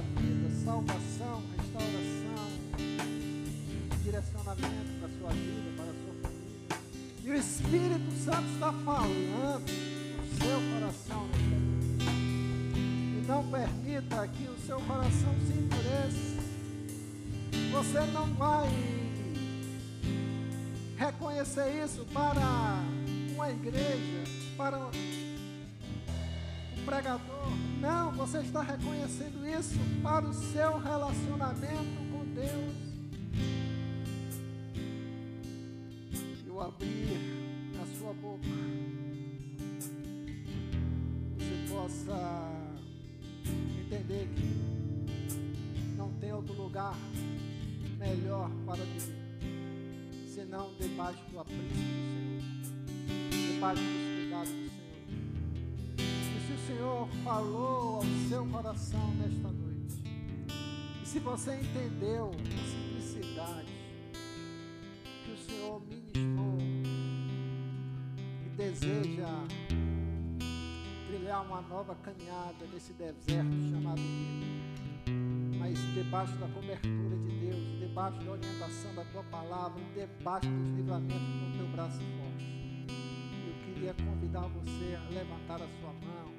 vida, 0.00 0.50
salvação, 0.64 1.42
restauração, 1.56 2.48
direcionamento 4.02 4.92
para 4.98 5.06
a 5.06 5.18
sua 5.18 5.30
vida, 5.30 5.70
para 5.76 5.84
a 5.84 5.94
sua 5.94 6.14
família. 6.22 6.46
E 7.24 7.30
o 7.30 7.34
Espírito 7.34 8.12
Santo 8.24 8.48
está 8.54 8.72
falando 8.72 9.60
no 9.60 10.26
seu 10.38 10.60
coração. 10.72 11.28
E 11.98 13.26
não 13.26 13.42
permita 13.50 14.28
que 14.28 14.48
o 14.48 14.58
seu 14.66 14.80
coração 14.80 15.34
se 15.46 15.52
endureça. 15.52 16.36
Você 17.72 18.00
não 18.12 18.26
vai 18.34 18.68
reconhecer 20.96 21.84
isso 21.84 22.06
para 22.12 22.40
uma 23.34 23.50
igreja, 23.50 24.24
para 24.56 24.78
um 24.78 24.90
pregador. 26.84 27.25
Você 28.26 28.38
está 28.38 28.60
reconhecendo 28.60 29.46
isso 29.46 29.78
para 30.02 30.26
o 30.26 30.34
seu 30.34 30.80
relacionamento 30.80 31.96
com 32.10 32.24
Deus. 32.34 32.74
E 36.44 36.50
o 36.50 36.60
abrir 36.60 37.20
a 37.80 37.86
sua 37.96 38.12
boca, 38.14 38.48
você 41.38 41.72
possa 41.72 42.50
entender 43.78 44.28
que 44.34 45.96
não 45.96 46.10
tem 46.14 46.32
outro 46.32 46.54
lugar 46.54 46.96
melhor 47.96 48.50
para 48.66 48.82
viver 48.82 49.14
senão 50.34 50.72
debaixo 50.80 51.22
do 51.30 51.38
apreço 51.38 51.62
do 51.62 51.74
Senhor, 52.10 53.52
debaixo 53.52 53.82
dos 53.82 54.15
Senhor 56.66 57.08
falou 57.22 57.96
ao 57.96 58.02
seu 58.28 58.44
coração 58.46 59.14
nesta 59.14 59.52
noite, 59.52 60.02
e 61.00 61.06
se 61.06 61.20
você 61.20 61.54
entendeu 61.60 62.32
a 62.32 62.98
simplicidade 62.98 63.72
que 65.24 65.30
o 65.30 65.38
Senhor 65.38 65.80
ministrou 65.82 66.58
e 68.44 68.48
deseja 68.56 69.28
trilhar 71.06 71.46
uma 71.46 71.62
nova 71.62 71.94
caminhada 72.02 72.66
nesse 72.72 72.92
deserto 72.94 73.70
chamado 73.70 74.00
vida, 74.00 75.06
mas 75.60 75.78
debaixo 75.94 76.36
da 76.38 76.48
cobertura 76.48 77.16
de 77.16 77.46
Deus, 77.46 77.78
debaixo 77.78 78.18
da 78.24 78.32
orientação 78.32 78.92
da 78.96 79.04
tua 79.04 79.22
palavra, 79.22 79.80
debaixo 79.94 80.48
dos 80.48 80.76
livramentos 80.76 81.12
do 81.12 81.58
teu 81.58 81.68
braço 81.68 82.00
forte. 82.00 82.44
Eu 83.46 83.54
queria 83.64 83.94
convidar 83.94 84.48
você 84.48 84.96
a 84.96 85.08
levantar 85.10 85.62
a 85.62 85.68
sua 85.80 85.92
mão 85.92 86.35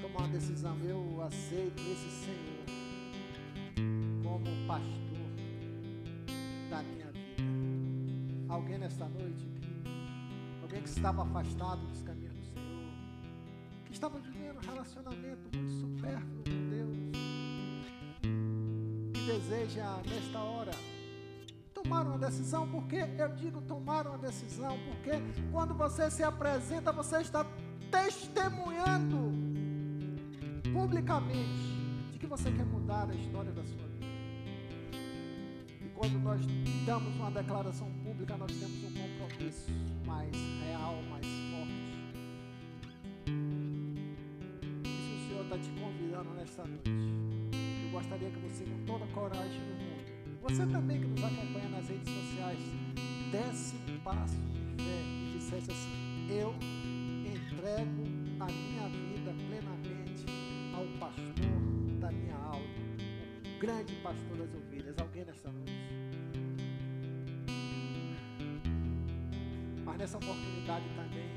tomar 0.00 0.20
uma 0.20 0.28
decisão. 0.28 0.76
Eu 0.84 1.22
aceito 1.22 1.80
esse 1.80 2.10
Senhor 2.10 2.64
como 4.22 4.44
pastor 4.66 5.28
da 6.70 6.82
minha 6.82 7.10
vida. 7.12 8.52
Alguém 8.52 8.78
nesta 8.78 9.08
noite 9.08 9.46
que 9.46 10.62
alguém 10.62 10.82
que 10.82 10.88
estava 10.88 11.22
afastado 11.22 11.86
dos 11.86 12.02
caminhos 12.02 12.34
do 12.34 12.44
Senhor, 12.44 12.92
que 13.86 13.92
estava 13.92 14.18
vivendo 14.18 14.56
um 14.56 14.60
relacionamento 14.60 15.48
muito 15.54 15.70
supérfluo 15.72 16.44
com 16.44 16.68
Deus? 16.70 16.98
Deseja 19.26 20.02
nesta 20.08 20.38
hora 20.38 20.72
tomar 21.74 22.06
uma 22.06 22.18
decisão, 22.18 22.68
porque 22.68 22.96
eu 22.96 23.28
digo 23.34 23.62
tomar 23.62 24.06
uma 24.06 24.18
decisão, 24.18 24.76
porque 24.86 25.10
quando 25.52 25.74
você 25.74 26.10
se 26.10 26.22
apresenta, 26.22 26.92
você 26.92 27.18
está 27.18 27.46
testemunhando 27.90 29.37
publicamente 30.88 31.76
de 32.12 32.18
que 32.18 32.26
você 32.26 32.50
quer 32.50 32.64
mudar 32.64 33.06
a 33.10 33.14
história 33.14 33.52
da 33.52 33.62
sua 33.62 33.86
vida. 33.88 34.06
E 35.84 35.88
quando 35.94 36.18
nós 36.20 36.40
damos 36.86 37.14
uma 37.14 37.30
declaração 37.30 37.92
pública, 38.02 38.38
nós 38.38 38.50
temos 38.52 38.84
um 38.84 38.92
compromisso 38.92 39.70
mais 40.06 40.34
real, 40.64 41.02
mais 41.10 41.26
forte. 41.26 41.98
E 44.82 44.88
se 44.88 45.12
o 45.12 45.28
Senhor 45.28 45.44
está 45.44 45.58
te 45.58 45.68
convidando 45.78 46.30
nesta 46.30 46.64
noite, 46.64 46.90
eu 47.84 47.90
gostaria 47.90 48.30
que 48.30 48.38
você, 48.38 48.64
com 48.64 48.84
toda 48.86 49.04
a 49.04 49.08
coragem 49.08 49.60
do 49.60 49.74
mundo, 49.74 50.40
você 50.40 50.66
também 50.66 51.00
que 51.00 51.06
nos 51.06 51.22
acompanha 51.22 51.68
nas 51.68 51.86
redes 51.86 52.10
sociais, 52.10 52.60
desse 53.30 53.76
um 53.92 53.98
passo 53.98 54.38
de 54.38 54.82
fé 54.82 55.02
e 55.02 55.38
dissesse 55.38 55.70
assim: 55.70 56.30
Eu 56.30 56.54
entrego 57.26 58.04
a 58.40 58.46
minha 58.46 58.88
vida 58.88 59.07
grande 63.58 63.92
pastor 63.96 64.36
das 64.36 64.54
ovelhas. 64.54 64.96
Alguém 64.98 65.24
nesta 65.24 65.50
noite? 65.50 65.72
Mas 69.84 69.98
nessa 69.98 70.16
oportunidade 70.16 70.84
também, 70.94 71.28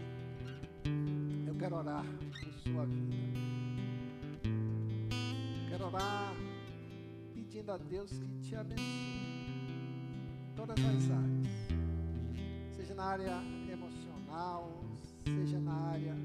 eu 1.48 1.56
quero 1.56 1.76
orar 1.78 2.06
por 2.06 2.54
sua 2.54 2.86
vida. 2.86 3.16
Quero 5.70 5.86
orar 5.88 6.36
pedindo 7.34 7.72
a 7.72 7.78
Deus 7.78 8.12
que 8.12 8.38
te 8.42 8.56
abençoe 8.56 8.86
em 8.86 10.56
todas 10.56 10.78
as 10.78 11.12
áreas, 11.12 11.48
seja 12.76 12.94
na 12.94 13.04
área 13.04 13.42
emocional, 13.72 14.84
seja 15.24 15.60
na 15.60 15.74
área 15.74 16.16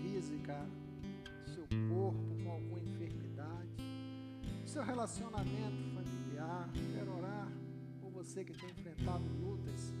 física, 0.00 0.66
seu 1.46 1.66
corpo 1.90 2.34
com 2.42 2.78
enfermidade, 2.78 2.93
seu 4.74 4.82
relacionamento 4.82 5.94
familiar. 5.94 6.68
Quero 6.92 7.16
orar 7.16 7.48
por 8.00 8.10
você 8.10 8.44
que 8.44 8.52
tem 8.52 8.70
enfrentado 8.70 9.22
lutas 9.40 9.92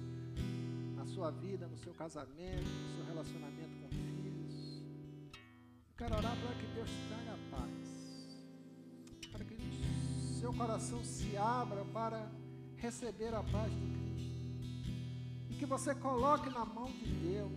na 0.96 1.06
sua 1.06 1.30
vida, 1.30 1.68
no 1.68 1.78
seu 1.78 1.94
casamento, 1.94 2.68
no 2.68 2.96
seu 2.96 3.04
relacionamento 3.06 3.70
com 3.80 3.88
filhos. 3.88 4.82
Quero 5.96 6.16
orar 6.16 6.36
para 6.36 6.54
que 6.56 6.66
Deus 6.74 6.90
te 6.90 7.08
traga 7.08 7.38
paz 7.52 7.94
para 9.30 9.44
que 9.44 9.56
seu 10.40 10.52
coração 10.52 11.04
se 11.04 11.36
abra 11.36 11.84
para 11.92 12.28
receber 12.76 13.32
a 13.32 13.44
paz 13.44 13.72
de 13.72 13.86
Cristo. 14.00 14.90
E 15.50 15.54
que 15.54 15.66
você 15.66 15.94
coloque 15.94 16.50
na 16.50 16.64
mão 16.64 16.90
de 16.90 17.06
Deus 17.06 17.52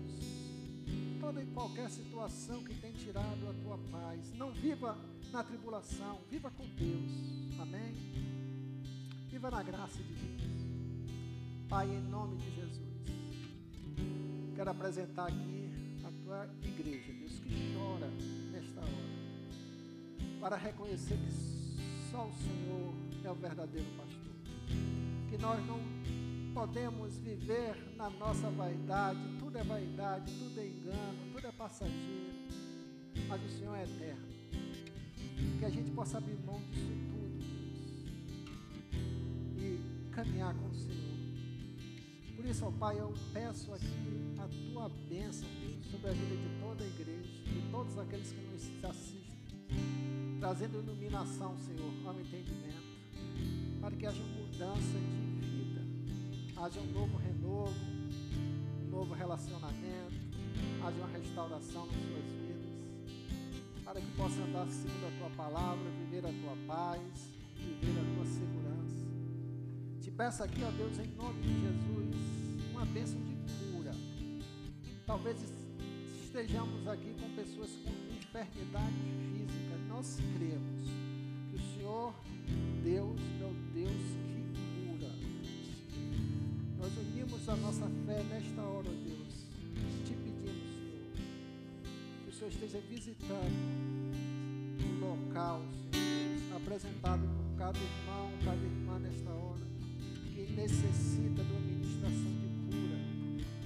toda 1.20 1.42
e 1.42 1.48
qualquer 1.48 1.90
situação 1.90 2.64
que 2.64 2.76
tem 2.76 2.94
tirado 2.94 3.50
a 3.50 3.54
tua 3.64 3.78
paz. 3.92 4.32
Não 4.34 4.52
viva 4.52 4.96
na 5.32 5.44
tribulação, 5.44 6.22
viva 6.30 6.50
com 6.52 6.66
Deus. 6.76 7.60
Amém? 7.60 7.94
Viva 9.30 9.52
na 9.52 9.62
graça 9.64 10.02
de 10.02 10.14
Deus. 10.14 10.38
Pai, 11.68 11.88
em 11.90 12.02
nome 12.02 12.38
de 12.38 12.56
Jesus, 12.56 13.06
quero 14.56 14.72
apresentar 14.72 15.28
aqui 15.28 15.70
a 16.06 16.12
tua 16.24 16.50
igreja, 16.64 17.12
Deus, 17.12 17.40
que 17.40 17.74
chora 17.74 18.08
nesta 18.52 18.80
hora, 18.80 20.40
para 20.40 20.56
reconhecer 20.56 21.18
que 21.18 21.32
só 22.10 22.26
o 22.26 22.34
Senhor 22.34 22.94
é 23.24 23.32
o 23.32 23.36
verdadeiro 23.36 23.88
pastor. 23.98 24.34
Que 25.30 25.38
nós 25.38 25.66
não 25.66 25.80
podemos 26.54 27.18
viver 27.18 27.76
na 27.98 28.10
nossa 28.10 28.50
vaidade, 28.50 29.20
tudo 29.38 29.58
é 29.58 29.64
vaidade, 29.64 30.32
tudo 30.40 30.60
é 30.60 30.66
engano, 30.66 31.34
tudo 31.34 31.46
é 31.46 31.52
passageiro, 31.52 32.34
mas 33.28 33.44
o 33.44 33.50
Senhor 33.50 33.76
é 33.76 33.84
eterno. 33.84 34.37
Que 35.58 35.66
a 35.66 35.70
gente 35.70 35.92
possa 35.92 36.18
abrir 36.18 36.38
mão 36.46 36.62
disso 36.72 36.92
tudo, 37.12 37.40
Deus, 39.56 39.80
e 40.10 40.12
caminhar 40.12 40.54
com 40.54 40.68
o 40.68 40.76
Senhor. 40.76 41.18
Por 42.36 42.46
isso, 42.46 42.66
ó 42.66 42.72
Pai, 42.72 43.00
eu 43.00 43.14
peço 43.34 43.74
aqui 43.74 44.36
a 44.38 44.48
tua 44.72 44.90
bênção, 45.10 45.48
Deus, 45.60 45.86
sobre 45.88 46.10
a 46.10 46.14
vida 46.14 46.36
de 46.36 46.60
toda 46.62 46.84
a 46.84 46.88
igreja, 46.88 47.44
de 47.44 47.72
todos 47.72 47.98
aqueles 47.98 48.32
que 48.32 48.42
nos 48.42 48.86
assistem 48.86 49.28
trazendo 50.40 50.80
iluminação, 50.80 51.58
Senhor, 51.58 51.92
ao 52.06 52.20
entendimento, 52.20 52.98
para 53.82 53.96
que 53.96 54.06
haja 54.06 54.22
mudança 54.22 54.98
de 54.98 55.48
vida, 55.48 55.82
haja 56.56 56.80
um 56.80 56.92
novo 56.94 57.18
renovo, 57.18 57.74
um 58.82 58.90
novo 58.90 59.14
relacionamento, 59.14 60.16
haja 60.84 60.98
uma 60.98 61.08
restauração 61.08 61.86
nas 61.88 61.96
suas 61.96 62.24
vidas, 62.26 62.37
para 63.88 64.02
que 64.02 64.12
possa 64.18 64.42
andar 64.42 64.68
segundo 64.68 65.08
a 65.08 65.18
tua 65.18 65.30
palavra, 65.38 65.90
viver 65.92 66.26
a 66.26 66.34
tua 66.42 66.58
paz, 66.68 67.00
viver 67.56 67.98
a 67.98 68.16
tua 68.16 68.26
segurança. 68.26 69.08
Te 70.02 70.12
peço 70.12 70.44
aqui, 70.44 70.62
ó 70.62 70.72
Deus, 70.72 71.00
em 71.00 71.08
nome 71.16 71.42
de 71.42 71.54
Jesus, 71.62 72.72
uma 72.74 72.86
bênção 72.86 73.18
de 73.24 73.38
cura. 73.72 73.96
Talvez 75.06 75.38
estejamos 76.22 76.86
aqui 76.86 77.16
com 77.18 77.34
pessoas 77.34 77.70
com 77.78 77.90
enfermidade 78.14 78.94
física. 79.32 79.78
Nós 79.88 80.18
cremos 80.36 80.82
que 81.50 81.56
o 81.56 81.74
Senhor, 81.74 82.14
Deus, 82.84 83.22
é 83.40 83.46
o 83.46 83.54
Deus 83.74 84.04
que 84.28 85.00
cura. 85.00 85.14
Nós 86.78 86.92
unimos 86.98 87.48
a 87.48 87.56
nossa 87.56 87.88
fé 88.06 88.22
nesta 88.24 88.62
hora, 88.64 88.90
ó 88.90 89.08
Deus, 89.08 89.17
Senhor 92.38 92.52
esteja 92.52 92.80
visitando 92.88 93.52
o 94.80 95.00
local, 95.00 95.60
Senhor, 95.92 96.56
apresentado 96.58 97.22
por 97.22 97.58
cada 97.58 97.80
irmão, 97.80 98.32
cada 98.46 98.64
irmã 98.64 99.00
nesta 99.00 99.32
hora, 99.32 99.66
que 100.36 100.54
necessita 100.54 101.44
de 101.44 101.52
uma 101.52 101.60
ministração 101.62 102.32
de 102.38 102.48
cura. 102.70 103.00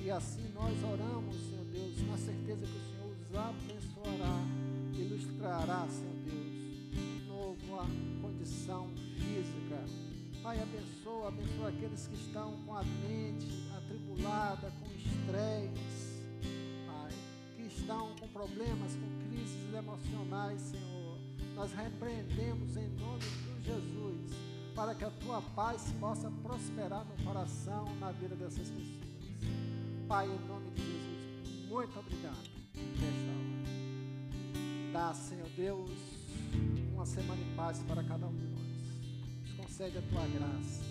E 0.01 0.09
assim 0.09 0.49
nós 0.53 0.81
oramos, 0.85 1.35
Senhor 1.35 1.65
Deus, 1.65 2.07
na 2.07 2.17
certeza 2.17 2.65
que 2.65 2.77
o 2.77 2.81
Senhor 2.87 3.11
os 3.11 3.35
abençoará, 3.35 4.47
ilustrará, 4.93 5.87
Senhor 5.89 6.15
Deus, 6.23 7.27
nova 7.27 7.87
condição 8.21 8.87
física. 9.17 9.83
Pai, 10.41 10.61
abençoa, 10.61 11.27
abençoa 11.27 11.67
aqueles 11.67 12.07
que 12.07 12.15
estão 12.15 12.53
com 12.65 12.73
a 12.73 12.83
mente 12.83 13.67
atribulada, 13.75 14.71
com 14.79 14.90
problemas, 18.41 18.95
com 18.95 19.29
crises 19.29 19.71
emocionais, 19.71 20.59
Senhor. 20.61 21.17
Nós 21.53 21.71
repreendemos 21.73 22.75
em 22.75 22.87
nome 22.97 23.19
de 23.19 23.63
Jesus, 23.63 24.31
para 24.73 24.95
que 24.95 25.03
a 25.03 25.11
tua 25.11 25.41
paz 25.55 25.93
possa 25.99 26.31
prosperar 26.41 27.05
no 27.05 27.23
coração, 27.23 27.85
na 27.99 28.11
vida 28.11 28.35
dessas 28.35 28.67
pessoas. 28.67 29.11
Pai, 30.07 30.25
em 30.25 30.47
nome 30.47 30.71
de 30.71 30.81
Jesus, 30.81 31.69
muito 31.69 31.99
obrigado 31.99 32.37
hora. 32.37 32.51
Dá, 34.91 35.13
Senhor 35.13 35.47
Deus, 35.55 35.91
uma 36.93 37.05
semana 37.05 37.39
em 37.39 37.55
paz 37.55 37.83
para 37.87 38.03
cada 38.03 38.25
um 38.25 38.35
de 38.35 38.45
nós. 38.47 39.41
Nos 39.43 39.51
concede 39.53 39.99
a 39.99 40.01
tua 40.01 40.27
graça, 40.27 40.83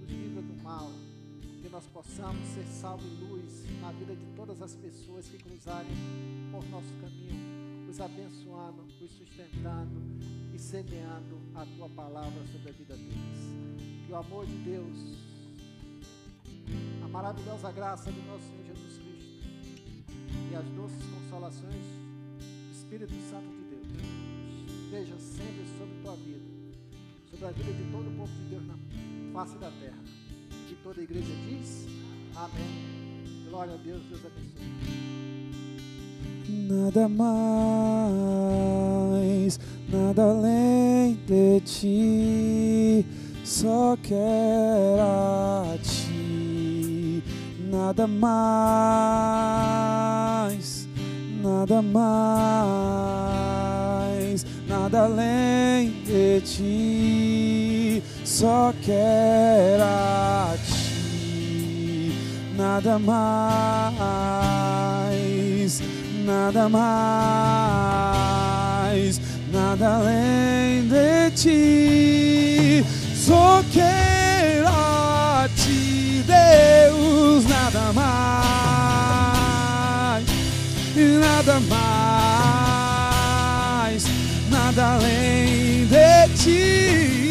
nos 0.00 0.10
livra 0.10 0.42
do 0.42 0.62
mal, 0.62 0.90
que 1.60 1.68
nós 1.68 1.86
possamos 1.86 2.46
ser 2.48 2.64
salvo 2.66 3.04
e 3.06 3.24
luz 3.24 3.64
na 3.80 3.92
vida 3.92 4.14
de 4.14 4.24
todas 4.34 4.62
as 4.62 4.74
pessoas 4.74 5.26
que 5.26 5.38
cruzarem 5.38 5.92
por 6.50 6.64
nosso 6.70 6.92
caminho, 7.00 7.88
os 7.88 8.00
abençoando, 8.00 8.82
os 9.00 9.10
sustentando 9.10 10.00
e 10.54 10.58
semeando 10.58 11.38
a 11.54 11.66
tua 11.66 11.88
palavra 11.90 12.46
sobre 12.46 12.70
a 12.70 12.72
vida 12.72 12.96
deles. 12.96 14.06
Que 14.06 14.12
o 14.12 14.16
amor 14.16 14.46
de 14.46 14.56
Deus 14.56 15.30
a 17.04 17.08
maravilhosa 17.08 17.70
graça 17.72 18.10
do 18.10 18.22
nosso 18.22 18.44
Senhor 18.44 18.64
Jesus 18.64 18.98
Cristo 18.98 19.44
e 20.50 20.56
as 20.56 20.64
doces 20.64 21.04
consolações 21.04 21.84
do 21.84 22.72
Espírito 22.72 23.12
Santo 23.28 23.48
de 23.48 23.64
Deus 23.70 23.86
estejam 24.84 25.18
sempre 25.18 25.64
sobre 25.78 25.94
tua 26.02 26.16
vida, 26.16 26.46
sobre 27.30 27.46
a 27.46 27.50
vida 27.50 27.72
de 27.72 27.90
todo 27.90 28.08
o 28.08 28.16
povo 28.16 28.32
de 28.32 28.48
Deus 28.48 28.66
na 28.66 28.76
face 29.32 29.58
da 29.58 29.70
terra. 29.70 30.29
E 30.70 30.74
toda 30.84 31.00
a 31.00 31.02
igreja 31.02 31.34
diz: 31.48 31.88
Amém. 32.36 33.00
Glória 33.48 33.74
a 33.74 33.76
Deus, 33.78 34.04
Deus 34.08 34.20
abençoe. 34.24 34.70
Nada 36.48 37.08
mais, 37.08 37.58
nada 39.88 40.22
além 40.22 41.18
de 41.26 41.60
ti, 41.64 43.04
só 43.44 43.98
quero 44.00 45.02
a 45.02 45.76
ti. 45.82 47.24
Nada 47.68 48.06
mais, 48.06 48.30
nada 51.42 51.82
mais, 51.82 52.06
nada 54.68 55.02
além 55.02 55.90
de 56.04 56.40
ti, 56.42 58.02
só 58.24 58.72
quero 58.84 59.82
a 59.82 60.54
ti. 60.56 60.59
Nada 62.60 62.98
mais, 62.98 63.40
nada 66.26 66.68
mais, 66.68 67.98
nada 69.50 69.94
além 69.94 70.86
de 70.86 71.30
ti. 71.34 72.84
Só 73.14 73.64
quero 73.72 74.68
a 74.68 75.48
ti, 75.56 76.22
Deus, 76.26 77.46
nada 77.46 77.94
mais, 77.94 78.12
nada 81.18 81.60
mais, 83.80 84.04
nada 84.50 84.96
além 84.96 85.86
de 85.86 86.28
ti. 86.36 87.29